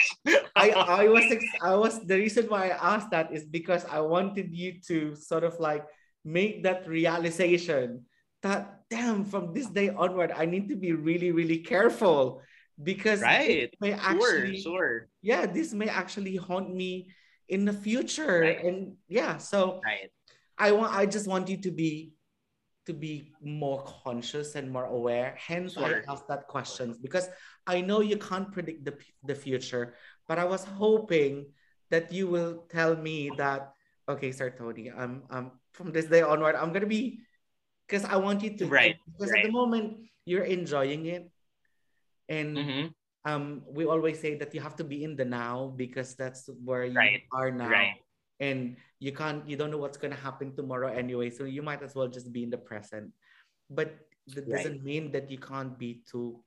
I, 0.53 0.69
I 0.69 1.03
was 1.09 1.25
I 1.65 1.73
was 1.73 1.97
the 2.05 2.21
reason 2.21 2.45
why 2.45 2.69
I 2.69 2.77
asked 2.93 3.09
that 3.09 3.33
is 3.33 3.41
because 3.41 3.81
I 3.89 4.05
wanted 4.05 4.53
you 4.53 4.77
to 4.89 5.17
sort 5.17 5.41
of 5.41 5.57
like 5.57 5.81
make 6.21 6.61
that 6.69 6.85
realization 6.85 8.05
that 8.45 8.85
damn 8.93 9.25
from 9.25 9.49
this 9.53 9.65
day 9.69 9.89
onward 9.89 10.29
I 10.29 10.45
need 10.45 10.69
to 10.69 10.77
be 10.77 10.93
really 10.93 11.33
really 11.33 11.65
careful 11.65 12.41
because 12.77 13.21
Right. 13.21 13.69
may 13.81 13.93
Sure, 13.97 14.01
actually 14.01 14.57
sure. 14.61 14.93
yeah 15.25 15.45
this 15.49 15.73
may 15.73 15.89
actually 15.89 16.37
haunt 16.37 16.69
me 16.73 17.09
in 17.49 17.65
the 17.65 17.73
future 17.73 18.41
Right. 18.41 18.61
and 18.61 18.97
yeah 19.09 19.37
so 19.37 19.81
Right. 19.85 20.09
I 20.57 20.71
want 20.73 20.93
I 20.93 21.05
just 21.05 21.27
want 21.29 21.49
you 21.49 21.57
to 21.67 21.71
be 21.71 22.14
to 22.85 22.93
be 22.93 23.33
more 23.41 23.81
conscious 24.03 24.55
and 24.55 24.69
more 24.71 24.85
aware. 24.85 25.35
Hence, 25.37 25.75
why 25.75 25.97
I 25.97 26.11
asked 26.11 26.27
that 26.29 26.47
questions 26.47 26.97
because 26.97 27.29
I 27.65 27.81
know 27.81 28.01
you 28.01 28.17
can't 28.17 28.51
predict 28.51 28.85
the 28.85 28.93
the 29.25 29.35
future, 29.35 29.95
but 30.27 30.37
I 30.37 30.45
was 30.45 30.63
hoping 30.63 31.49
that 31.89 32.13
you 32.13 32.27
will 32.27 32.65
tell 32.69 32.95
me 32.95 33.29
that 33.41 33.73
okay, 34.07 34.31
Sir 34.31 34.53
Tony, 34.53 34.93
I'm 34.93 35.23
um 35.29 35.45
from 35.73 35.91
this 35.91 36.05
day 36.05 36.21
onward, 36.21 36.55
I'm 36.55 36.71
gonna 36.73 36.85
be 36.89 37.25
because 37.87 38.05
I 38.05 38.17
want 38.17 38.41
you 38.45 38.57
to 38.57 38.65
Right, 38.69 38.97
because 39.17 39.33
at 39.33 39.41
the 39.41 39.51
moment 39.51 40.05
you're 40.25 40.45
enjoying 40.45 41.05
it, 41.09 41.25
and 42.29 42.57
Mhm. 42.57 42.85
um 43.25 43.65
we 43.65 43.85
always 43.89 44.21
say 44.21 44.37
that 44.37 44.53
you 44.53 44.61
have 44.61 44.77
to 44.77 44.85
be 44.85 45.01
in 45.03 45.17
the 45.17 45.25
now 45.25 45.73
because 45.73 46.13
that's 46.13 46.45
where 46.61 46.85
you 46.85 46.93
Right, 46.97 47.25
are 47.33 47.49
now 47.49 47.73
right. 47.73 48.04
And 48.39 48.75
you 48.99 49.11
can't 49.11 49.47
you 49.47 49.55
don't 49.55 49.71
know 49.71 49.77
what's 49.79 49.97
going 49.97 50.11
to 50.13 50.19
happen 50.19 50.55
tomorrow 50.55 50.91
anyway 50.91 51.29
so 51.29 51.43
you 51.45 51.61
might 51.61 51.81
as 51.81 51.95
well 51.95 52.07
just 52.07 52.31
be 52.33 52.43
in 52.43 52.49
the 52.49 52.57
present 52.57 53.11
but 53.69 53.95
that 54.33 54.47
Right. 54.47 54.57
doesn't 54.63 54.83
mean 54.83 55.11
that 55.13 55.29
you 55.29 55.37
can't 55.37 55.77
be 55.77 56.01
too 56.09 56.41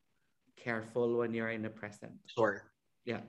careful 0.58 1.16
when 1.18 1.32
you're 1.32 1.50
in 1.54 1.62
the 1.62 1.70
present 1.70 2.12
Sure. 2.26 2.68
yeah 3.04 3.20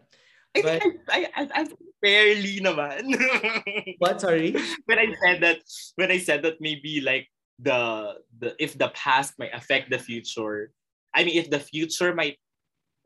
I 0.58 0.62
But- 0.66 0.82
think 0.82 0.96
I, 1.08 1.20
I, 1.36 1.42
I, 1.44 1.50
I've 1.62 1.74
barely 2.02 2.58
naman. 2.64 3.14
what 4.02 4.18
sorry 4.24 4.56
when 4.90 4.98
I 4.98 5.14
said 5.22 5.44
that, 5.46 5.60
when 5.96 6.10
I 6.10 6.18
said 6.18 6.42
that 6.42 6.58
maybe 6.60 7.02
like 7.06 7.30
the 7.62 8.18
the 8.40 8.56
if 8.58 8.74
the 8.74 8.90
past 8.98 9.38
might 9.38 9.54
affect 9.54 9.92
the 9.94 10.00
future, 10.02 10.74
I 11.14 11.22
mean 11.22 11.38
if 11.38 11.52
the 11.54 11.60
future 11.62 12.16
might, 12.18 12.42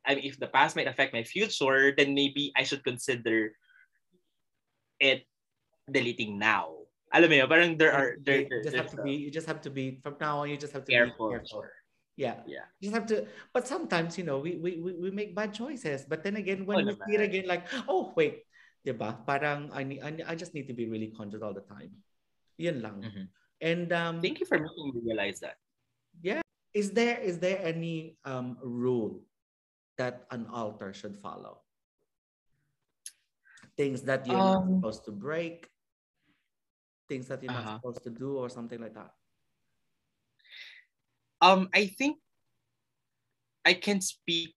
I 0.07 0.15
mean 0.15 0.23
if 0.23 0.39
the 0.39 0.47
past 0.47 0.77
might 0.79 0.87
affect 0.87 1.11
my 1.11 1.27
future, 1.27 1.91
then 1.91 2.15
maybe 2.15 2.53
I 2.55 2.63
should 2.63 2.79
consider 2.85 3.51
it 5.03 5.27
deleting 5.89 6.39
now. 6.39 6.79
Alam 7.13 7.29
mo 7.29 7.35
yun, 7.37 7.47
parang 7.49 7.69
there 7.77 7.93
are 7.93 8.17
there, 8.25 8.41
you 8.49 8.63
just 8.65 8.73
have 8.75 8.89
to 8.89 8.97
be 9.05 9.13
you 9.13 9.29
just 9.29 9.45
have 9.45 9.61
to 9.61 9.69
be 9.69 10.01
from 10.01 10.17
now 10.17 10.41
on 10.41 10.49
you 10.49 10.57
just 10.57 10.73
have 10.73 10.81
to 10.81 10.91
careful. 10.91 11.29
be 11.29 11.37
careful 11.37 11.61
yeah 12.13 12.41
Yeah. 12.45 12.65
you 12.77 12.89
just 12.89 12.97
have 12.97 13.09
to 13.09 13.25
but 13.53 13.65
sometimes 13.65 14.17
you 14.17 14.25
know 14.25 14.37
we 14.37 14.57
we 14.61 14.77
we, 14.77 14.93
we 14.97 15.09
make 15.09 15.33
bad 15.33 15.49
choices 15.53 16.05
but 16.05 16.21
then 16.21 16.37
again 16.37 16.61
when 16.65 16.85
Oo 16.85 16.89
we 16.89 16.93
see 17.09 17.17
it 17.17 17.25
again 17.25 17.45
like 17.49 17.65
oh 17.89 18.13
wait 18.13 18.45
diba 18.85 19.17
parang 19.25 19.73
I, 19.73 19.81
need, 19.81 20.01
I, 20.05 20.09
need- 20.13 20.29
I 20.29 20.37
just 20.37 20.53
need 20.53 20.69
to 20.69 20.77
be 20.77 20.85
really 20.85 21.09
conscious 21.09 21.41
all 21.41 21.57
the 21.57 21.65
time 21.65 21.89
yun 22.61 22.85
lang 22.85 23.01
Mhm. 23.01 23.25
and 23.65 23.87
um 23.93 24.15
Thank 24.21 24.41
you 24.41 24.45
for 24.45 24.61
making 24.61 24.93
me 24.93 25.01
realize 25.09 25.41
that. 25.41 25.57
Yeah. 26.21 26.45
Is 26.73 26.93
there 26.93 27.17
is 27.17 27.41
there 27.41 27.57
any 27.65 28.17
um 28.25 28.61
rule 28.61 29.25
that 29.97 30.29
an 30.29 30.45
alter 30.53 30.93
should 30.93 31.17
follow 31.17 31.65
things 33.73 34.05
that 34.05 34.25
you're 34.29 34.37
not 34.37 34.69
Um, 34.69 34.77
supposed 34.77 35.01
to 35.09 35.13
break 35.13 35.72
things 37.07 37.27
that 37.27 37.41
you're 37.43 37.51
not 37.51 37.63
Uh-huh. 37.63 37.77
supposed 37.77 38.03
to 38.03 38.09
do 38.09 38.37
or 38.37 38.49
something 38.49 38.79
like 38.79 38.93
that 38.93 39.11
Um, 41.43 41.67
I 41.75 41.91
think 41.91 42.23
I 43.67 43.75
can 43.75 43.99
speak 43.99 44.55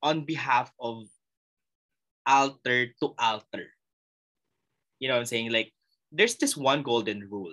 on 0.00 0.24
behalf 0.24 0.72
of 0.80 1.04
alter 2.24 2.88
to 3.00 3.12
alter. 3.20 3.68
You 4.98 5.08
know 5.08 5.14
what 5.20 5.28
I'm 5.28 5.30
saying? 5.30 5.52
Like, 5.52 5.72
there's 6.12 6.36
this 6.36 6.56
one 6.56 6.82
golden 6.82 7.28
rule 7.28 7.52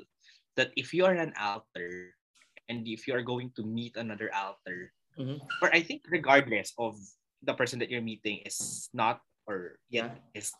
that 0.55 0.71
if 0.79 0.93
you 0.93 1.03
are 1.05 1.15
an 1.15 1.33
alter 1.35 2.15
and 2.69 2.87
if 2.87 3.07
you 3.07 3.15
are 3.15 3.25
going 3.25 3.51
to 3.59 3.67
meet 3.67 3.97
another 3.99 4.31
alter, 4.33 4.93
Mhm. 5.19 5.43
or 5.61 5.67
I 5.75 5.83
think 5.83 6.07
regardless 6.07 6.71
of 6.79 6.95
the 7.43 7.53
person 7.53 7.79
that 7.83 7.91
you're 7.91 8.05
meeting 8.05 8.39
is 8.47 8.87
not 8.95 9.19
or 9.43 9.75
yeah 9.91 10.15
is 10.33 10.55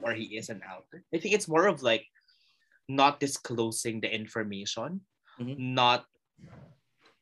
or 0.00 0.16
he 0.16 0.40
is 0.40 0.48
an 0.48 0.64
alter, 0.64 1.04
I 1.12 1.20
think 1.20 1.34
it's 1.36 1.48
more 1.48 1.68
of 1.68 1.84
like 1.84 2.08
not 2.88 3.20
disclosing 3.20 4.00
the 4.00 4.10
information, 4.12 5.02
Mhm. 5.38 5.56
not 5.58 6.06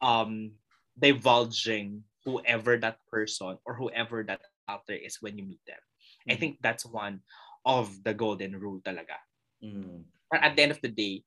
um 0.01 0.53
divulging 0.99 2.05
whoever 2.25 2.77
that 2.77 2.99
person 3.11 3.59
or 3.65 3.75
whoever 3.75 4.23
that 4.23 4.41
alter 4.69 4.95
is 4.95 5.19
when 5.21 5.39
you 5.39 5.45
meet 5.45 5.63
them. 5.67 5.81
I 6.29 6.35
Mhm. 6.35 6.39
think 6.39 6.59
that's 6.63 6.85
one 6.87 7.21
of 7.65 8.03
the 8.05 8.15
golden 8.15 8.59
rule 8.59 8.81
talaga. 8.83 9.19
Mm. 9.63 10.05
But 10.31 10.43
at 10.43 10.57
the 10.57 10.63
end 10.63 10.73
of 10.73 10.81
the 10.83 10.89
day, 10.93 11.25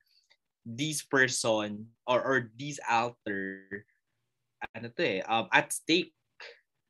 these 0.66 1.04
person 1.04 1.92
or, 2.08 2.22
or 2.22 2.52
these 2.56 2.80
alter 2.90 3.86
ano 4.76 4.90
to 4.96 5.04
eh, 5.04 5.22
um, 5.28 5.48
at 5.52 5.72
stake 5.74 6.14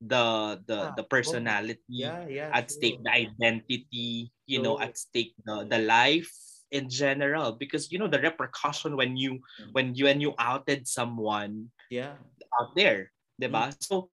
the 0.01 0.57
the 0.67 0.79
Ah, 0.85 0.95
the 0.95 1.03
personality 1.03 1.81
yeah 1.89 2.27
yeah 2.27 2.49
at 2.53 2.67
true. 2.67 2.75
stake 2.75 2.99
the 3.03 3.11
identity 3.11 4.31
you 4.45 4.59
know 4.61 4.79
at 4.79 4.97
stake 4.97 5.33
the, 5.45 5.65
the 5.69 5.79
life 5.79 6.29
in 6.71 6.89
general 6.89 7.53
because 7.53 7.91
you 7.91 7.99
know 7.99 8.09
the 8.09 8.21
repercussion 8.21 8.97
when 8.97 9.15
you 9.17 9.39
Mm. 9.61 9.71
when 9.73 9.87
you 9.95 10.05
when 10.09 10.19
you 10.21 10.31
outed 10.39 10.87
someone 10.87 11.69
yeah 11.89 12.17
out 12.59 12.73
there 12.75 13.11
diba? 13.41 13.69
Mm. 13.69 13.77
so 13.83 14.09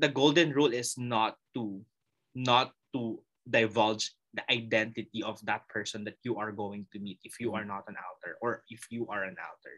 the 0.00 0.08
golden 0.08 0.52
rule 0.56 0.72
is 0.72 0.96
not 0.96 1.36
to 1.52 1.84
not 2.32 2.72
to 2.96 3.20
divulge 3.44 4.16
the 4.32 4.40
identity 4.48 5.20
of 5.20 5.36
that 5.44 5.68
person 5.68 6.08
that 6.08 6.16
you 6.24 6.40
are 6.40 6.50
going 6.52 6.88
to 6.88 6.96
meet 6.98 7.20
if 7.22 7.36
you 7.36 7.52
Mm. 7.52 7.56
are 7.60 7.68
not 7.68 7.84
an 7.88 7.96
outer 8.00 8.40
or 8.40 8.64
if 8.72 8.88
you 8.88 9.04
are 9.12 9.28
an 9.28 9.36
outer 9.36 9.76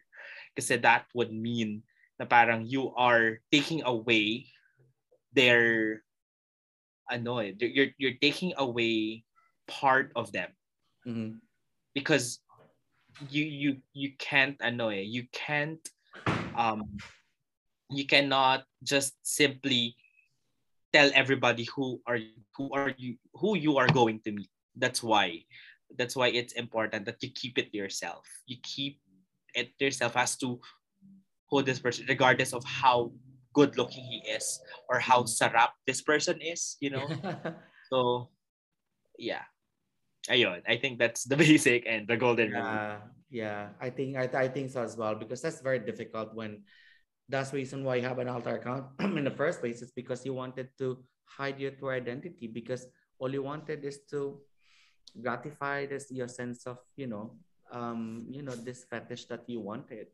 kasi 0.55 0.79
that 0.79 1.11
would 1.19 1.35
mean 1.35 1.83
na 2.23 2.25
parang 2.31 2.63
you 2.63 2.95
are 2.95 3.43
taking 3.51 3.83
away 3.83 4.47
their 5.35 5.99
ano 7.11 7.43
eh, 7.43 7.53
you're 7.61 7.93
you're 7.99 8.17
taking 8.23 8.55
away 8.57 9.27
part 9.69 10.09
of 10.17 10.31
them 10.33 10.49
Mhm. 11.05 11.44
Because 11.95 12.41
you 13.31 13.45
you 13.45 13.71
you 13.93 14.11
can't 14.19 14.57
annoy 14.61 15.01
you 15.01 15.25
can't 15.33 15.89
um 16.59 16.83
you 17.91 18.07
cannot 18.07 18.65
just 18.83 19.15
simply 19.23 19.95
tell 20.93 21.11
everybody 21.15 21.67
who 21.75 22.01
are 22.07 22.19
who 22.57 22.71
are 22.73 22.95
you 22.97 23.19
who 23.35 23.57
you 23.57 23.77
are 23.79 23.91
going 23.91 24.21
to 24.23 24.33
meet. 24.33 24.51
That's 24.79 25.03
why 25.03 25.43
that's 25.99 26.17
why 26.17 26.29
it's 26.29 26.55
important 26.55 27.07
that 27.07 27.23
you 27.23 27.31
keep 27.35 27.59
it 27.59 27.71
to 27.71 27.77
yourself. 27.77 28.27
You 28.47 28.57
keep 28.63 28.99
it 29.55 29.79
to 29.79 29.85
yourself 29.87 30.17
as 30.17 30.37
to 30.39 30.59
who 31.51 31.63
this 31.63 31.79
person 31.79 32.07
regardless 32.09 32.55
of 32.55 32.65
how 32.65 33.13
good 33.55 33.77
looking 33.79 34.03
he 34.03 34.19
is 34.27 34.59
or 34.91 34.99
how 34.99 35.23
sarap 35.23 35.79
this 35.87 36.03
person 36.03 36.41
is 36.41 36.77
you 36.81 36.91
know? 36.91 37.07
So 37.93 38.31
yeah 39.19 39.47
ayun 40.31 40.61
i 40.69 40.77
think 40.77 40.99
that's 40.99 41.25
the 41.25 41.37
basic 41.41 41.85
and 41.87 42.09
the 42.09 42.17
golden 42.17 42.51
rule. 42.53 42.63
Yeah 42.63 42.99
yeah. 43.35 43.75
I 43.83 43.91
think 43.91 44.15
I, 44.15 44.31
I 44.31 44.47
think 44.47 44.71
so 44.71 44.87
as 44.87 44.97
well 44.97 45.19
because 45.19 45.43
that's 45.43 45.59
very 45.59 45.83
difficult 45.83 46.33
when 46.39 46.63
that's 47.29 47.51
the 47.51 47.59
reason 47.59 47.83
why 47.83 47.99
you 47.99 48.07
have 48.07 48.23
an 48.23 48.31
alter 48.31 48.55
account 48.55 48.95
in 49.03 49.27
the 49.27 49.35
first 49.35 49.59
place 49.59 49.83
is 49.83 49.91
because 49.91 50.25
you 50.25 50.33
wanted 50.33 50.71
to 50.79 51.03
hide 51.27 51.59
your 51.59 51.73
true 51.75 51.91
identity 51.91 52.47
because 52.47 52.87
all 53.19 53.29
you 53.29 53.43
wanted 53.43 53.83
is 53.83 54.07
to 54.15 54.39
gratify 55.19 55.85
this 55.85 56.15
your 56.15 56.31
sense 56.31 56.63
of 56.67 56.79
you 56.95 57.11
know 57.11 57.35
um 57.75 58.25
you 58.31 58.43
know 58.43 58.55
this 58.55 58.87
fetish 58.87 59.27
that 59.27 59.43
you 59.51 59.59
wanted. 59.59 60.07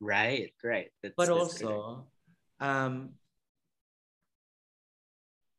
Right 0.00 0.52
right. 0.62 0.92
That's, 1.02 1.16
but 1.16 1.32
that's 1.32 1.56
correct. 1.56 1.72
also 1.72 2.06
um 2.60 3.16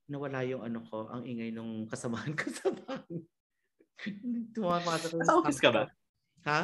nawala 0.05 0.45
yung 0.45 0.61
ano 0.61 0.85
ko 0.85 1.09
ang 1.09 1.25
ingay 1.25 1.49
nung 1.49 1.87
kasamahan 1.91 2.37
ko 5.07 5.07
sa 5.09 5.19
Nasa 5.21 5.33
office 5.39 5.61
ka 5.61 5.69
ba? 5.71 5.83
Ha? 6.43 6.61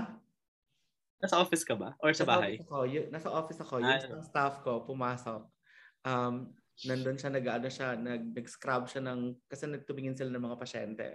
Nasa 1.19 1.35
office 1.39 1.65
ka 1.67 1.75
ba? 1.75 1.89
Or 1.99 2.11
sa 2.15 2.23
Nasa 2.23 2.31
bahay? 2.31 2.53
office 2.55 2.63
ako. 2.67 2.77
Yung, 2.87 3.07
nasa 3.11 3.29
office 3.29 3.61
ako. 3.61 3.75
Yung 3.83 3.99
Ah, 3.99 4.23
staff 4.23 4.53
ko, 4.63 4.71
pumasok. 4.87 5.41
Um, 6.07 6.55
nandun 6.87 7.19
siya, 7.19 7.27
nag-ano 7.27 7.67
siya, 7.67 7.99
nag, 7.99 8.31
nag-scrub 8.31 8.87
siya 8.87 9.03
ng, 9.03 9.35
kasi 9.51 9.67
nagtumingin 9.67 10.15
sila 10.15 10.31
ng 10.31 10.45
mga 10.47 10.59
pasyente. 10.59 11.07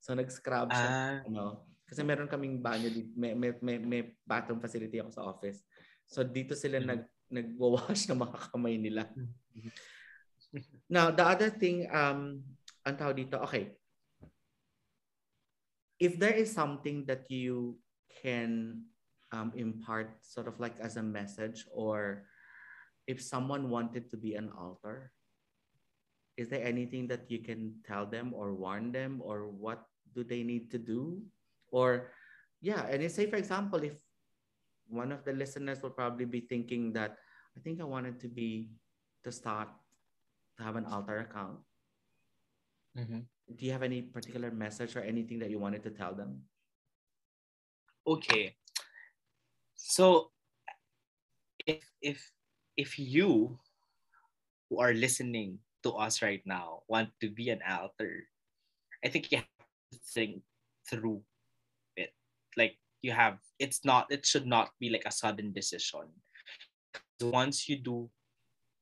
So, 0.00 0.16
nag-scrub 0.16 0.72
siya. 0.72 0.90
Ah, 0.96 1.20
Ano, 1.28 1.68
kasi 1.84 2.00
meron 2.00 2.30
kaming 2.30 2.64
banyo, 2.64 2.88
dito, 2.88 3.12
may, 3.20 3.36
may, 3.36 3.52
may, 3.60 3.76
may 3.76 4.02
bathroom 4.24 4.64
facility 4.64 4.96
ako 4.96 5.10
sa 5.12 5.24
office. 5.28 5.60
So, 6.08 6.24
dito 6.24 6.56
sila 6.56 6.80
Mhm. 6.80 6.88
nag, 6.88 7.02
nag-wash 7.30 8.02
ng 8.08 8.20
mga 8.20 8.38
kamay 8.48 8.80
nila. 8.80 9.12
Mhm. 9.12 9.70
Now, 10.90 11.14
the 11.14 11.22
other 11.22 11.52
thing, 11.52 11.86
um, 11.92 12.42
ang 12.82 12.96
tawag 12.98 13.14
dito, 13.22 13.38
okay. 13.38 13.76
If 16.00 16.18
there 16.18 16.32
is 16.32 16.50
something 16.50 17.04
that 17.06 17.30
you 17.30 17.76
can 18.22 18.88
um, 19.32 19.52
impart 19.54 20.18
sort 20.24 20.48
of 20.48 20.58
like 20.58 20.74
as 20.80 20.96
a 20.96 21.02
message 21.02 21.64
or 21.70 22.26
if 23.06 23.22
someone 23.22 23.70
wanted 23.70 24.10
to 24.10 24.16
be 24.16 24.34
an 24.34 24.50
alter 24.56 25.12
is 26.36 26.48
there 26.48 26.64
anything 26.64 27.06
that 27.08 27.30
you 27.30 27.38
can 27.44 27.74
tell 27.84 28.06
them 28.06 28.32
or 28.34 28.54
warn 28.54 28.92
them 28.92 29.20
or 29.22 29.48
what 29.48 29.84
do 30.14 30.24
they 30.24 30.42
need 30.42 30.70
to 30.70 30.78
do 30.78 31.20
or 31.70 32.10
yeah 32.60 32.86
and 32.86 33.02
say 33.10 33.26
for 33.28 33.36
example 33.36 33.82
if 33.82 33.94
one 34.88 35.12
of 35.12 35.24
the 35.24 35.32
listeners 35.32 35.82
will 35.82 35.94
probably 35.94 36.24
be 36.24 36.40
thinking 36.40 36.92
that 36.92 37.18
i 37.56 37.60
think 37.60 37.80
i 37.80 37.84
wanted 37.84 38.18
to 38.18 38.28
be 38.28 38.70
to 39.22 39.30
start 39.30 39.68
to 40.56 40.62
have 40.62 40.76
an 40.76 40.86
alter 40.86 41.18
account 41.22 41.58
Mhm. 42.90 43.22
Do 43.56 43.66
you 43.66 43.72
have 43.72 43.82
any 43.82 44.02
particular 44.02 44.50
message 44.50 44.96
or 44.96 45.00
anything 45.00 45.38
that 45.40 45.50
you 45.50 45.58
wanted 45.58 45.82
to 45.84 45.90
tell 45.90 46.14
them 46.14 46.42
Okay. 48.06 48.56
So 49.76 50.32
if 51.66 51.84
if 52.00 52.18
if 52.76 52.98
you 52.98 53.58
who 54.68 54.80
are 54.80 54.94
listening 54.94 55.58
to 55.82 55.92
us 55.94 56.22
right 56.22 56.42
now 56.44 56.82
want 56.88 57.10
to 57.20 57.28
be 57.28 57.50
an 57.50 57.60
alter, 57.62 58.28
I 59.04 59.08
think 59.08 59.30
you 59.32 59.38
have 59.38 59.68
to 59.92 59.98
think 60.14 60.42
through 60.88 61.22
it. 61.96 62.10
Like 62.56 62.82
you 63.02 63.12
have 63.12 63.38
it's 63.58 63.84
not 63.84 64.08
it 64.10 64.24
should 64.24 64.46
not 64.46 64.72
be 64.80 64.88
like 64.88 65.04
a 65.04 65.14
sudden 65.14 65.52
decision. 65.52 66.08
Once 67.20 67.68
you 67.68 67.76
do 67.76 68.08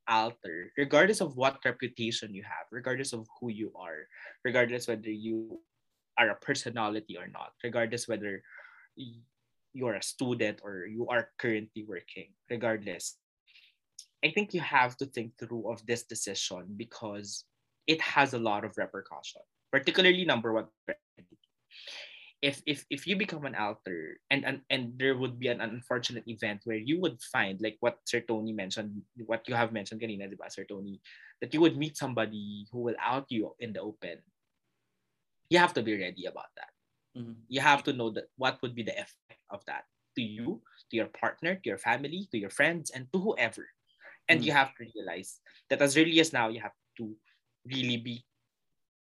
alter, 0.09 0.73
regardless 0.77 1.21
of 1.21 1.37
what 1.37 1.61
reputation 1.65 2.35
you 2.35 2.43
have, 2.43 2.67
regardless 2.73 3.13
of 3.13 3.29
who 3.41 3.51
you 3.51 3.71
are, 3.77 4.09
regardless 4.45 4.89
whether 4.89 5.11
you 5.11 5.61
are 6.19 6.31
a 6.31 6.41
personality 6.43 7.17
or 7.17 7.29
not, 7.29 7.53
regardless 7.63 8.09
whether 8.09 8.43
you're 9.73 9.95
a 9.95 10.03
student 10.03 10.61
or 10.65 10.87
you 10.87 11.07
are 11.09 11.31
currently 11.39 11.85
working, 11.87 12.33
regardless, 12.51 13.17
I 14.25 14.33
think 14.33 14.53
you 14.53 14.61
have 14.61 14.97
to 14.99 15.07
think 15.07 15.39
through 15.39 15.71
of 15.71 15.85
this 15.87 16.03
decision 16.03 16.75
because 16.77 17.45
it 17.87 18.01
has 18.01 18.35
a 18.35 18.39
lot 18.39 18.65
of 18.65 18.77
repercussion. 18.77 19.43
Particularly 19.71 20.25
number 20.25 20.53
one, 20.53 20.67
if 22.41 22.62
if 22.66 22.86
if 22.91 23.07
you 23.07 23.16
become 23.16 23.45
an 23.45 23.55
alter 23.55 24.20
and 24.30 24.45
and, 24.47 24.62
and 24.70 24.95
there 24.95 25.18
would 25.18 25.39
be 25.39 25.49
an 25.49 25.61
unfortunate 25.61 26.22
event 26.28 26.62
where 26.64 26.78
you 26.78 27.01
would 27.01 27.18
find 27.22 27.61
like 27.61 27.76
what 27.80 27.99
Sir 28.07 28.20
Tony 28.20 28.53
mentioned, 28.53 29.03
what 29.26 29.43
you 29.49 29.55
have 29.55 29.72
mentioned 29.72 30.01
kanina, 30.01 30.30
di 30.30 30.39
ba, 30.39 30.51
Sir 30.51 30.64
Tony, 30.64 31.03
that 31.43 31.53
you 31.53 31.61
would 31.61 31.76
meet 31.76 31.99
somebody 31.99 32.66
who 32.70 32.78
will 32.86 32.99
out 33.03 33.26
you 33.28 33.55
in 33.59 33.72
the 33.72 33.80
open. 33.80 34.22
You 35.51 35.59
have 35.59 35.74
to 35.74 35.82
be 35.82 35.99
ready 35.99 36.26
about 36.26 36.55
that 36.55 36.70
Mhm. 37.18 37.36
you 37.49 37.61
have 37.61 37.82
to 37.84 37.93
know 37.93 38.11
that 38.11 38.30
what 38.36 38.61
would 38.62 38.74
be 38.74 38.82
the 38.82 38.95
effect 38.95 39.43
of 39.51 39.64
that 39.66 39.84
to 40.14 40.22
you, 40.22 40.62
to 40.91 40.97
your 40.97 41.11
partner, 41.11 41.55
to 41.55 41.66
your 41.68 41.78
family, 41.78 42.28
to 42.30 42.39
your 42.39 42.51
friends, 42.51 42.91
and 42.91 43.11
to 43.12 43.18
whoever. 43.18 43.66
And 44.28 44.45
you 44.45 44.53
have 44.53 44.74
to 44.76 44.84
realize 44.84 45.41
that 45.70 45.80
as 45.80 45.97
early 45.97 46.20
as 46.20 46.32
now, 46.32 46.49
you 46.49 46.61
have 46.61 46.76
to 46.99 47.16
really 47.64 47.97
be, 47.97 48.26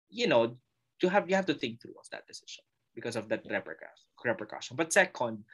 you 0.08 0.26
know, 0.28 0.56
to 1.00 1.08
have 1.08 1.28
you 1.28 1.34
have 1.34 1.46
to 1.50 1.54
think 1.54 1.82
through 1.82 1.98
of 1.98 2.08
that 2.10 2.26
decision 2.26 2.64
because 2.96 3.14
of 3.14 3.28
that 3.28 3.44
repercussion. 4.24 4.76
But 4.76 4.92
second, 4.92 5.44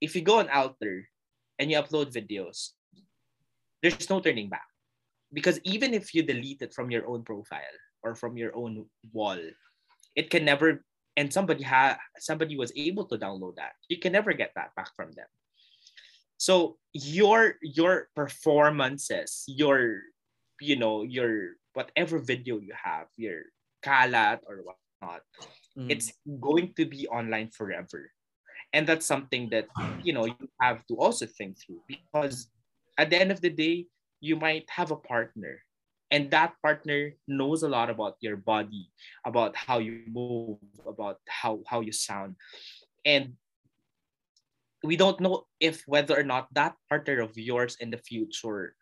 if 0.00 0.14
you 0.14 0.22
go 0.22 0.38
on 0.38 0.48
Alter 0.50 1.08
and 1.58 1.70
you 1.70 1.80
upload 1.80 2.12
videos, 2.12 2.70
there's 3.82 4.08
no 4.08 4.20
turning 4.20 4.48
back. 4.48 4.68
Because 5.32 5.58
even 5.64 5.92
if 5.92 6.14
you 6.14 6.22
delete 6.22 6.62
it 6.62 6.72
from 6.72 6.92
your 6.92 7.08
own 7.08 7.24
profile 7.24 7.74
or 8.04 8.14
from 8.14 8.36
your 8.36 8.54
own 8.54 8.86
wall, 9.12 9.40
it 10.14 10.30
can 10.30 10.44
never 10.44 10.84
and 11.16 11.32
somebody 11.32 11.62
had 11.62 11.96
somebody 12.18 12.56
was 12.56 12.72
able 12.76 13.04
to 13.04 13.18
download 13.18 13.56
that 13.56 13.72
you 13.88 13.98
can 13.98 14.12
never 14.12 14.32
get 14.32 14.52
that 14.54 14.74
back 14.74 14.94
from 14.96 15.10
them 15.12 15.26
so 16.36 16.76
your 16.92 17.54
your 17.62 18.08
performances 18.14 19.44
your 19.46 20.00
you 20.60 20.76
know 20.76 21.02
your 21.02 21.54
whatever 21.74 22.18
video 22.18 22.58
you 22.58 22.72
have 22.74 23.06
your 23.16 23.42
kalat 23.84 24.40
or 24.46 24.62
whatnot 24.62 25.22
Mhm. 25.76 25.90
it's 25.90 26.12
going 26.40 26.72
to 26.74 26.86
be 26.86 27.08
online 27.08 27.50
forever 27.50 28.10
and 28.72 28.86
that's 28.86 29.06
something 29.06 29.48
that 29.50 29.66
you 30.02 30.12
know 30.12 30.26
you 30.26 30.48
have 30.60 30.86
to 30.86 30.94
also 30.98 31.26
think 31.26 31.58
through 31.58 31.82
because 31.86 32.50
at 32.98 33.10
the 33.10 33.18
end 33.18 33.30
of 33.30 33.40
the 33.40 33.50
day 33.50 33.86
you 34.20 34.36
might 34.36 34.68
have 34.70 34.90
a 34.90 34.98
partner 34.98 35.62
and 36.10 36.30
that 36.30 36.54
partner 36.62 37.14
knows 37.26 37.62
a 37.62 37.68
lot 37.68 37.90
about 37.90 38.16
your 38.20 38.36
body 38.36 38.90
about 39.26 39.56
how 39.56 39.78
you 39.78 40.06
move 40.06 40.58
about 40.86 41.18
how 41.28 41.58
how 41.66 41.80
you 41.80 41.92
sound 41.92 42.36
and 43.04 43.34
we 44.84 44.96
don't 44.96 45.18
know 45.18 45.48
if 45.58 45.82
whether 45.86 46.12
or 46.12 46.22
not 46.22 46.46
that 46.52 46.76
partner 46.88 47.24
of 47.24 47.32
yours 47.34 47.76
in 47.80 47.90
the 47.90 47.98
future 47.98 48.76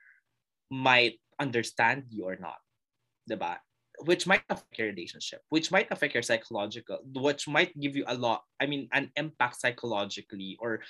might 0.68 1.20
understand 1.38 2.04
you 2.10 2.26
or 2.26 2.36
not 2.36 2.58
the 3.26 3.36
diba? 3.36 3.56
Which 4.04 4.26
might 4.26 4.42
affect 4.50 4.78
your 4.78 4.88
relationship 4.88 5.40
which 5.50 5.70
might 5.70 5.88
affect 5.90 6.14
your 6.14 6.22
psychological 6.22 6.98
which 7.14 7.46
might 7.46 7.72
give 7.80 7.94
you 7.96 8.04
a 8.08 8.14
lot 8.16 8.42
i 8.60 8.66
mean 8.66 8.88
an 8.92 9.10
impact 9.16 9.60
psychologically 9.60 10.56
or 10.60 10.80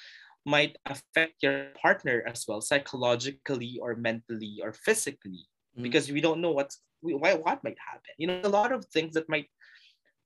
might 0.44 0.76
affect 0.86 1.38
your 1.42 1.70
partner 1.78 2.22
as 2.26 2.44
well 2.48 2.60
psychologically 2.60 3.78
or 3.82 3.94
mentally 3.94 4.58
or 4.62 4.72
physically 4.72 5.46
Mhm. 5.76 5.82
because 5.86 6.10
we 6.12 6.20
don't 6.20 6.40
know 6.40 6.52
what's 6.52 6.82
we- 7.00 7.14
why 7.16 7.32
what 7.34 7.62
might 7.64 7.78
happen 7.78 8.12
you 8.18 8.26
know 8.26 8.40
a 8.44 8.52
lot 8.52 8.72
of 8.72 8.84
things 8.92 9.14
that 9.14 9.28
might 9.28 9.48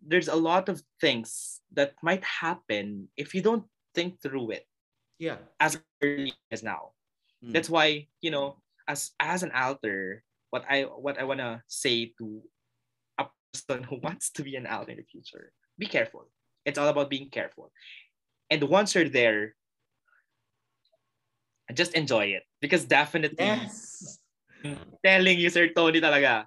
there's 0.03 0.28
a 0.28 0.37
lot 0.37 0.68
of 0.68 0.82
things 1.01 1.61
that 1.72 1.95
might 2.03 2.24
happen 2.24 3.09
if 3.16 3.34
you 3.34 3.41
don't 3.43 3.64
think 3.95 4.20
through 4.20 4.51
it 4.53 4.66
yeah 5.18 5.39
as 5.61 5.80
early 6.03 6.34
as 6.53 6.62
now 6.62 6.93
Mm. 7.45 7.53
that's 7.53 7.68
why 7.68 8.09
you 8.24 8.30
know 8.32 8.57
as 8.89 9.12
as 9.20 9.43
an 9.45 9.53
alter 9.53 10.24
what 10.49 10.64
i 10.72 10.89
what 10.89 11.20
i 11.20 11.24
want 11.24 11.41
to 11.45 11.61
say 11.68 12.12
to 12.16 12.41
person 13.62 13.84
who 13.84 13.96
wants 14.02 14.30
to 14.30 14.42
be 14.42 14.57
an 14.57 14.66
alter 14.66 14.92
in 14.92 14.98
the 14.98 15.04
future 15.04 15.52
be 15.78 15.86
careful. 15.86 16.28
It's 16.64 16.78
all 16.78 16.88
about 16.88 17.11
being 17.11 17.30
careful. 17.30 17.70
And 18.50 18.62
once 18.64 18.94
you're 18.94 19.09
there 19.09 19.54
just 21.74 21.94
enjoy 21.94 22.26
it. 22.26 22.44
Because 22.61 22.84
definitely 22.84 23.44
yes. 23.44 24.18
telling 25.04 25.38
you 25.38 25.50
sir 25.50 25.68
tony 25.68 26.00
talaga 26.00 26.46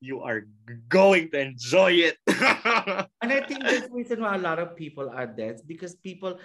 you 0.00 0.22
are 0.22 0.48
going 0.88 1.28
to 1.30 1.38
enjoy 1.40 2.08
it. 2.08 2.16
And 3.20 3.30
I 3.32 3.44
think 3.44 3.60
that's 3.60 3.88
the 3.88 3.92
reason 3.92 4.22
why 4.24 4.34
a 4.34 4.40
lot 4.40 4.58
of 4.58 4.74
people 4.74 5.10
are 5.12 5.26
dead 5.26 5.60
because 5.68 5.94
people, 5.94 6.40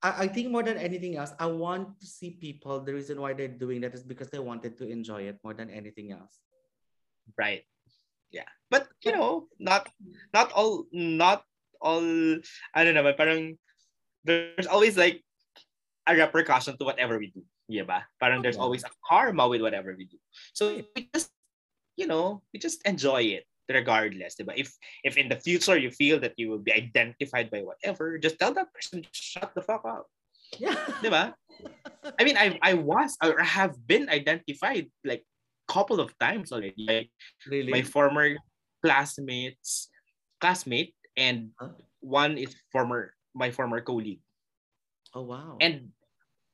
I, 0.00 0.24
I 0.24 0.26
think 0.26 0.48
more 0.48 0.62
than 0.64 0.80
anything 0.80 1.20
else, 1.20 1.36
I 1.36 1.52
want 1.52 2.00
to 2.00 2.06
see 2.06 2.32
people. 2.32 2.80
The 2.80 2.96
reason 2.96 3.20
why 3.20 3.36
they're 3.36 3.52
doing 3.52 3.84
that 3.84 3.92
is 3.92 4.02
because 4.02 4.32
they 4.32 4.40
wanted 4.40 4.80
to 4.80 4.88
enjoy 4.88 5.28
it 5.28 5.36
more 5.44 5.52
than 5.52 5.68
anything 5.68 6.16
else. 6.16 6.40
right. 7.36 7.68
Yeah 8.32 8.48
but 8.72 8.88
you 9.04 9.12
know 9.12 9.44
not 9.60 9.92
not 10.32 10.48
all 10.56 10.88
not 10.90 11.44
all 11.84 12.00
i 12.72 12.80
don't 12.80 12.96
know 12.96 13.04
but 13.04 13.20
parang 13.20 13.60
there's 14.24 14.66
always 14.66 14.96
like 14.96 15.20
a 16.08 16.16
repercussion 16.16 16.72
to 16.80 16.88
whatever 16.88 17.20
we 17.20 17.28
do 17.28 17.44
yeah 17.68 17.84
ba? 17.84 18.08
parang 18.16 18.40
there's 18.40 18.56
always 18.56 18.80
a 18.82 18.90
karma 19.04 19.44
with 19.44 19.60
whatever 19.60 19.92
we 19.92 20.08
do 20.08 20.16
so 20.56 20.80
we 20.96 21.06
just 21.12 21.28
you 22.00 22.08
know 22.08 22.40
we 22.50 22.58
just 22.58 22.80
enjoy 22.88 23.20
it 23.20 23.44
regardless 23.68 24.40
diba? 24.40 24.56
if 24.56 24.72
if 25.04 25.20
in 25.20 25.28
the 25.28 25.36
future 25.36 25.76
you 25.76 25.92
feel 25.92 26.16
that 26.16 26.32
you 26.40 26.48
will 26.48 26.58
be 26.64 26.72
identified 26.72 27.52
by 27.52 27.60
whatever 27.60 28.16
just 28.16 28.40
tell 28.40 28.56
that 28.56 28.72
person 28.72 29.04
shut 29.12 29.52
the 29.52 29.60
fuck 29.62 29.84
up 29.84 30.08
Yeah. 30.60 30.76
diba? 31.04 31.36
i 32.18 32.22
mean 32.24 32.36
i 32.40 32.56
i 32.64 32.72
was 32.74 33.16
or 33.20 33.36
I 33.40 33.46
have 33.46 33.76
been 33.84 34.08
identified 34.08 34.88
like 35.04 35.24
couple 35.72 36.00
of 36.04 36.12
times 36.18 36.52
already 36.52 36.84
by 36.84 37.08
really? 37.48 37.72
my 37.72 37.82
former 37.82 38.36
classmates 38.82 39.88
classmate 40.40 40.94
and 41.16 41.50
Huh? 41.60 41.70
one 42.00 42.36
is 42.38 42.54
former 42.74 43.14
my 43.34 43.50
former 43.50 43.80
colleague 43.80 44.20
oh 45.14 45.22
wow. 45.22 45.56
and 45.60 45.90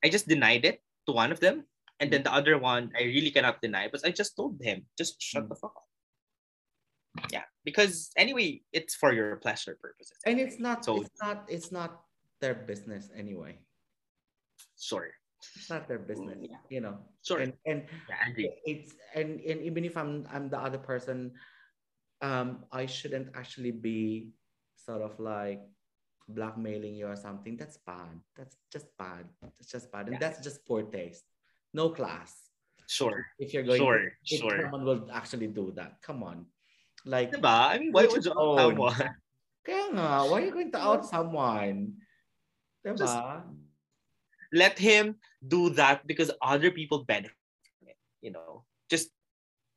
i 0.04 0.08
just 0.08 0.28
denied 0.28 0.64
it 0.64 0.82
to 1.08 1.12
one 1.12 1.32
of 1.32 1.40
them 1.40 1.64
and 2.00 2.10
then 2.12 2.22
the 2.22 2.32
other 2.32 2.58
one 2.58 2.92
i 2.98 3.02
really 3.02 3.30
cannot 3.32 3.60
deny 3.62 3.88
but 3.90 4.04
i 4.04 4.10
just 4.12 4.36
told 4.36 4.60
him 4.60 4.84
just 4.98 5.16
shut 5.22 5.44
Mm. 5.44 5.48
the 5.48 5.56
fuck 5.56 5.74
up 5.74 5.88
yeah 7.32 7.46
because 7.64 8.10
anyway 8.16 8.60
it's 8.72 8.94
for 8.94 9.10
your 9.12 9.36
pleasure 9.42 9.74
purposes 9.80 10.14
and 10.26 10.38
it's 10.38 10.60
not. 10.60 10.84
so 10.84 11.00
it's 11.02 11.18
not. 11.20 11.38
It's 11.48 11.72
not 11.72 12.04
their 12.40 12.54
business 12.54 13.10
anyway. 13.16 13.58
sure 14.78 15.10
It's 15.56 15.70
not 15.70 15.86
their 15.90 15.98
business. 15.98 16.38
Yeah. 16.38 16.58
You 16.70 16.80
know. 16.82 16.94
sure 17.26 17.38
And 17.42 17.54
and 17.66 17.86
yeah, 18.10 18.54
it's 18.66 18.94
and, 19.14 19.38
and 19.42 19.58
even 19.62 19.82
if 19.86 19.94
I'm 19.98 20.26
I'm 20.30 20.50
the 20.50 20.58
other 20.58 20.78
person, 20.78 21.34
um, 22.20 22.64
I 22.72 22.86
shouldn't 22.86 23.30
actually 23.34 23.70
be 23.70 24.30
sort 24.76 25.02
of 25.02 25.18
like 25.18 25.62
blackmailing 26.28 26.94
you 26.94 27.06
or 27.06 27.16
something. 27.16 27.56
That's 27.56 27.78
bad. 27.86 28.20
That's 28.36 28.56
just 28.72 28.86
bad. 28.98 29.26
That's 29.40 29.70
just 29.70 29.90
bad, 29.92 30.06
and 30.08 30.16
Yeah. 30.16 30.22
that's 30.22 30.40
just 30.42 30.64
poor 30.66 30.82
taste. 30.82 31.24
No 31.74 31.90
class. 31.90 32.34
sure 32.88 33.20
If 33.36 33.52
you're 33.52 33.68
going, 33.68 33.76
sure 33.76 34.00
to, 34.00 34.08
if 34.24 34.40
sure 34.40 34.56
someone 34.64 34.80
will 34.80 35.12
actually 35.12 35.52
do 35.52 35.76
that, 35.76 36.00
come 36.00 36.24
on. 36.24 36.48
Like, 37.04 37.28
diba? 37.36 37.76
i 37.76 37.76
mean 37.76 37.92
why 37.92 38.08
would 38.08 38.24
you 38.24 38.32
out 38.32 38.56
someone 38.56 39.12
kaya 39.68 39.92
nga, 39.92 40.24
why 40.24 40.40
are 40.40 40.46
you 40.48 40.54
going 40.56 40.72
to 40.72 40.80
out 40.80 41.04
someone? 41.04 42.00
Diba? 42.80 42.96
Just- 42.96 43.20
let 44.48 44.80
him 44.80 45.20
do 45.44 45.68
that 45.76 46.08
because 46.08 46.32
other 46.40 46.72
people 46.72 47.04
benefit 47.04 47.36
from 47.76 47.92
it. 47.92 48.00
You 48.24 48.32
know, 48.32 48.64
just 48.88 49.12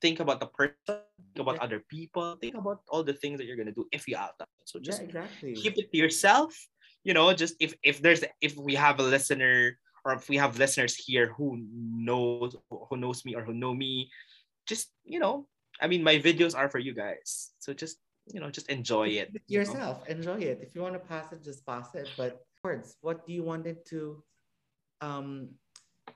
think 0.02 0.20
about 0.20 0.40
the 0.40 0.48
person, 0.48 1.04
think 1.34 1.40
about 1.40 1.58
Yeah. 1.58 1.62
other 1.62 1.80
people, 1.90 2.38
think 2.42 2.56
about 2.56 2.82
all 2.90 3.04
the 3.04 3.14
things 3.14 3.38
that 3.40 3.46
you're 3.46 3.58
gonna 3.58 3.72
do 3.76 3.88
if 3.92 4.08
you 4.08 4.18
out. 4.18 4.36
So 4.66 4.80
Yeah, 4.80 4.86
just 4.86 5.02
exactly. 5.02 5.56
keep 5.56 5.78
it 5.78 5.92
to 5.92 5.98
yourself. 5.98 6.56
You 7.04 7.14
know, 7.14 7.34
just 7.34 7.56
if 7.60 7.76
if 7.84 8.02
there's 8.02 8.24
if 8.42 8.58
we 8.58 8.76
have 8.76 9.00
a 9.00 9.04
listener 9.04 9.78
or 10.06 10.14
if 10.14 10.30
we 10.30 10.38
have 10.38 10.58
listeners 10.60 10.96
here 10.96 11.34
who 11.38 11.58
knows 11.72 12.46
who 12.70 12.98
knows 12.98 13.12
me 13.12 13.36
or 13.36 13.44
who 13.44 13.54
know 13.54 13.74
me, 13.74 14.10
just 14.68 14.92
you 15.04 15.20
know, 15.20 15.48
I 15.82 15.88
mean, 15.88 16.04
my 16.04 16.18
videos 16.18 16.56
are 16.56 16.70
for 16.70 16.80
you 16.80 16.94
guys. 16.94 17.52
So 17.60 17.74
just 17.74 17.98
you 18.28 18.40
know, 18.40 18.50
just 18.50 18.70
enjoy 18.70 19.10
it. 19.10 19.32
It 19.34 19.42
you 19.48 19.60
know? 19.60 19.64
yourself. 19.64 20.08
Enjoy 20.08 20.40
it. 20.40 20.60
If 20.62 20.76
you 20.76 20.82
want 20.82 20.94
to 20.94 21.00
pass 21.00 21.32
it, 21.32 21.44
just 21.44 21.66
pass 21.66 21.94
it. 21.96 22.14
But 22.18 22.42
words, 22.64 22.98
what 23.02 23.26
do 23.26 23.34
you 23.34 23.44
wanted 23.44 23.86
to 23.92 24.24
um 25.02 25.50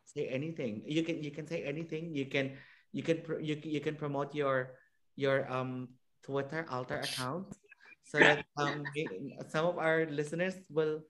say 0.05 0.27
anything? 0.27 0.83
You 0.85 1.03
can 1.03 1.21
you 1.23 1.31
can 1.31 1.47
say 1.47 1.63
anything. 1.63 2.13
You 2.15 2.25
can 2.25 2.57
you 2.95 3.03
can 3.03 3.19
you, 3.43 3.59
you 3.59 3.83
can 3.83 3.99
promote 3.99 4.31
your 4.31 4.79
your 5.19 5.43
um 5.51 5.91
Twitter 6.23 6.63
alter 6.71 7.03
account 7.03 7.51
so 8.07 8.23
that 8.23 8.47
um 8.55 8.87
some 9.51 9.67
of 9.67 9.75
our 9.77 10.07
listeners 10.07 10.55
will 10.71 11.03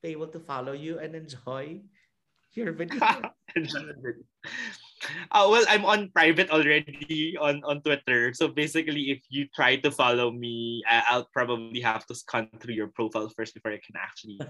be 0.00 0.16
able 0.16 0.32
to 0.32 0.40
follow 0.40 0.72
you 0.72 0.96
and 0.98 1.12
enjoy 1.12 1.84
your 2.56 2.72
video. 2.72 2.96
Uh, 5.30 5.46
well, 5.50 5.64
I'm 5.68 5.84
on 5.84 6.10
private 6.10 6.50
already 6.50 7.36
on, 7.40 7.62
on 7.64 7.82
Twitter. 7.82 8.32
So 8.34 8.48
basically, 8.48 9.10
if 9.10 9.20
you 9.28 9.46
try 9.54 9.76
to 9.76 9.90
follow 9.90 10.30
me, 10.30 10.82
I'll 10.88 11.28
probably 11.32 11.80
have 11.80 12.06
to 12.06 12.14
scan 12.14 12.48
through 12.60 12.74
your 12.74 12.88
profile 12.88 13.28
first 13.36 13.54
before 13.54 13.72
I 13.72 13.80
can 13.84 13.96
actually, 13.96 14.40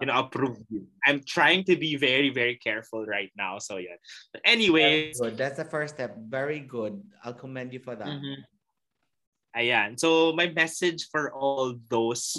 you 0.00 0.06
know, 0.06 0.18
approve 0.24 0.58
you. 0.70 0.86
I'm 1.06 1.22
trying 1.26 1.64
to 1.64 1.76
be 1.76 1.96
very, 1.96 2.30
very 2.30 2.56
careful 2.56 3.06
right 3.06 3.30
now. 3.36 3.58
So 3.58 3.76
yeah. 3.78 3.96
But 4.32 4.42
Very 4.44 4.54
anyways, 4.56 5.20
good. 5.20 5.36
That's 5.36 5.56
the 5.56 5.64
first 5.64 5.94
step. 5.94 6.16
Very 6.28 6.60
good. 6.60 7.02
I'll 7.24 7.34
commend 7.34 7.72
you 7.72 7.80
for 7.80 7.96
that. 7.96 8.06
Mhm. 8.06 8.36
Ayan. 9.56 9.98
So 9.98 10.32
my 10.32 10.48
message 10.48 11.08
for 11.10 11.32
all 11.32 11.74
those 11.88 12.36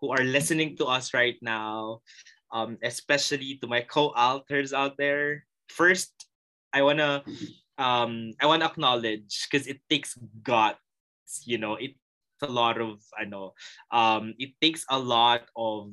who 0.00 0.10
are 0.10 0.24
listening 0.24 0.76
to 0.76 0.86
us 0.86 1.12
right 1.12 1.36
now, 1.42 2.00
um, 2.52 2.78
especially 2.82 3.58
to 3.60 3.66
my 3.66 3.80
co-alters 3.80 4.72
out 4.72 4.96
there. 4.96 5.44
First, 5.68 6.25
I 6.76 6.82
wanna 6.84 7.24
um 7.78 8.32
I 8.40 8.46
wanna 8.46 8.66
acknowledge 8.66 9.48
because 9.48 9.66
it 9.66 9.80
takes 9.88 10.16
guts, 10.44 11.42
you 11.44 11.58
know, 11.58 11.76
it's 11.80 11.96
a 12.42 12.50
lot 12.50 12.80
of 12.80 13.00
I 13.16 13.24
know, 13.24 13.54
um, 13.90 14.34
it 14.38 14.52
takes 14.60 14.84
a 14.90 14.98
lot 14.98 15.48
of 15.56 15.92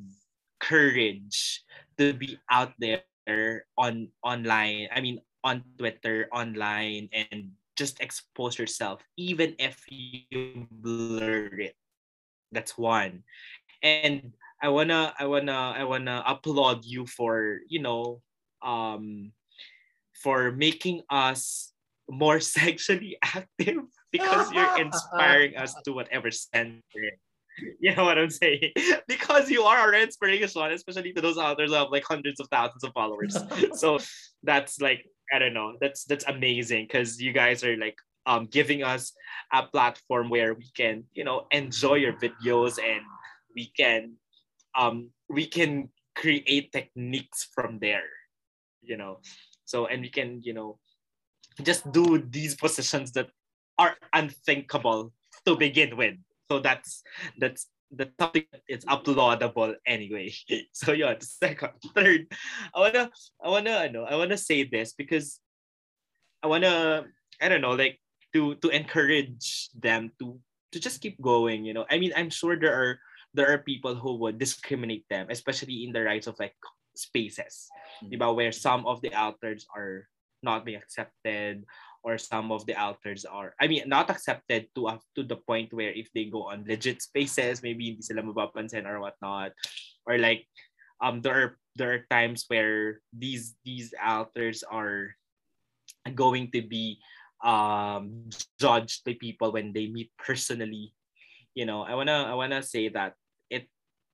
courage 0.60 1.64
to 1.98 2.12
be 2.12 2.38
out 2.50 2.72
there 2.78 3.66
on 3.78 4.08
online. 4.22 4.88
I 4.94 5.00
mean 5.00 5.20
on 5.44 5.64
Twitter, 5.78 6.28
online, 6.32 7.08
and 7.12 7.52
just 7.76 8.00
expose 8.00 8.58
yourself, 8.58 9.02
even 9.16 9.54
if 9.58 9.84
you 9.90 10.68
blur 10.70 11.50
it. 11.60 11.76
That's 12.52 12.78
one. 12.78 13.24
And 13.82 14.32
I 14.62 14.68
wanna, 14.68 15.14
I 15.18 15.26
wanna, 15.26 15.74
I 15.76 15.84
wanna 15.84 16.22
applaud 16.26 16.84
you 16.84 17.06
for 17.06 17.60
you 17.68 17.80
know, 17.80 18.22
um, 18.62 19.32
for 20.14 20.52
making 20.52 21.02
us 21.10 21.72
more 22.08 22.40
sexually 22.58 23.16
active 23.22 23.78
because 24.12 24.52
you're 24.52 24.78
inspiring 24.84 25.56
us 25.56 25.74
to 25.84 25.92
whatever 25.92 26.30
center. 26.30 26.82
You 27.78 27.94
know 27.94 28.04
what 28.04 28.18
I'm 28.18 28.30
saying? 28.30 28.72
Because 29.06 29.48
you 29.48 29.62
are 29.62 29.78
our 29.78 29.94
inspiration, 29.94 30.44
especially 30.44 31.12
to 31.12 31.20
those 31.20 31.38
authors 31.38 31.70
who 31.70 31.76
have 31.76 31.90
like 31.92 32.02
hundreds 32.04 32.40
of 32.40 32.48
thousands 32.50 32.82
of 32.82 32.92
followers. 32.92 33.38
so 33.74 33.98
that's 34.42 34.80
like 34.80 35.04
I 35.32 35.38
don't 35.38 35.54
know. 35.54 35.76
That's 35.80 36.04
that's 36.04 36.24
amazing 36.26 36.84
because 36.84 37.20
you 37.20 37.32
guys 37.32 37.62
are 37.62 37.76
like 37.76 37.96
um 38.26 38.46
giving 38.46 38.82
us 38.82 39.12
a 39.52 39.62
platform 39.62 40.30
where 40.30 40.54
we 40.54 40.68
can 40.76 41.04
you 41.12 41.24
know 41.24 41.46
enjoy 41.52 41.94
your 41.94 42.14
videos 42.14 42.78
and 42.82 43.02
we 43.54 43.70
can 43.76 44.14
um 44.76 45.10
we 45.28 45.46
can 45.46 45.90
create 46.14 46.72
techniques 46.72 47.48
from 47.54 47.78
there. 47.78 48.08
You 48.82 48.96
know, 48.96 49.20
so 49.64 49.86
and 49.86 50.02
we 50.02 50.10
can 50.10 50.40
you 50.42 50.52
know 50.52 50.78
just 51.62 51.90
do 51.92 52.18
these 52.18 52.54
positions 52.54 53.12
that 53.12 53.28
are 53.78 53.96
unthinkable 54.12 55.12
to 55.46 55.56
begin 55.56 55.96
with. 55.96 56.14
So 56.50 56.58
that's 56.58 57.02
that's 57.38 57.66
something 58.18 58.44
that 58.52 58.62
is 58.68 58.84
uploadable 58.86 59.74
anyway. 59.86 60.32
So 60.72 60.92
yeah, 60.92 61.14
the 61.14 61.26
second, 61.26 61.72
third, 61.94 62.26
I 62.74 62.80
wanna 62.80 63.10
I 63.42 63.48
wanna 63.48 63.74
I 63.76 63.88
know 63.88 64.04
I 64.04 64.16
wanna 64.16 64.38
say 64.38 64.64
this 64.64 64.92
because 64.92 65.40
I 66.42 66.46
wanna 66.48 67.06
I 67.40 67.48
don't 67.48 67.62
know 67.62 67.78
like 67.78 68.00
to 68.34 68.54
to 68.56 68.68
encourage 68.68 69.70
them 69.78 70.10
to 70.18 70.38
to 70.72 70.80
just 70.80 71.00
keep 71.00 71.20
going. 71.22 71.64
You 71.64 71.74
know, 71.74 71.86
I 71.88 71.98
mean 71.98 72.12
I'm 72.16 72.30
sure 72.30 72.58
there 72.58 72.74
are 72.74 72.98
there 73.34 73.50
are 73.50 73.58
people 73.58 73.94
who 73.94 74.18
would 74.22 74.38
discriminate 74.38 75.06
them, 75.10 75.26
especially 75.30 75.84
in 75.84 75.92
the 75.92 76.02
rights 76.02 76.26
of 76.26 76.38
like 76.38 76.54
spaces, 76.94 77.68
Mm. 78.02 78.10
diba, 78.14 78.28
where 78.34 78.52
some 78.52 78.86
of 78.86 79.02
the 79.02 79.12
authors 79.14 79.66
are 79.74 80.08
not 80.42 80.64
being 80.64 80.76
accepted 80.76 81.64
or 82.04 82.20
some 82.20 82.52
of 82.52 82.68
the 82.68 82.76
authors 82.76 83.24
are 83.24 83.56
I 83.56 83.66
mean 83.66 83.88
not 83.88 84.12
accepted 84.12 84.68
to 84.76 84.92
uh, 84.92 85.00
to 85.16 85.24
the 85.24 85.40
point 85.40 85.72
where 85.72 85.88
if 85.88 86.12
they 86.12 86.28
go 86.28 86.52
on 86.52 86.68
legit 86.68 87.00
spaces 87.00 87.64
maybe 87.64 87.88
hindi 87.88 88.04
sila 88.04 88.20
mapapansin 88.20 88.84
or 88.84 89.00
whatnot 89.00 89.56
or 90.04 90.20
like 90.20 90.44
um 91.00 91.24
there 91.24 91.32
are 91.32 91.50
there 91.80 91.96
are 91.96 92.04
times 92.12 92.44
where 92.52 93.00
these 93.08 93.56
these 93.64 93.96
authors 93.96 94.60
are 94.68 95.16
going 96.12 96.52
to 96.52 96.60
be 96.60 97.00
um 97.40 98.28
judged 98.60 99.04
by 99.08 99.16
people 99.16 99.52
when 99.52 99.72
they 99.72 99.88
meet 99.88 100.12
personally 100.20 100.92
you 101.56 101.64
know 101.64 101.82
i 101.82 101.96
want 101.96 102.08
to 102.12 102.20
i 102.28 102.36
want 102.36 102.52
to 102.52 102.60
say 102.60 102.92
that 102.92 103.16
it 103.48 103.64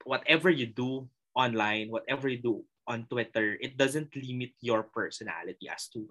whatever 0.07 0.49
you 0.49 0.67
do 0.67 1.11
online 1.41 1.89
whatever 1.89 2.29
you 2.29 2.41
do 2.45 2.61
on 2.85 3.09
twitter 3.09 3.57
it 3.65 3.81
doesn't 3.81 4.13
limit 4.13 4.53
your 4.61 4.85
personality 4.85 5.65
as 5.73 5.89
to 5.89 6.05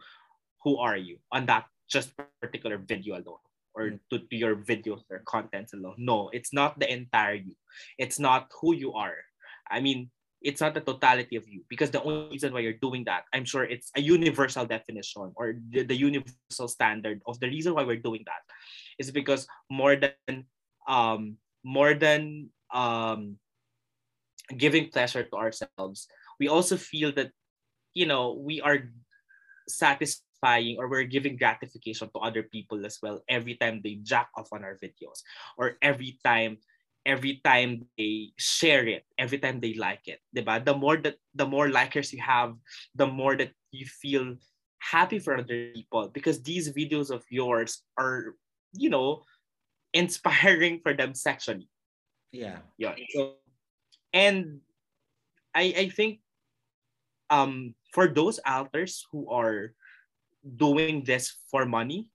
who 0.65 0.81
are 0.81 0.97
you 0.97 1.21
on 1.29 1.45
that 1.45 1.69
just 1.85 2.17
particular 2.41 2.77
video 2.81 3.13
alone 3.21 3.43
or 3.77 3.93
Mm. 3.93 4.01
to, 4.09 4.17
to 4.25 4.35
your 4.35 4.57
videos 4.57 5.05
or 5.13 5.21
contents 5.29 5.77
alone. 5.77 5.95
No 6.01 6.33
it's 6.33 6.49
not 6.51 6.81
the 6.81 6.89
entire 6.89 7.37
you. 7.37 7.53
It's 8.01 8.17
not 8.17 8.49
who 8.59 8.73
you 8.73 8.97
are. 8.97 9.21
I 9.69 9.77
mean 9.79 10.09
it's 10.41 10.61
not 10.61 10.73
the 10.73 10.81
totality 10.81 11.35
of 11.35 11.45
you 11.47 11.61
because 11.69 11.91
the 11.91 12.01
only 12.01 12.31
reason 12.31 12.53
why 12.53 12.63
you're 12.63 12.79
doing 12.79 13.03
that 13.03 13.27
i'm 13.35 13.43
sure 13.43 13.67
it's 13.67 13.91
a 13.95 14.01
universal 14.01 14.63
definition 14.65 15.31
or 15.35 15.59
the, 15.69 15.83
the 15.83 15.95
universal 15.95 16.67
standard 16.67 17.19
of 17.27 17.35
the 17.43 17.47
reason 17.51 17.75
why 17.75 17.83
we're 17.83 17.99
doing 17.99 18.23
that 18.23 18.39
is 18.97 19.11
because 19.11 19.43
more 19.69 19.99
than 19.99 20.47
um 20.87 21.35
more 21.63 21.93
than 21.93 22.47
um 22.73 23.35
giving 24.57 24.89
pleasure 24.89 25.23
to 25.23 25.35
ourselves 25.35 26.07
we 26.39 26.47
also 26.47 26.77
feel 26.77 27.11
that 27.11 27.31
you 27.93 28.05
know 28.05 28.33
we 28.33 28.61
are 28.61 28.89
satisfying 29.67 30.77
or 30.79 30.89
we're 30.89 31.03
giving 31.03 31.37
gratification 31.37 32.09
to 32.09 32.19
other 32.19 32.43
people 32.43 32.85
as 32.85 32.97
well 33.01 33.21
every 33.29 33.55
time 33.55 33.81
they 33.83 33.99
jack 34.01 34.29
off 34.35 34.49
on 34.51 34.63
our 34.63 34.77
videos 34.81 35.21
or 35.57 35.77
every 35.81 36.17
time 36.23 36.57
every 37.05 37.39
time 37.43 37.85
they 37.97 38.31
share 38.37 38.87
it 38.87 39.03
every 39.17 39.37
time 39.37 39.59
they 39.59 39.73
like 39.73 40.07
it 40.07 40.19
diba? 40.35 40.63
the 40.63 40.75
more 40.75 40.97
that 40.97 41.15
the 41.35 41.45
more 41.45 41.69
likers 41.69 42.11
you 42.11 42.21
have 42.21 42.55
the 42.95 43.07
more 43.07 43.35
that 43.35 43.51
you 43.71 43.85
feel 43.85 44.35
happy 44.79 45.19
for 45.19 45.37
other 45.37 45.71
people 45.73 46.09
because 46.09 46.41
these 46.43 46.71
videos 46.71 47.09
of 47.11 47.23
yours 47.29 47.83
are 47.97 48.35
you 48.73 48.89
know 48.89 49.23
inspiring 49.93 50.79
for 50.83 50.93
them 50.93 51.13
sexually 51.13 51.67
Yeah. 52.31 52.61
yeah 52.77 52.93
so 53.09 53.41
and 54.13 54.59
i 55.55 55.73
i 55.77 55.89
think 55.89 56.19
um 57.29 57.73
for 57.93 58.07
those 58.07 58.39
authors 58.47 59.05
who 59.11 59.29
are 59.29 59.73
doing 60.43 61.03
this 61.03 61.35
for 61.51 61.65
money 61.65 62.07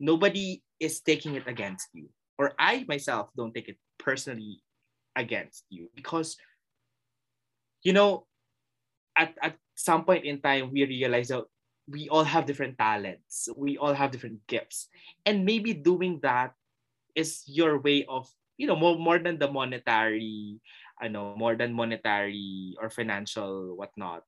nobody 0.00 0.64
is 0.80 1.04
taking 1.04 1.36
it 1.36 1.46
against 1.46 1.92
you. 1.92 2.08
Or 2.40 2.56
i 2.58 2.88
myself 2.88 3.28
don't 3.36 3.52
take 3.52 3.68
it 3.68 3.76
personally 4.00 4.64
against 5.14 5.68
you. 5.68 5.92
Because 5.94 6.40
you 7.84 7.92
know 7.92 8.26
at, 9.14 9.36
at 9.44 9.60
some 9.76 10.08
point 10.08 10.24
in 10.24 10.40
time 10.40 10.72
we 10.72 10.88
realize 10.88 11.28
that 11.28 11.44
we 11.86 12.08
all 12.08 12.24
have 12.24 12.46
different 12.46 12.78
talents. 12.78 13.48
We 13.56 13.76
all 13.76 13.92
have 13.92 14.10
different 14.10 14.40
gifts. 14.46 14.88
And 15.26 15.44
maybe 15.44 15.74
doing 15.74 16.20
that 16.22 16.54
is 17.14 17.42
your 17.46 17.78
way 17.78 18.06
of 18.08 18.30
you 18.56 18.66
know 18.66 18.76
more, 18.76 18.96
more 18.96 19.18
than 19.18 19.38
the 19.38 19.52
monetary 19.52 20.60
I 21.00 21.08
know 21.08 21.34
more 21.36 21.56
than 21.56 21.72
monetary 21.72 22.76
or 22.80 22.90
financial 22.90 23.74
whatnot 23.76 24.22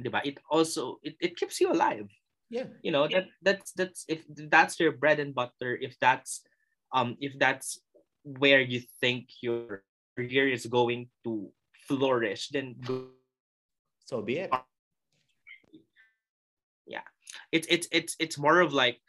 diba? 0.00 0.20
it 0.24 0.38
also 0.50 0.98
it, 1.02 1.16
it 1.20 1.36
keeps 1.36 1.60
you 1.60 1.72
alive 1.72 2.08
Yeah. 2.52 2.68
you 2.84 2.92
know 2.92 3.08
that 3.08 3.32
that's 3.40 3.72
that's 3.72 4.04
if 4.08 4.24
that's 4.52 4.76
your 4.80 4.92
bread 4.92 5.20
and 5.20 5.32
butter 5.34 5.72
if 5.80 5.96
that's 6.00 6.44
um 6.92 7.16
if 7.20 7.32
that's 7.40 7.80
where 8.24 8.60
you 8.60 8.84
think 9.00 9.32
your 9.40 9.82
career 10.16 10.48
is 10.48 10.68
going 10.68 11.08
to 11.24 11.48
flourish 11.88 12.52
then 12.52 12.76
go 12.84 13.08
So 14.04 14.20
be 14.20 14.44
it. 14.44 14.50
Yeah. 16.86 17.06
It's 17.50 17.66
it's 17.70 17.88
it's 17.88 18.12
it's 18.20 18.36
more 18.36 18.60
of 18.60 18.72
like 18.76 19.00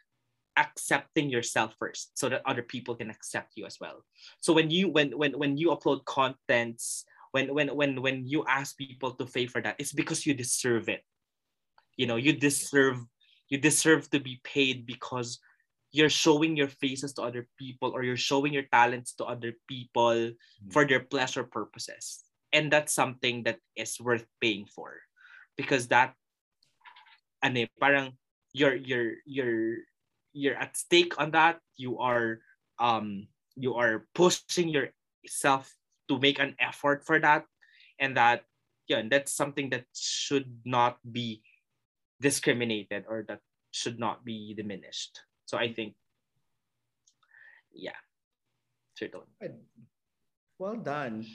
accepting 0.56 1.30
yourself 1.30 1.74
first 1.78 2.16
so 2.18 2.28
that 2.28 2.42
other 2.46 2.62
people 2.62 2.94
can 2.94 3.10
accept 3.10 3.52
you 3.56 3.66
as 3.66 3.78
well. 3.80 4.04
So 4.40 4.52
when 4.52 4.70
you 4.70 4.88
when 4.88 5.16
when 5.16 5.32
when 5.38 5.56
you 5.56 5.70
upload 5.70 6.04
contents 6.04 7.04
when 7.32 7.52
when 7.52 7.74
when 7.74 8.02
when 8.02 8.26
you 8.26 8.44
ask 8.46 8.76
people 8.76 9.12
to 9.18 9.26
pay 9.26 9.46
for 9.46 9.60
that 9.60 9.76
it's 9.78 9.92
because 9.92 10.26
you 10.26 10.34
deserve 10.34 10.88
it. 10.88 11.02
You 11.96 12.06
know 12.06 12.16
you 12.16 12.32
deserve 12.32 13.02
you 13.48 13.58
deserve 13.58 14.10
to 14.10 14.20
be 14.20 14.40
paid 14.44 14.86
because 14.86 15.38
you're 15.94 16.10
showing 16.10 16.56
your 16.56 16.68
faces 16.68 17.14
to 17.14 17.22
other 17.22 17.46
people 17.58 17.94
or 17.94 18.02
you're 18.02 18.18
showing 18.18 18.52
your 18.52 18.66
talents 18.66 19.14
to 19.14 19.24
other 19.24 19.54
people 19.68 20.32
for 20.74 20.82
their 20.82 20.98
pleasure 20.98 21.44
purposes. 21.44 22.26
And 22.52 22.66
that's 22.66 22.92
something 22.92 23.44
that 23.44 23.62
is 23.76 24.00
worth 24.00 24.26
paying 24.40 24.66
for 24.66 24.98
because 25.56 25.86
that 25.94 26.14
ano 27.42 27.62
eh, 27.62 27.70
parang 27.78 28.18
you're 28.50 28.74
you're 28.74 29.22
you're 29.22 29.86
you're 30.34 30.58
at 30.58 30.76
stake 30.76 31.14
on 31.16 31.30
that 31.30 31.62
you 31.78 31.98
are 31.98 32.42
um 32.78 33.26
you 33.56 33.74
are 33.78 34.06
pushing 34.14 34.68
yourself 34.68 35.70
to 36.10 36.18
make 36.18 36.38
an 36.38 36.54
effort 36.58 37.06
for 37.06 37.18
that 37.22 37.46
and 37.98 38.18
that 38.18 38.44
yeah 38.90 38.98
and 38.98 39.08
that's 39.10 39.32
something 39.32 39.70
that 39.70 39.86
should 39.94 40.50
not 40.66 40.98
be 41.06 41.40
discriminated 42.20 43.06
or 43.08 43.24
that 43.26 43.40
should 43.70 43.98
not 43.98 44.24
be 44.26 44.52
diminished 44.54 45.22
so 45.46 45.56
i 45.56 45.70
think 45.72 45.94
yeah 47.72 47.98
certainly 48.98 49.30
Well 50.58 50.76
done. 50.76 51.26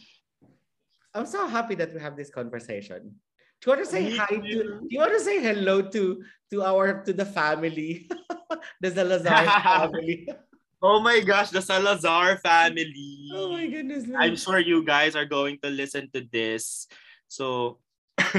I'm 1.13 1.25
so 1.25 1.47
happy 1.47 1.75
that 1.75 1.93
we 1.93 1.99
have 1.99 2.15
this 2.15 2.29
conversation. 2.29 3.19
Do 3.59 3.63
you 3.65 3.69
want 3.75 3.83
to 3.83 3.91
say 3.91 4.03
Me 4.07 4.15
hi 4.15 4.25
to 4.25 4.39
do 4.39 4.87
you 4.87 4.99
want 4.99 5.11
to 5.11 5.19
say 5.19 5.43
hello 5.43 5.81
to 5.81 6.23
to 6.51 6.63
our 6.63 7.03
to 7.03 7.11
the 7.11 7.25
family? 7.25 8.07
the 8.81 8.91
Salazar 8.91 9.45
family. 9.61 10.27
oh 10.81 10.99
my 11.01 11.19
gosh 11.19 11.49
the 11.49 11.61
salazar 11.61 12.37
family 12.37 13.27
oh 13.35 13.51
my 13.51 13.67
goodness. 13.67 14.05
I'm 14.17 14.35
sure 14.35 14.59
you 14.59 14.83
guys 14.85 15.15
are 15.15 15.25
going 15.25 15.59
to 15.63 15.69
listen 15.69 16.09
to 16.13 16.23
this. 16.31 16.87
So 17.27 17.79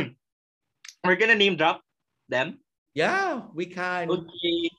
we're 1.05 1.17
gonna 1.17 1.35
name 1.35 1.57
drop 1.57 1.83
them. 2.29 2.59
Yeah, 2.95 3.43
we 3.55 3.67
can. 3.67 4.11
Okay. 4.11 4.71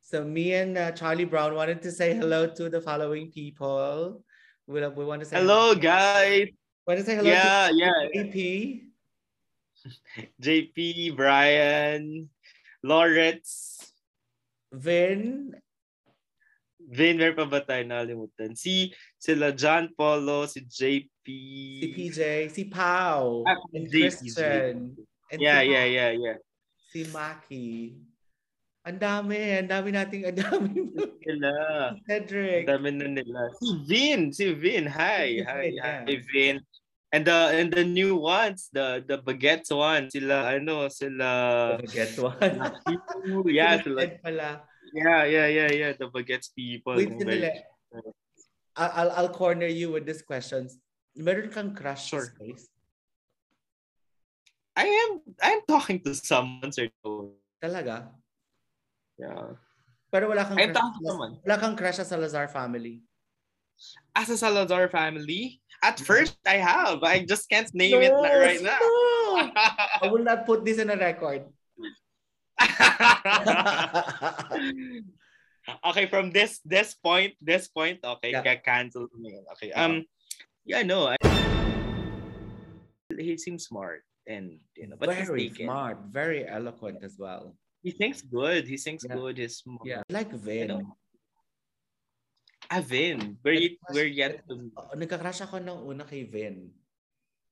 So 0.00 0.24
me 0.24 0.54
and 0.54 0.76
uh, 0.76 0.92
Charlie 0.92 1.24
Brown 1.24 1.54
wanted 1.54 1.82
to 1.82 1.90
say 1.90 2.14
hello 2.14 2.46
to 2.46 2.68
the 2.68 2.80
following 2.80 3.30
people. 3.30 4.22
We, 4.66 4.86
we 4.86 5.04
want 5.04 5.22
to 5.22 5.26
say 5.26 5.36
Hello 5.38 5.74
guys. 5.74 6.48
Want 6.86 7.00
to 7.00 7.06
say 7.06 7.16
hello 7.16 7.30
Yeah, 7.30 7.70
yeah. 7.72 7.92
to 8.12 8.20
AP, 8.20 8.36
JP, 10.40 11.16
Brian, 11.16 12.28
Lawrence, 12.82 13.91
Vin, 14.72 15.52
Vin, 16.82 17.14
meron 17.20 17.36
pa 17.38 17.46
ba 17.46 17.60
tayo 17.62 17.84
nalimutan? 17.86 18.56
Si, 18.58 18.90
sila 19.14 19.52
John 19.54 19.92
Polo, 19.94 20.48
si 20.50 20.64
JP. 20.66 21.24
si 21.78 21.86
PJ, 21.94 22.20
si 22.50 22.66
Pau, 22.66 23.46
Ah, 23.46 23.54
and 23.70 23.86
JP, 23.86 24.02
Christian, 24.18 24.96
and 25.30 25.38
Yeah, 25.38 25.62
si, 25.62 25.70
yeah, 25.70 25.86
yeah, 25.86 26.10
yeah. 26.10 26.36
si 26.90 27.06
Maki. 27.12 27.94
Ang 28.82 28.98
dami, 28.98 29.38
ang 29.62 29.70
dami 29.70 29.88
nating, 29.94 30.26
ang 30.26 30.34
dami. 30.42 30.74
Sila. 31.22 31.52
Cedric. 32.02 32.66
Dami 32.66 32.88
na 32.98 33.06
nila. 33.14 33.40
Si 33.62 33.68
Vin, 33.86 34.34
si 34.34 34.50
Vin. 34.58 34.90
Hi, 34.90 35.38
Si 35.38 35.46
hi, 35.46 35.70
Vin, 35.70 35.78
hi, 35.78 36.02
yeah. 36.02 36.18
Vin. 36.34 36.56
And 37.12 37.28
the 37.28 37.38
and 37.52 37.68
the 37.68 37.84
new 37.84 38.16
ones, 38.16 38.72
the 38.72 39.04
the 39.04 39.20
baguettes 39.20 39.68
ones, 39.68 40.16
sila 40.16 40.48
ano, 40.56 40.88
sila 40.88 41.76
Forget 41.76 42.16
one. 42.16 42.56
yeah, 43.52 43.76
Sila 43.84 44.08
pala. 44.24 44.64
yeah, 44.96 45.22
yeah, 45.28 45.48
yeah, 45.52 45.70
yeah, 45.70 45.92
the 45.92 46.08
baguettes 46.08 46.48
people. 46.56 46.96
Wait, 46.96 47.12
sandali. 47.12 47.52
I'll, 48.72 49.12
I'll 49.12 49.28
corner 49.28 49.68
you 49.68 49.92
with 49.92 50.08
these 50.08 50.24
questions. 50.24 50.80
Meron 51.12 51.52
kang 51.52 51.76
crush 51.76 52.08
Sure. 52.08 52.24
space? 52.32 52.72
I 54.72 54.88
am 54.88 55.20
I'm 55.44 55.60
talking 55.68 56.00
to 56.08 56.16
someone, 56.16 56.72
sir. 56.72 56.88
Talaga? 57.60 58.08
Yeah. 59.20 59.60
Pero 60.08 60.32
wala 60.32 60.48
kang 60.48 60.56
I'm 60.56 60.72
crush, 60.72 61.04
wala 61.44 61.56
kang 61.60 61.76
crush 61.76 62.00
sa 62.00 62.08
Salazar 62.08 62.48
family? 62.48 63.04
Ah, 64.16 64.24
As 64.24 64.32
a 64.32 64.36
Salazar 64.40 64.88
family, 64.88 65.61
at 65.82 65.98
first 66.00 66.38
I 66.46 66.56
have. 66.62 67.02
I 67.02 67.24
just 67.26 67.48
can't 67.50 67.68
name 67.74 68.00
it 68.02 68.12
na- 68.14 68.38
right 68.38 68.62
now. 68.62 68.78
no. 68.80 69.50
I 70.02 70.06
will 70.10 70.22
not 70.24 70.46
put 70.46 70.64
this 70.64 70.78
in 70.78 70.90
a 70.90 70.96
record. 70.96 71.42
okay, 75.86 76.06
from 76.06 76.30
this 76.30 76.60
this 76.64 76.94
point, 76.94 77.34
this 77.40 77.68
point, 77.68 78.00
okay, 78.04 78.30
Yeah. 78.32 78.42
yeah. 78.44 78.56
cancel 78.62 79.08
me. 79.18 79.38
Okay. 79.58 79.72
Um 79.72 80.04
yeah, 80.64 80.82
no. 80.82 81.08
I, 81.10 81.16
he 83.18 83.36
seems 83.36 83.66
smart 83.66 84.02
and 84.26 84.58
you 84.76 84.86
know, 84.88 84.96
but 84.98 85.10
very 85.10 85.48
he's 85.48 85.56
smart, 85.58 85.98
very 86.10 86.46
eloquent 86.46 87.02
as 87.02 87.16
well. 87.18 87.54
He 87.82 87.90
thinks 87.90 88.22
good. 88.22 88.68
He 88.68 88.76
thinks 88.78 89.02
Yeah. 89.02 89.16
good. 89.18 89.38
He's 89.38 89.58
smart. 89.58 89.82
Yeah, 89.84 90.02
like 90.08 90.30
Vin. 90.30 90.68
know. 90.68 90.96
Avin, 92.72 93.36
we're 93.44 93.60
yet, 93.68 93.76
we're 93.92 94.08
yet 94.08 94.34
to 94.48 94.72
nagka-crush 94.96 95.44
ako 95.44 95.60
nung 95.60 95.84
una 95.84 96.08
kay 96.08 96.24
Vin. 96.24 96.72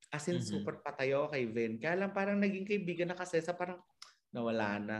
As 0.08 0.24
in, 0.32 0.40
Mhm. 0.40 0.48
super 0.48 0.80
patayo 0.80 1.28
kay 1.28 1.44
Vin. 1.44 1.76
Kaya 1.76 2.00
lang 2.00 2.16
parang 2.16 2.40
naging 2.40 2.64
kaibigan 2.64 3.12
na 3.12 3.18
kasi 3.18 3.36
sa 3.44 3.52
parang 3.52 3.78
nawala 4.32 4.80
na. 4.80 4.98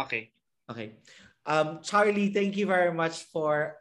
Okay. 0.00 0.32
Okay. 0.64 0.96
Um, 1.44 1.84
Charlie, 1.84 2.32
thank 2.32 2.56
you 2.56 2.64
very 2.64 2.90
much 2.94 3.28
for 3.28 3.76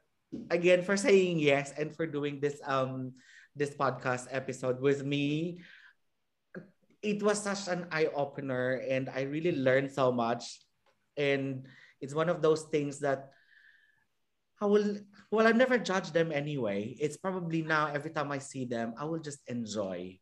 again 0.51 0.83
for 0.83 0.99
saying 0.99 1.39
yes 1.41 1.73
and 1.79 1.95
for 1.95 2.05
doing 2.05 2.37
this 2.37 2.59
um 2.67 3.15
this 3.55 3.73
podcast 3.73 4.27
episode 4.29 4.77
with 4.83 5.01
me. 5.01 5.57
It 6.99 7.23
was 7.23 7.39
such 7.39 7.71
an 7.71 7.87
eye 7.95 8.11
opener, 8.11 8.83
and 8.83 9.07
I 9.07 9.23
really 9.23 9.55
learned 9.55 9.95
so 9.95 10.11
much. 10.11 10.59
And 11.15 11.63
it's 12.03 12.11
one 12.11 12.27
of 12.27 12.43
those 12.43 12.67
things 12.67 12.99
that 12.99 13.31
I 14.59 14.67
will 14.67 14.99
well, 15.31 15.45
I've 15.45 15.55
never 15.55 15.77
judge 15.77 16.11
them 16.11 16.31
anyway. 16.31 16.95
It's 16.99 17.17
probably 17.17 17.61
now 17.61 17.87
every 17.87 18.11
time 18.11 18.31
I 18.31 18.39
see 18.39 18.65
them, 18.65 18.93
I 18.97 19.05
will 19.05 19.19
just 19.19 19.39
enjoy 19.47 20.17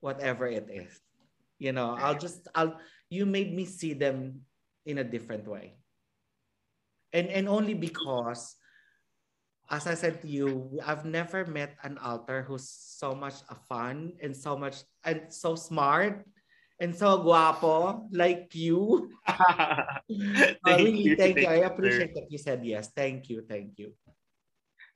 whatever 0.00 0.46
it 0.46 0.68
is. 0.72 1.00
You 1.58 1.72
know, 1.72 1.96
I'll 1.98 2.18
just 2.18 2.48
I'll 2.54 2.78
you 3.10 3.26
made 3.26 3.52
me 3.52 3.66
see 3.66 3.92
them 3.92 4.42
in 4.86 4.98
a 4.98 5.04
different 5.04 5.46
way. 5.46 5.76
And 7.12 7.28
and 7.28 7.48
only 7.48 7.74
because 7.74 8.56
as 9.70 9.86
I 9.86 9.94
said 9.94 10.22
to 10.22 10.28
you, 10.28 10.80
I've 10.84 11.04
never 11.04 11.44
met 11.44 11.76
an 11.84 11.98
alter 11.98 12.40
who's 12.40 12.68
so 12.68 13.14
much 13.14 13.34
a 13.50 13.56
fun 13.68 14.16
and 14.22 14.34
so 14.34 14.56
much 14.56 14.80
and 15.04 15.28
so 15.28 15.56
smart 15.56 16.24
and 16.80 16.94
so 16.96 17.20
guapo 17.20 18.08
like 18.12 18.54
you. 18.54 19.12
Uh, 20.08 20.76
really, 20.80 21.14
thank 21.16 21.36
you. 21.36 21.46
I 21.46 21.68
appreciate 21.68 22.14
that 22.14 22.32
you 22.32 22.38
said 22.38 22.64
yes. 22.64 22.88
Thank 22.96 23.28
you. 23.28 23.44
Thank 23.44 23.78
you. 23.78 23.92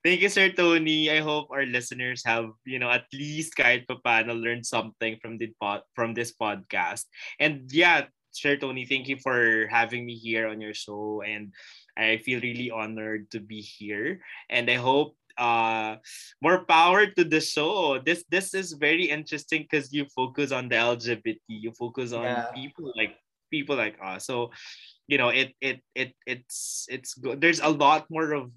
Thank 0.03 0.21
you, 0.21 0.29
Sir 0.29 0.51
Tony. 0.51 1.11
I 1.11 1.23
hope 1.23 1.47
our 1.55 1.65
listeners 1.65 2.23
have, 2.27 2.51
you 2.67 2.79
know, 2.83 2.91
at 2.91 3.07
least 3.15 3.55
kahit 3.55 3.87
pa 3.87 4.03
paano 4.03 4.35
learned 4.35 4.67
something 4.67 5.15
from 5.23 5.39
the 5.39 5.55
pod, 5.63 5.87
from 5.95 6.11
this 6.11 6.35
podcast. 6.35 7.07
And 7.39 7.71
yeah, 7.71 8.11
Sir 8.35 8.59
Tony, 8.59 8.83
thank 8.83 9.07
you 9.07 9.15
for 9.23 9.71
having 9.71 10.03
me 10.03 10.19
here 10.19 10.51
on 10.51 10.59
your 10.59 10.75
show. 10.75 11.23
And 11.23 11.55
I 11.95 12.19
feel 12.19 12.43
really 12.43 12.67
honored 12.75 13.31
to 13.31 13.39
be 13.39 13.63
here. 13.63 14.19
And 14.51 14.67
I 14.67 14.77
hope 14.83 15.15
uh 15.39 15.97
more 16.43 16.67
power 16.67 17.07
to 17.07 17.23
the 17.23 17.41
show. 17.41 18.03
This 18.03 18.27
this 18.27 18.53
is 18.59 18.75
very 18.75 19.07
interesting 19.07 19.65
because 19.71 19.95
you 19.95 20.11
focus 20.11 20.51
on 20.51 20.67
the 20.67 20.77
LGBT, 20.83 21.39
you 21.47 21.71
focus 21.79 22.11
on 22.11 22.27
Yeah. 22.27 22.51
people 22.53 22.91
like 22.99 23.15
people 23.55 23.79
like 23.79 23.97
us. 24.03 24.27
So 24.27 24.51
you 25.07 25.17
know 25.17 25.31
it 25.31 25.55
it 25.63 25.79
it 25.95 26.13
it's 26.27 26.91
it's 26.91 27.15
good. 27.15 27.39
There's 27.41 27.63
a 27.63 27.71
lot 27.71 28.11
more 28.11 28.33
of 28.35 28.51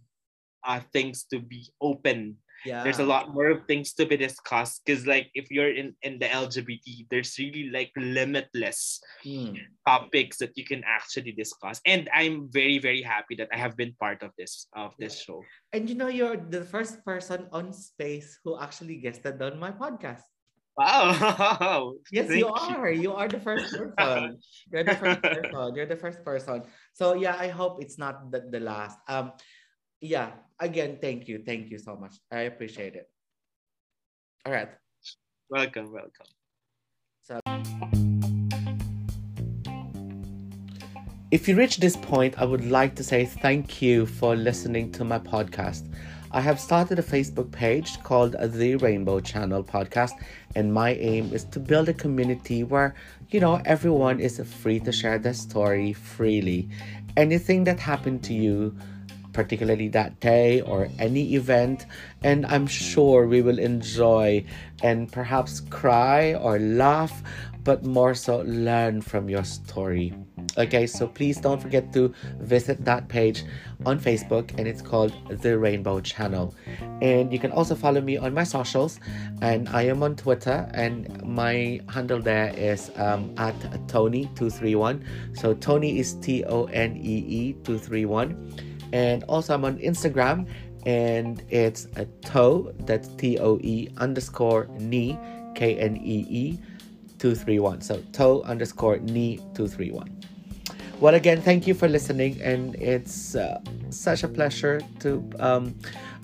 uh, 0.65 0.81
things 0.91 1.23
to 1.31 1.39
be 1.39 1.69
open. 1.79 2.37
Yeah. 2.65 2.81
There's 2.81 2.97
a 2.97 3.05
lot 3.05 3.29
more 3.29 3.61
things 3.69 3.93
to 4.01 4.09
be 4.09 4.17
discussed 4.17 4.81
because 4.81 5.05
like 5.05 5.29
if 5.37 5.53
you're 5.53 5.69
in 5.69 5.93
in 6.01 6.17
the 6.17 6.25
LGBT, 6.25 7.05
there's 7.13 7.37
really 7.37 7.69
like 7.69 7.93
limitless 7.93 8.97
Hmm. 9.21 9.53
topics 9.85 10.41
that 10.41 10.57
you 10.57 10.65
can 10.65 10.81
actually 10.81 11.37
discuss. 11.37 11.77
And 11.85 12.09
I'm 12.09 12.49
very 12.49 12.81
very 12.81 13.05
happy 13.05 13.37
that 13.37 13.53
I 13.53 13.61
have 13.61 13.77
been 13.77 13.93
part 14.01 14.25
of 14.25 14.33
this 14.33 14.65
of 14.73 14.97
this 14.97 15.21
show. 15.21 15.45
And 15.77 15.85
you 15.85 15.93
know, 15.93 16.09
you're 16.09 16.41
the 16.41 16.65
first 16.65 17.05
person 17.05 17.45
on 17.53 17.69
space 17.69 18.41
who 18.41 18.57
actually 18.57 18.97
guested 18.97 19.37
on 19.45 19.61
my 19.61 19.69
podcast. 19.69 20.25
Wow. 20.77 21.95
Yes, 22.11 22.27
Thank 22.27 22.39
you 22.39 22.49
are. 22.49 22.91
You 22.91 23.13
are 23.13 23.27
the 23.27 23.39
first 23.39 23.71
person. 23.71 24.39
You're 24.71 24.83
the 24.83 24.95
first 24.97 25.21
person. 25.23 25.75
You're 25.75 25.85
the 25.89 25.95
first 25.95 26.19
person. 26.25 26.63
So 26.93 27.13
yeah, 27.15 27.35
I 27.39 27.47
hope 27.47 27.79
it's 27.81 27.97
not 27.97 28.31
the, 28.31 28.43
the 28.49 28.59
last. 28.59 28.99
Um, 29.07 29.31
yeah. 30.01 30.35
Again, 30.61 30.97
thank 31.01 31.27
you, 31.27 31.43
thank 31.45 31.69
you 31.69 31.77
so 31.77 31.97
much. 31.97 32.15
I 32.31 32.41
appreciate 32.41 32.95
it. 32.95 33.09
All 34.45 34.53
right. 34.53 34.69
Welcome, 35.49 35.91
welcome. 35.91 36.27
So. 37.23 37.39
If 41.31 41.49
you 41.49 41.57
reach 41.57 41.77
this 41.77 41.97
point, 41.97 42.39
I 42.39 42.45
would 42.45 42.71
like 42.71 42.95
to 42.95 43.03
say 43.03 43.25
thank 43.25 43.81
you 43.81 44.05
for 44.05 44.37
listening 44.37 44.93
to 44.93 45.03
my 45.03 45.19
podcast. 45.19 45.91
I 46.31 46.39
have 46.39 46.59
started 46.59 46.99
a 46.99 47.03
Facebook 47.03 47.51
page 47.51 48.01
called 48.03 48.37
The 48.39 48.77
Rainbow 48.77 49.19
Channel 49.19 49.63
Podcast, 49.63 50.13
and 50.55 50.73
my 50.73 50.93
aim 50.93 51.33
is 51.33 51.43
to 51.45 51.59
build 51.59 51.89
a 51.89 51.93
community 51.93 52.63
where, 52.63 52.95
you 53.29 53.41
know, 53.41 53.61
everyone 53.65 54.21
is 54.21 54.39
free 54.39 54.79
to 54.81 54.91
share 54.93 55.19
their 55.19 55.33
story 55.33 55.91
freely. 55.91 56.69
Anything 57.17 57.65
that 57.65 57.79
happened 57.79 58.23
to 58.23 58.33
you, 58.33 58.75
particularly 59.35 59.89
that 59.89 60.19
day 60.21 60.61
or 60.61 60.87
any 60.97 61.35
event, 61.35 61.85
and 62.23 62.45
I'm 62.45 62.65
sure 62.65 63.27
we 63.27 63.41
will 63.41 63.59
enjoy 63.59 64.45
and 64.81 65.11
perhaps 65.11 65.59
cry 65.59 66.33
or 66.35 66.57
laugh, 66.57 67.21
but 67.65 67.83
more 67.83 68.13
so 68.13 68.43
learn 68.47 69.01
from 69.01 69.27
your 69.27 69.43
story. 69.43 70.13
Okay, 70.57 70.87
so 70.87 71.05
please 71.05 71.37
don't 71.41 71.61
forget 71.61 71.91
to 71.91 72.13
visit 72.39 72.85
that 72.85 73.09
page 73.09 73.43
on 73.85 73.99
Facebook 73.99 74.57
and 74.57 74.67
it's 74.67 74.81
called 74.81 75.11
The 75.41 75.59
Rainbow 75.59 75.99
Channel. 75.99 76.55
And 77.01 77.33
you 77.33 77.39
can 77.39 77.51
also 77.51 77.75
follow 77.75 77.99
me 77.99 78.15
on 78.15 78.33
my 78.33 78.45
socials, 78.45 79.01
and 79.41 79.67
I 79.67 79.81
am 79.83 80.01
on 80.01 80.15
Twitter, 80.15 80.69
and 80.73 81.11
my 81.25 81.81
handle 81.89 82.21
there 82.21 82.53
is 82.55 82.89
um, 82.95 83.33
at 83.35 83.59
Tony231. 83.91 85.03
So 85.35 85.55
Tony 85.55 85.99
is 85.99 86.13
T 86.21 86.45
O 86.45 86.65
N 86.65 86.95
E 86.95 87.17
E 87.27 87.53
231. 87.65 88.74
And 88.95 89.25
also, 89.25 89.53
I'm 89.53 89.65
on 89.65 89.77
Instagram, 89.79 90.47
and 90.85 91.43
it's 91.49 91.89
a 91.97 92.05
toe, 92.23 92.71
that's 92.87 93.09
T 93.19 93.37
O 93.39 93.59
E 93.61 93.89
underscore 93.97 94.67
knee, 94.79 95.19
K 95.53 95.75
N 95.75 95.97
E 95.97 96.25
E 96.29 96.59
231. 97.19 97.81
So 97.81 98.01
toe 98.13 98.41
underscore 98.43 98.99
knee 98.99 99.35
231. 99.53 100.21
Well, 101.01 101.13
again, 101.13 101.41
thank 101.41 101.67
you 101.67 101.73
for 101.73 101.89
listening, 101.89 102.41
and 102.41 102.73
it's 102.75 103.35
uh, 103.35 103.59
such 103.89 104.23
a 104.23 104.29
pleasure 104.29 104.79
to. 105.01 105.29
Um, 105.39 105.75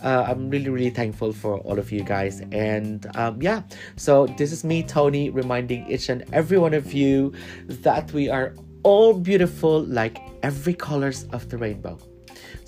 uh, 0.01 0.23
I'm 0.29 0.49
really, 0.49 0.69
really 0.69 0.91
thankful 0.91 1.33
for 1.33 1.57
all 1.59 1.77
of 1.77 1.91
you 1.91 2.03
guys. 2.03 2.39
And 2.53 3.05
um, 3.17 3.41
yeah, 3.41 3.63
so 3.97 4.27
this 4.37 4.53
is 4.53 4.63
me, 4.63 4.81
Tony, 4.81 5.29
reminding 5.29 5.91
each 5.91 6.07
and 6.07 6.23
every 6.31 6.57
one 6.57 6.73
of 6.73 6.93
you 6.93 7.33
that 7.67 8.13
we 8.13 8.29
are 8.29 8.55
all 8.83 9.13
beautiful 9.13 9.83
like 9.83 10.19
every 10.41 10.73
colors 10.73 11.25
of 11.33 11.49
the 11.49 11.57
rainbow. 11.57 11.99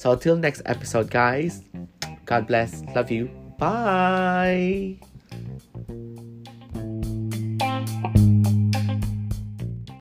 So 0.04 0.12
until 0.12 0.36
next 0.36 0.64
episode, 0.66 1.10
guys, 1.10 1.64
God 2.26 2.46
bless. 2.46 2.84
Love 2.94 3.10
you. 3.10 3.32
Bye. 3.58 5.00